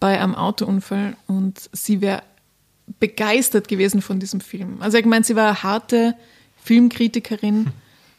[0.00, 2.22] bei einem Autounfall und sie wäre
[2.98, 4.78] begeistert gewesen von diesem Film.
[4.80, 6.14] Also ich meine, sie war eine harte
[6.62, 7.66] Filmkritikerin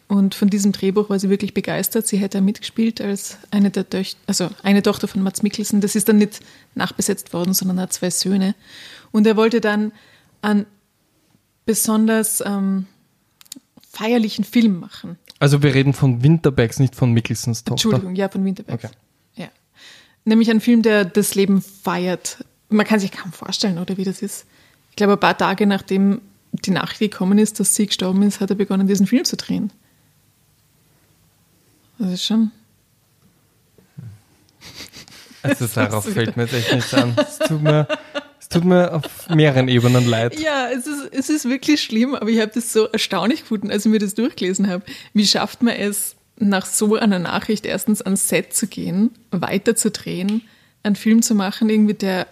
[0.07, 2.05] und von diesem Drehbuch war sie wirklich begeistert.
[2.05, 5.81] Sie hätte mitgespielt als eine der Töchter, also eine Tochter von Mats Mikkelsen.
[5.81, 6.41] Das ist dann nicht
[6.76, 8.53] nachbesetzt worden, sondern hat zwei Söhne.
[9.11, 9.91] Und er wollte dann
[10.43, 10.67] einen
[11.65, 12.85] besonders ähm,
[13.95, 15.17] feierlichen Film machen.
[15.39, 17.73] Also wir reden von Winterbergs, nicht von Mickelsens Tochter.
[17.73, 18.84] Entschuldigung, ja, von Winterberg.
[18.84, 18.93] Okay.
[19.35, 19.47] Ja.
[20.26, 22.43] Nämlich ein Film, der das Leben feiert.
[22.69, 24.45] Man kann sich kaum vorstellen, oder wie das ist.
[24.91, 28.49] Ich glaube, ein paar Tage nachdem die Nachricht gekommen ist, dass sie gestorben ist, hat
[28.49, 29.72] er begonnen, diesen Film zu drehen.
[31.97, 32.51] Das ist schon.
[35.41, 37.15] Also darauf fällt mir jetzt echt nichts an.
[37.17, 37.88] Es tut mir,
[38.45, 40.39] es tut mir auf mehreren Ebenen leid.
[40.39, 43.88] Ja, es ist, es ist wirklich schlimm, aber ich habe das so erstaunlich gefunden, als
[43.88, 44.84] ich mir das durchgelesen habe.
[45.13, 49.89] Wie schafft man es, nach so einer Nachricht erstens ans Set zu gehen, weiter zu
[49.89, 50.43] drehen,
[50.84, 52.27] einen Film zu machen, irgendwie der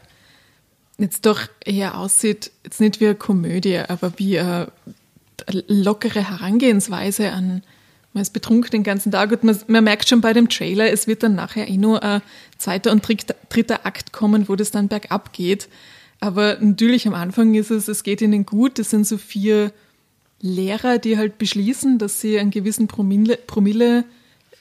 [1.00, 4.72] jetzt doch eher aussieht, jetzt nicht wie eine Komödie, aber wie eine
[5.68, 7.64] lockere Herangehensweise an,
[8.14, 11.08] man ist betrunken den ganzen Tag und man, man merkt schon bei dem Trailer, es
[11.08, 12.22] wird dann nachher eh nur ein
[12.60, 15.68] zweiter und dritter, dritter Akt kommen, wo das dann bergab geht.
[16.24, 19.74] Aber natürlich am Anfang ist es, es geht ihnen gut, das sind so vier
[20.40, 24.06] Lehrer, die halt beschließen, dass sie einen gewissen Promille, Promille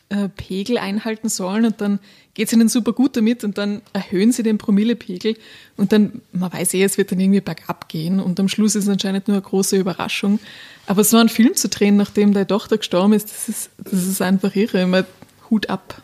[0.09, 2.01] äh, einhalten sollen und dann
[2.35, 5.37] geht es ihnen super gut damit und dann erhöhen sie den Promillepegel
[5.77, 8.87] und dann, man weiß eh, es wird dann irgendwie bergab gehen und am Schluss ist
[8.87, 10.41] es anscheinend nur eine große Überraschung.
[10.89, 14.21] Aber so einen Film zu drehen, nachdem deine Tochter gestorben ist, das ist, das ist
[14.21, 14.83] einfach irre.
[14.83, 15.05] Immer
[15.49, 16.03] Hut ab.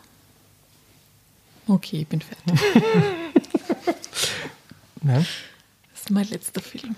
[1.67, 2.61] Okay, ich bin fertig.
[5.01, 5.25] Nein.
[6.09, 6.95] Ist mein letzter Film.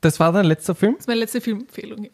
[0.00, 0.94] Das war dein letzter Film?
[0.94, 2.10] Das ist meine letzte Filmempfehlung, ja.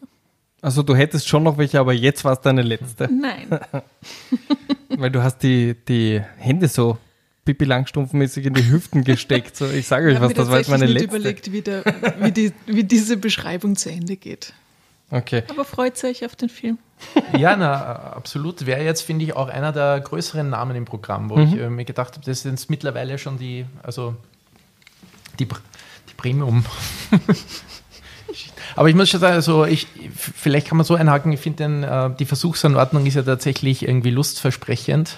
[0.61, 3.09] Also du hättest schon noch welche, aber jetzt war es deine letzte.
[3.09, 3.61] Nein.
[4.89, 6.99] Weil du hast die, die Hände so
[7.45, 9.55] Pippi Langstrumpfmäßig in die Hüften gesteckt.
[9.55, 11.17] So, ich sage euch Ich was, habe das war jetzt meine nicht letzte.
[11.17, 11.85] überlegt, wie, der,
[12.19, 14.53] wie, die, wie diese Beschreibung zu Ende geht.
[15.13, 15.45] Okay.
[15.49, 16.79] Aber freut euch auf den Film.
[17.39, 18.67] Ja, na, absolut.
[18.67, 21.85] Wäre jetzt, finde ich, auch einer der größeren Namen im Programm, wo ich äh, mir
[21.85, 24.17] gedacht habe, das sind mittlerweile schon die, also
[25.39, 25.47] die
[26.17, 26.65] Premium.
[28.77, 32.17] Aber ich muss schon sagen, also ich, vielleicht kann man so einhaken, ich finde, äh,
[32.19, 35.17] die Versuchsanordnung ist ja tatsächlich irgendwie lustversprechend.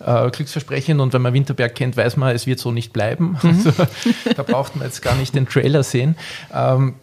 [0.00, 3.36] Äh, glücksversprechend und wenn man Winterberg kennt, weiß man, es wird so nicht bleiben.
[3.42, 3.72] Also,
[4.36, 6.16] da braucht man jetzt gar nicht den Trailer sehen.
[6.54, 6.94] Ähm,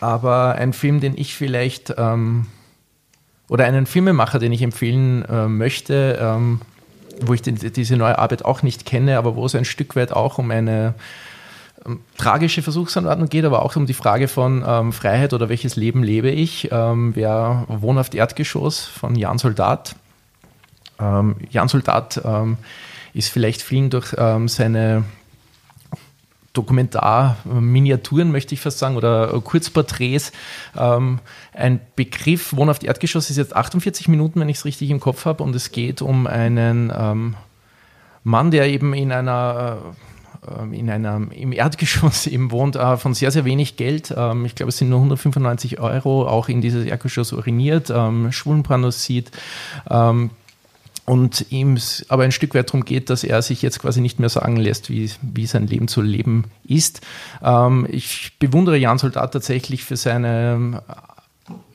[0.00, 2.46] aber ein Film, den ich vielleicht ähm,
[3.48, 6.60] oder einen Filmemacher, den ich empfehlen äh, möchte, ähm,
[7.20, 10.12] wo ich den, diese neue Arbeit auch nicht kenne, aber wo es ein Stück weit
[10.12, 10.94] auch um eine
[11.86, 16.02] ähm, tragische Versuchsanordnung geht, aber auch um die Frage von ähm, Freiheit oder welches Leben
[16.02, 19.96] lebe ich, ähm, wäre Wohnhaft Erdgeschoss von Jan Soldat.
[20.98, 22.56] Ähm, Jan Soldat ähm,
[23.14, 24.08] ist vielleicht vielen durch
[24.46, 25.04] seine
[26.56, 30.32] Dokumentar-Miniaturen, möchte ich fast sagen, oder äh, Kurzporträts.
[30.76, 31.20] Ähm,
[31.52, 35.42] ein Begriff, Wohnhaft Erdgeschoss, ist jetzt 48 Minuten, wenn ich es richtig im Kopf habe,
[35.42, 37.36] und es geht um einen ähm,
[38.24, 40.15] Mann, der eben in einer äh,
[40.72, 44.14] in einem, im Erdgeschoss eben wohnt, äh, von sehr, sehr wenig Geld.
[44.16, 49.04] Ähm, ich glaube, es sind nur 195 Euro, auch in dieses Erdgeschoss uriniert, ähm, Schwulenpornos
[49.04, 49.30] sieht.
[49.90, 50.30] Ähm,
[51.06, 51.78] und ihm
[52.08, 54.90] aber ein Stück weit darum geht, dass er sich jetzt quasi nicht mehr sagen lässt,
[54.90, 57.00] wie, wie sein Leben zu leben ist.
[57.42, 60.80] Ähm, ich bewundere Jan Soldat tatsächlich für seine ähm,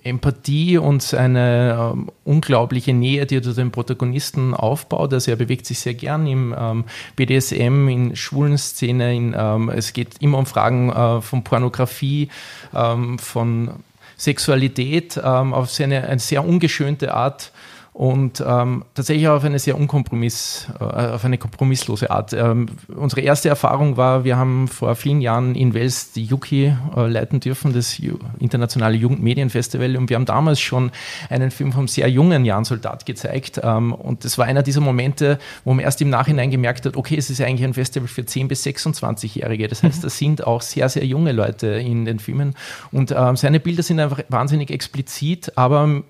[0.03, 5.13] Empathie und seine ähm, unglaubliche Nähe, die er zu den Protagonisten aufbaut.
[5.13, 9.15] Also er bewegt sich sehr gern im ähm, BDSM, in schwulen Szene.
[9.15, 12.29] In, ähm, es geht immer um Fragen äh, von Pornografie,
[12.73, 13.71] ähm, von
[14.17, 17.51] Sexualität ähm, auf seine, eine sehr ungeschönte Art
[17.93, 22.31] und ähm, tatsächlich auch auf eine sehr unkompromiss, äh, auf eine kompromisslose Art.
[22.31, 27.07] Ähm, unsere erste Erfahrung war, wir haben vor vielen Jahren in Wels die Yuki äh,
[27.07, 29.97] leiten dürfen, das Ju internationale Jugendmedienfestival.
[29.97, 30.91] Und wir haben damals schon
[31.29, 33.59] einen Film vom sehr jungen Jan Soldat gezeigt.
[33.61, 37.17] Ähm, und das war einer dieser Momente, wo man erst im Nachhinein gemerkt hat, okay,
[37.17, 40.87] es ist eigentlich ein Festival für 10 bis 26-Jährige, das heißt, da sind auch sehr,
[40.87, 42.55] sehr junge Leute in den Filmen.
[42.93, 46.03] Und ähm, seine Bilder sind einfach wahnsinnig explizit, aber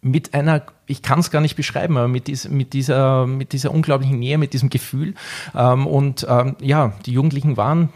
[0.00, 3.72] mit einer, ich kann es gar nicht beschreiben, aber mit, dies, mit, dieser, mit dieser
[3.72, 5.14] unglaublichen Nähe, mit diesem Gefühl.
[5.54, 7.88] Ähm, und ähm, ja, die Jugendlichen waren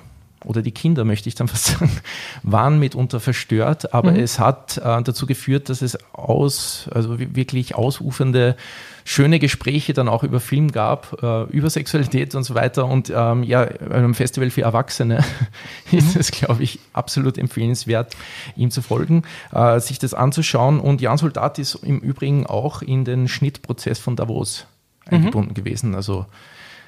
[0.45, 1.91] oder die Kinder, möchte ich dann fast sagen,
[2.43, 4.21] waren mitunter verstört, aber mhm.
[4.21, 8.57] es hat äh, dazu geführt, dass es aus, also wirklich ausufernde
[9.05, 12.87] schöne Gespräche dann auch über Film gab, äh, über Sexualität und so weiter.
[12.87, 15.25] Und ähm, ja, einem Festival für Erwachsene
[15.93, 18.17] ist es, glaube ich, absolut empfehlenswert,
[18.57, 20.81] ihm zu folgen, äh, sich das anzuschauen.
[20.81, 24.67] Und Jan Soldat ist im Übrigen auch in den Schnittprozess von Davos
[25.11, 25.17] mhm.
[25.17, 25.95] eingebunden gewesen.
[25.95, 26.27] Also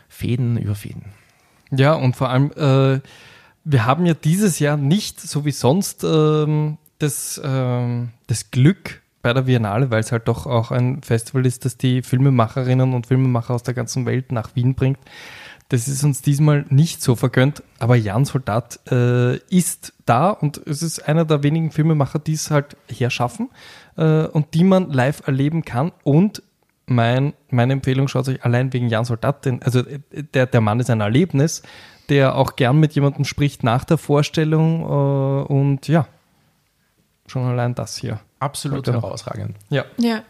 [0.09, 1.07] Fäden über Fäden.
[1.71, 3.01] Ja, und vor allem, äh,
[3.65, 9.33] wir haben ja dieses Jahr nicht, so wie sonst, ähm, das, ähm, das Glück, bei
[9.33, 13.55] der Biennale, weil es halt doch auch ein Festival ist, das die Filmemacherinnen und Filmemacher
[13.55, 14.99] aus der ganzen Welt nach Wien bringt.
[15.71, 20.83] Das ist uns diesmal nicht so vergönnt, aber Jan Soldat äh, ist da und es
[20.83, 23.49] ist einer der wenigen Filmemacher, die es halt herschaffen
[23.97, 25.93] äh, und die man live erleben kann.
[26.03, 26.43] Und
[26.85, 30.01] mein, meine Empfehlung, schaut euch allein wegen Jan Soldat, denn, also äh,
[30.35, 31.63] der, der Mann ist ein Erlebnis,
[32.09, 36.07] der auch gern mit jemandem spricht nach der Vorstellung äh, und ja,
[37.27, 38.21] schon allein das hier.
[38.39, 39.57] Absolut herausragend.
[39.71, 39.85] Ja.
[39.97, 40.23] Ja.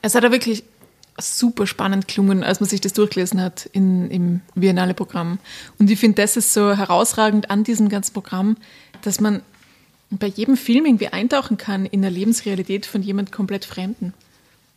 [0.00, 0.64] Es hat ja wirklich
[1.20, 5.38] super spannend gelungen, als man sich das durchgelesen hat in, im Biennale-Programm.
[5.78, 8.56] Und ich finde, das ist so herausragend an diesem ganzen Programm,
[9.02, 9.42] dass man
[10.10, 14.14] bei jedem Film irgendwie eintauchen kann in eine Lebensrealität von jemand komplett Fremden.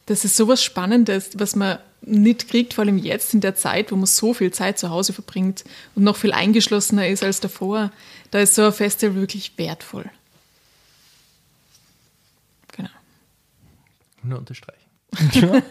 [0.05, 3.95] Das ist sowas Spannendes, was man nicht kriegt, vor allem jetzt in der Zeit, wo
[3.95, 5.63] man so viel Zeit zu Hause verbringt
[5.95, 7.91] und noch viel eingeschlossener ist als davor.
[8.31, 10.09] Da ist so ein Festival wirklich wertvoll.
[14.25, 14.79] nur unterstreichen.
[15.33, 15.61] Ja.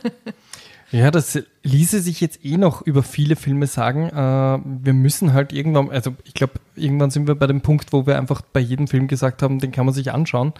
[0.90, 4.08] ja, das ließe sich jetzt eh noch über viele Filme sagen.
[4.08, 8.06] Äh, wir müssen halt irgendwann, also ich glaube, irgendwann sind wir bei dem Punkt, wo
[8.06, 10.52] wir einfach bei jedem Film gesagt haben, den kann man sich anschauen.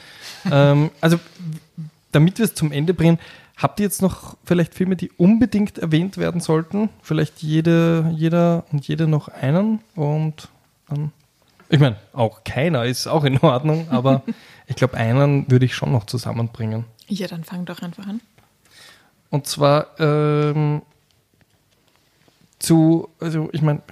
[0.50, 1.18] ähm, also,
[2.12, 3.18] damit wir es zum Ende bringen,
[3.56, 6.90] habt ihr jetzt noch vielleicht Filme, die unbedingt erwähnt werden sollten?
[7.02, 10.48] Vielleicht jede, jeder und jede noch einen und
[10.88, 11.12] dann.
[11.68, 14.22] Ich meine, auch keiner ist auch in Ordnung, aber
[14.66, 16.84] ich glaube, einen würde ich schon noch zusammenbringen.
[17.08, 18.20] Ja, dann fang doch einfach an.
[19.30, 20.82] Und zwar ähm,
[22.58, 23.82] zu, also ich meine,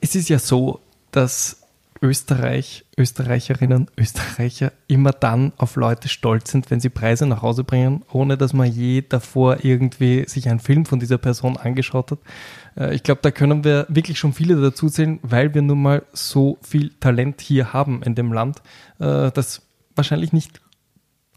[0.00, 0.80] es ist ja so,
[1.10, 1.59] dass
[2.02, 8.04] Österreich, Österreicherinnen, Österreicher immer dann auf Leute stolz sind, wenn sie Preise nach Hause bringen,
[8.10, 12.18] ohne dass man je davor irgendwie sich einen Film von dieser Person angeschaut hat.
[12.76, 16.02] Äh, ich glaube, da können wir wirklich schon viele dazu zählen, weil wir nun mal
[16.12, 18.62] so viel Talent hier haben in dem Land,
[18.98, 19.62] äh, das
[19.94, 20.60] wahrscheinlich nicht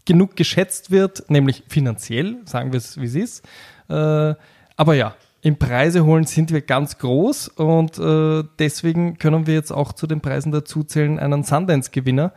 [0.06, 3.44] genug geschätzt wird, nämlich finanziell, sagen wir es wie es ist.
[3.88, 4.34] Äh,
[4.76, 5.14] aber ja,
[5.44, 10.06] im Preise holen sind wir ganz groß und äh, deswegen können wir jetzt auch zu
[10.06, 12.32] den Preisen dazuzählen einen Sundance-Gewinner,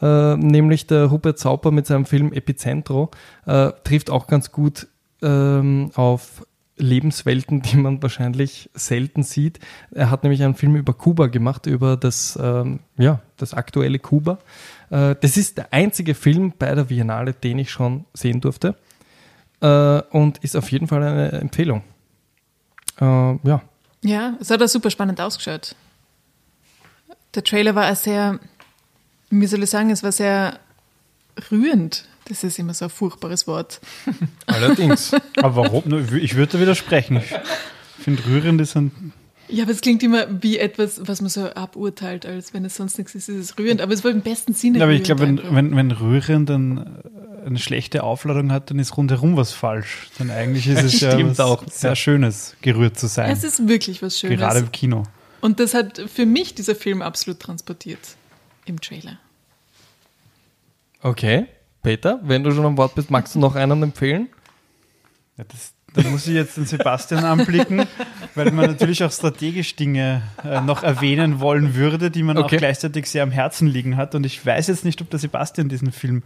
[0.00, 3.10] äh, nämlich der Hubert Sauper mit seinem Film Epicentro,
[3.46, 4.86] äh, trifft auch ganz gut
[5.22, 9.58] ähm, auf Lebenswelten, die man wahrscheinlich selten sieht.
[9.90, 14.38] Er hat nämlich einen Film über Kuba gemacht, über das, ähm, ja, das aktuelle Kuba.
[14.90, 18.76] Äh, das ist der einzige Film bei der Biennale, den ich schon sehen durfte.
[19.60, 21.82] Äh, und ist auf jeden Fall eine Empfehlung.
[23.02, 23.62] Äh, ja.
[24.02, 25.74] Ja, es hat auch super spannend ausgeschaut.
[27.34, 28.38] Der Trailer war sehr,
[29.30, 30.58] wie soll ich sagen, es war sehr
[31.50, 32.04] rührend.
[32.26, 33.80] Das ist immer so ein furchtbares Wort.
[34.46, 35.12] Allerdings.
[35.36, 36.14] Aber warum?
[36.16, 37.16] Ich würde widersprechen.
[37.16, 39.12] Ich finde, rührend ist ein
[39.48, 42.96] ja, aber es klingt immer wie etwas, was man so aburteilt, als wenn es sonst
[42.96, 43.82] nichts ist, ist es rührend.
[43.82, 44.78] Aber es war im besten Sinne.
[44.78, 48.78] Ja, aber ich glaube, wenn, wenn, wenn rührend dann äh, eine schlechte Aufladung hat, dann
[48.78, 50.08] ist rundherum was falsch.
[50.18, 51.64] Denn eigentlich ist es ja was auch.
[51.68, 53.30] sehr Schönes, gerührt zu sein.
[53.30, 54.38] Es ist wirklich was Schönes.
[54.38, 55.04] Gerade im Kino.
[55.40, 58.16] Und das hat für mich dieser Film absolut transportiert
[58.64, 59.18] im Trailer.
[61.02, 61.46] Okay.
[61.82, 64.28] Peter, wenn du schon am Wort bist, magst du noch einen empfehlen?
[65.36, 67.86] Ja, das, da muss ich jetzt den Sebastian anblicken,
[68.36, 72.54] weil man natürlich auch strategisch Dinge äh, noch erwähnen wollen würde, die man okay.
[72.54, 74.14] auch gleichzeitig sehr am Herzen liegen hat.
[74.14, 76.22] Und ich weiß jetzt nicht, ob der Sebastian diesen Film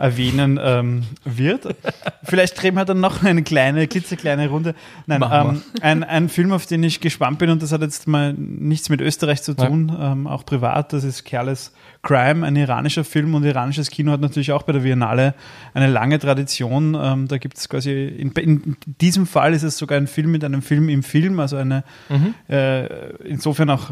[0.00, 1.76] erwähnen ähm, wird.
[2.24, 4.74] Vielleicht drehen wir dann noch eine kleine, klitzekleine Runde.
[5.06, 8.32] Nein, ähm, ein, ein Film, auf den ich gespannt bin, und das hat jetzt mal
[8.32, 11.72] nichts mit Österreich zu tun, ähm, auch privat, das ist Careless
[12.02, 15.34] Crime, ein iranischer Film und iranisches Kino hat natürlich auch bei der Biennale
[15.74, 16.96] eine lange Tradition.
[16.98, 20.42] Ähm, da gibt es quasi, in, in, diesem Fall ist es sogar ein Film mit
[20.42, 22.34] einem Film im Film, also eine mhm.
[22.48, 22.86] äh,
[23.24, 23.90] insofern auch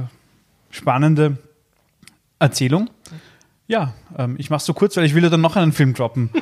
[0.70, 1.36] spannende
[2.38, 2.88] Erzählung.
[3.68, 5.92] Ja, ähm, ich mache es so kurz, weil ich will ja dann noch einen Film
[5.92, 6.30] droppen.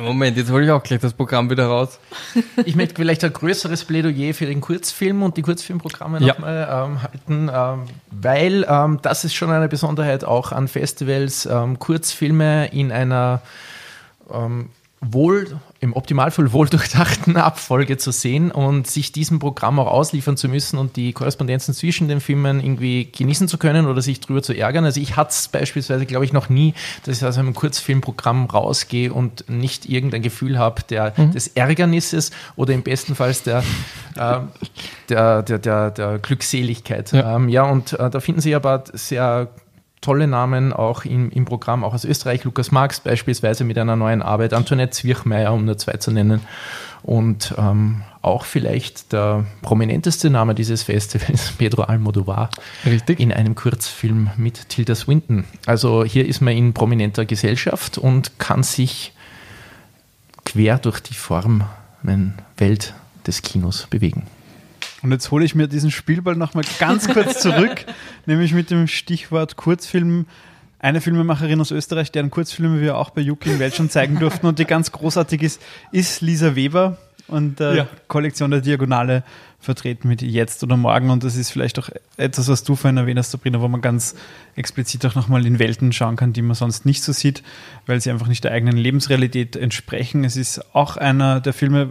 [0.00, 2.00] Moment, jetzt hole ich auch gleich das Programm wieder raus.
[2.64, 6.28] Ich möchte vielleicht ein größeres Plädoyer für den Kurzfilm und die Kurzfilmprogramme ja.
[6.28, 11.78] nochmal ähm, halten, ähm, weil ähm, das ist schon eine Besonderheit auch an Festivals, ähm,
[11.78, 13.42] Kurzfilme in einer
[14.32, 14.70] ähm,
[15.02, 20.78] wohl, im Optimalfall wohldurchdachten Abfolge zu sehen und sich diesem Programm auch ausliefern zu müssen
[20.78, 24.84] und die Korrespondenzen zwischen den Filmen irgendwie genießen zu können oder sich drüber zu ärgern.
[24.84, 26.74] Also ich hatte es beispielsweise, glaube ich, noch nie,
[27.04, 31.32] dass ich aus einem Kurzfilmprogramm rausgehe und nicht irgendein Gefühl habe der, mhm.
[31.32, 33.64] des Ärgernisses oder im besten Fall der,
[34.14, 34.40] äh,
[35.08, 37.10] der, der, der, der, Glückseligkeit.
[37.12, 39.48] Ja, ähm, ja und äh, da finden Sie aber sehr
[40.02, 42.44] tolle Namen auch im, im Programm, auch aus Österreich.
[42.44, 46.42] Lukas Marx beispielsweise mit einer neuen Arbeit, Antoinette Zwirchmeier, um nur zwei zu nennen.
[47.02, 52.50] Und ähm, auch vielleicht der prominenteste Name dieses Festivals, Pedro Almodovar.
[52.84, 53.18] Richtig.
[53.18, 55.44] In einem Kurzfilm mit Tilda Swinton.
[55.66, 59.12] Also hier ist man in prominenter Gesellschaft und kann sich
[60.44, 62.94] quer durch die Formenwelt
[63.26, 64.26] des Kinos bewegen.
[65.02, 67.84] Und jetzt hole ich mir diesen Spielball nochmal ganz kurz zurück,
[68.26, 70.26] nämlich mit dem Stichwort Kurzfilm.
[70.78, 74.46] Eine Filmemacherin aus Österreich, deren Kurzfilme wir auch bei Yuki in Welt schon zeigen durften
[74.46, 75.62] und die ganz großartig ist,
[75.92, 76.98] ist Lisa Weber
[77.28, 77.88] und äh, ja.
[78.08, 79.22] Kollektion der Diagonale
[79.60, 81.10] vertreten mit Jetzt oder Morgen.
[81.10, 84.16] Und das ist vielleicht auch etwas, was du vorhin erwähnt hast, Sabrina, wo man ganz
[84.56, 87.42] explizit auch nochmal in Welten schauen kann, die man sonst nicht so sieht,
[87.86, 90.24] weil sie einfach nicht der eigenen Lebensrealität entsprechen.
[90.24, 91.90] Es ist auch einer der Filme,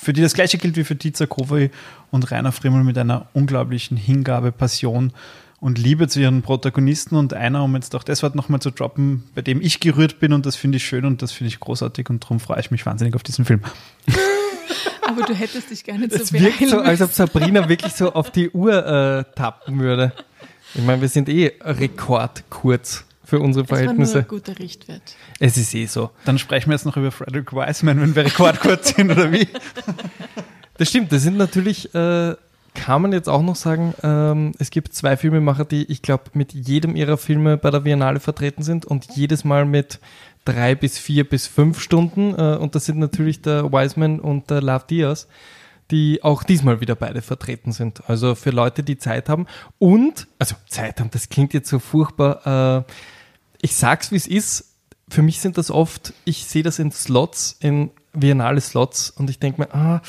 [0.00, 1.70] für die das gleiche gilt wie für Tiza Kovi
[2.10, 5.12] und Rainer Frimmel mit einer unglaublichen Hingabe, Passion
[5.60, 9.24] und Liebe zu ihren Protagonisten und einer, um jetzt auch das Wort nochmal zu droppen,
[9.34, 12.10] bei dem ich gerührt bin und das finde ich schön und das finde ich großartig
[12.10, 13.60] und darum freue ich mich wahnsinnig auf diesen Film.
[15.06, 18.30] Aber du hättest dich gerne zu Es wirkt so, als ob Sabrina wirklich so auf
[18.30, 20.12] die Uhr äh, tappen würde.
[20.74, 23.04] Ich meine, wir sind eh rekordkurz
[23.34, 24.22] für unsere Verhältnisse.
[24.22, 25.16] Das war nur ein guter Richtwert.
[25.40, 26.10] Es ist eh so.
[26.24, 29.48] Dann sprechen wir jetzt noch über Frederick Wiseman, wenn wir rekordkurz sind, oder wie?
[30.76, 32.34] Das stimmt, das sind natürlich, äh,
[32.74, 36.52] kann man jetzt auch noch sagen, ähm, es gibt zwei Filmemacher, die, ich glaube, mit
[36.52, 40.00] jedem ihrer Filme bei der Biennale vertreten sind und jedes Mal mit
[40.44, 42.34] drei bis vier bis fünf Stunden.
[42.36, 45.28] Äh, und das sind natürlich der Wiseman und der Love Diaz
[45.90, 48.08] die auch diesmal wieder beide vertreten sind.
[48.08, 49.46] Also für Leute, die Zeit haben
[49.78, 52.86] und, also Zeit haben, das klingt jetzt so furchtbar.
[52.88, 52.92] Äh,
[53.64, 54.76] ich sag's wie es ist.
[55.08, 59.38] Für mich sind das oft, ich sehe das in Slots, in Biennale Slots und ich
[59.38, 60.02] denke mir, ah,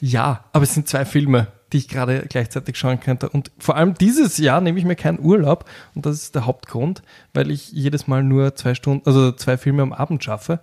[0.00, 3.28] ja, aber es sind zwei Filme, die ich gerade gleichzeitig schauen könnte.
[3.28, 7.02] Und vor allem dieses Jahr nehme ich mir keinen Urlaub und das ist der Hauptgrund,
[7.34, 10.60] weil ich jedes Mal nur zwei Stunden, also zwei Filme am Abend schaffe.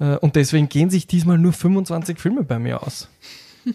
[0.00, 3.08] Äh, und deswegen gehen sich diesmal nur 25 Filme bei mir aus.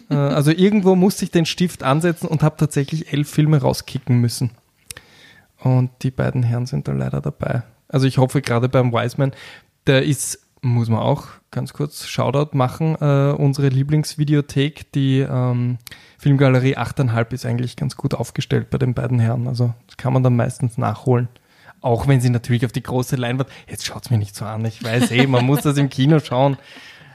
[0.08, 4.50] Äh, also irgendwo musste ich den Stift ansetzen und habe tatsächlich elf Filme rauskicken müssen.
[5.58, 7.64] Und die beiden Herren sind da leider dabei.
[7.90, 9.32] Also ich hoffe gerade beim Wiseman,
[9.86, 15.78] der ist, muss man auch ganz kurz Shoutout machen, äh, unsere Lieblingsvideothek, die ähm,
[16.18, 19.48] Filmgalerie 8,5 ist eigentlich ganz gut aufgestellt bei den beiden Herren.
[19.48, 21.28] Also das kann man dann meistens nachholen.
[21.80, 24.64] Auch wenn sie natürlich auf die große Leinwand, jetzt schaut es mir nicht so an,
[24.64, 26.56] ich weiß eh, man muss das im Kino schauen.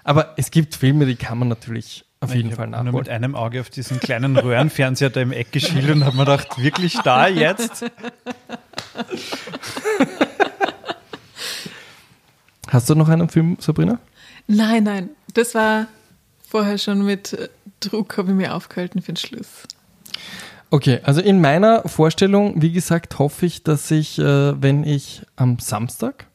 [0.03, 2.91] Aber es gibt Filme, die kann man natürlich auf jeden ich Fall nachholen.
[2.91, 6.25] Nur mit einem Auge auf diesen kleinen Röhrenfernseher da im Eck geschielt und habe mir
[6.25, 7.85] gedacht, wirklich da jetzt?
[12.67, 13.99] Hast du noch einen Film, Sabrina?
[14.47, 15.09] Nein, nein.
[15.33, 15.87] Das war
[16.47, 19.67] vorher schon mit äh, Druck, habe ich mir aufgehalten für den Schluss.
[20.71, 25.59] Okay, also in meiner Vorstellung, wie gesagt, hoffe ich, dass ich, äh, wenn ich am
[25.59, 26.27] Samstag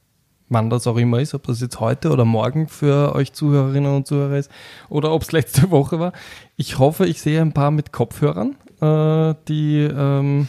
[0.51, 4.07] wann das auch immer ist, ob das jetzt heute oder morgen für euch Zuhörerinnen und
[4.07, 4.51] Zuhörer ist
[4.91, 6.13] oder ob es letzte Woche war.
[6.57, 10.49] Ich hoffe, ich sehe ein paar mit Kopfhörern, äh, die ähm,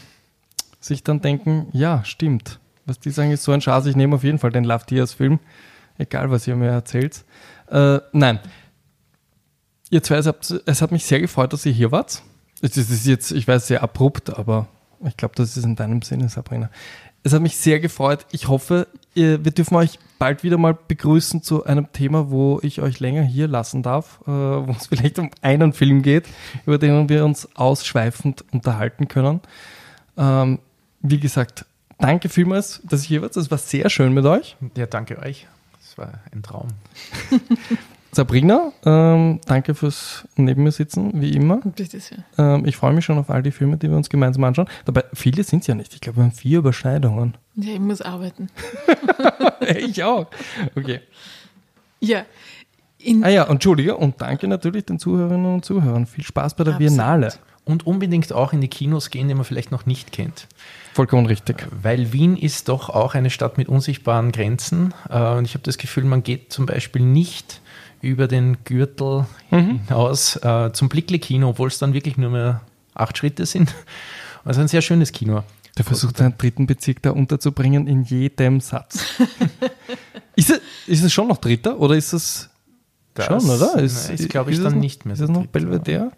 [0.81, 2.59] sich dann denken, ja, stimmt.
[2.85, 5.13] Was die sagen, ist so ein Schatz, ich nehme auf jeden Fall den Love Diaz
[5.13, 5.39] Film,
[6.01, 7.23] egal was ihr mir erzählt.
[7.69, 8.39] Äh, nein,
[9.89, 12.23] ihr zwei, es hat, es hat mich sehr gefreut, dass ihr hier wart.
[12.61, 14.67] Es ist jetzt, ich weiß, sehr abrupt, aber
[15.05, 16.69] ich glaube, das ist in deinem Sinne, Sabrina.
[17.23, 18.25] Es hat mich sehr gefreut.
[18.31, 22.99] Ich hoffe, wir dürfen euch bald wieder mal begrüßen zu einem Thema, wo ich euch
[22.99, 26.25] länger hier lassen darf, äh, wo es vielleicht um einen Film geht,
[26.65, 29.41] über den wir uns ausschweifend unterhalten können.
[30.17, 30.59] Ähm,
[31.01, 31.65] wie gesagt,
[31.99, 33.29] danke vielmals, dass ich hier war.
[33.29, 34.55] Das war sehr schön mit euch.
[34.75, 35.47] Ja, danke euch.
[35.91, 36.69] Das war ein Traum.
[38.13, 41.57] Sabrina, ähm, danke fürs Neben mir sitzen, wie immer.
[41.57, 42.19] Bitte sehr.
[42.37, 44.69] Ähm, ich freue mich schon auf all die Filme, die wir uns gemeinsam anschauen.
[44.85, 45.93] Dabei, viele sind es ja nicht.
[45.93, 47.35] Ich glaube, wir haben vier Überschneidungen.
[47.55, 48.47] Ja, ich muss arbeiten.
[49.59, 50.27] ich auch.
[50.77, 51.01] Okay.
[51.99, 52.23] Ja.
[53.23, 56.05] ah ja, Entschuldige und danke natürlich den Zuhörerinnen und Zuhörern.
[56.05, 56.89] Viel Spaß bei der Absolut.
[56.89, 57.33] Biennale.
[57.63, 60.47] Und unbedingt auch in die Kinos gehen, die man vielleicht noch nicht kennt.
[60.93, 61.67] Vollkommen richtig.
[61.69, 64.93] Weil Wien ist doch auch eine Stadt mit unsichtbaren Grenzen.
[65.09, 67.61] Äh, und ich habe das Gefühl, man geht zum Beispiel nicht
[68.01, 69.81] über den Gürtel mhm.
[69.87, 72.61] hinaus äh, zum Blickle-Kino, obwohl es dann wirklich nur mehr
[72.95, 73.73] acht Schritte sind.
[74.43, 75.43] Also ein sehr schönes Kino.
[75.77, 79.05] Der versucht seinen dritten Bezirk da unterzubringen in jedem Satz.
[80.35, 82.49] ist, ist es schon noch dritter oder ist es
[83.13, 83.75] Das- schon, oder?
[83.75, 86.11] Ist, ist glaube ich, es dann noch- nicht mehr Ist es noch Belvedere?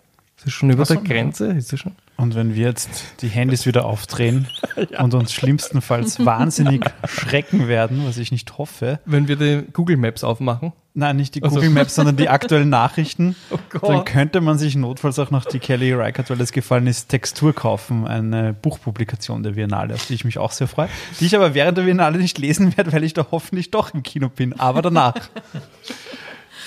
[0.43, 1.47] Ist es schon über so, der Grenze?
[1.53, 1.93] Ist es schon?
[2.17, 4.47] Und wenn wir jetzt die Handys wieder aufdrehen
[4.99, 10.23] und uns schlimmstenfalls wahnsinnig schrecken werden, was ich nicht hoffe, Wenn wir die Google Maps
[10.23, 10.73] aufmachen.
[10.93, 13.35] nein, nicht die Also- Google Maps, sondern die aktuellen Nachrichten,
[13.69, 13.89] Gott.
[13.89, 17.53] dann könnte man sich notfalls auch noch die Kelly Reichardt, weil das gefallen ist, Textur
[17.55, 20.89] kaufen, eine Buchpublikation der Biennale, auf die ich mich auch sehr freue,
[21.19, 24.03] die ich aber während der Biennale nicht lesen werde, weil ich da hoffentlich doch im
[24.03, 25.15] Kino bin, aber danach.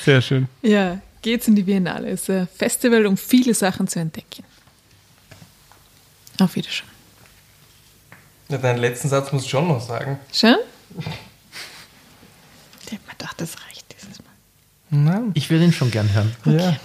[0.04, 0.48] Sehr schön.
[0.62, 2.08] Ja, geht's in die Biennale.
[2.08, 4.44] Es ist ein Festival, um viele Sachen zu entdecken.
[6.38, 6.86] Auf Wiedersehen.
[8.48, 10.20] Ja, deinen letzten Satz musst du schon noch sagen.
[10.32, 10.54] Schon?
[12.84, 14.30] Ich hab mir gedacht, das reicht dieses Mal.
[14.90, 15.32] Nein.
[15.34, 16.32] Ich würde ihn schon gern hören.
[16.44, 16.76] Ja.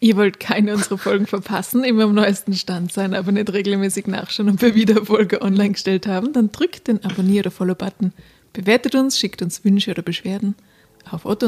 [0.00, 4.48] Ihr wollt keine unserer Folgen verpassen, immer am neuesten Stand sein, aber nicht regelmäßig nachschauen
[4.48, 8.12] und per Wiederfolge online gestellt haben, dann drückt den Abonnier- oder Follow-Button,
[8.52, 10.56] bewertet uns, schickt uns Wünsche oder Beschwerden
[11.10, 11.46] auf otto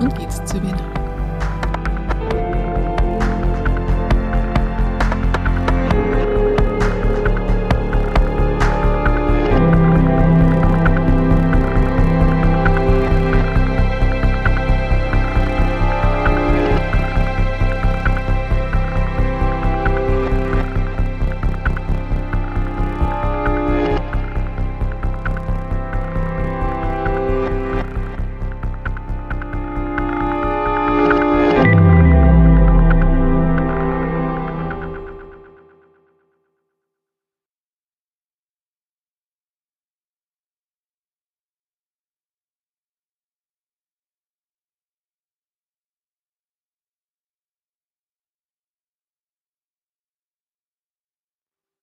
[0.00, 0.97] und geht's zur Biennale.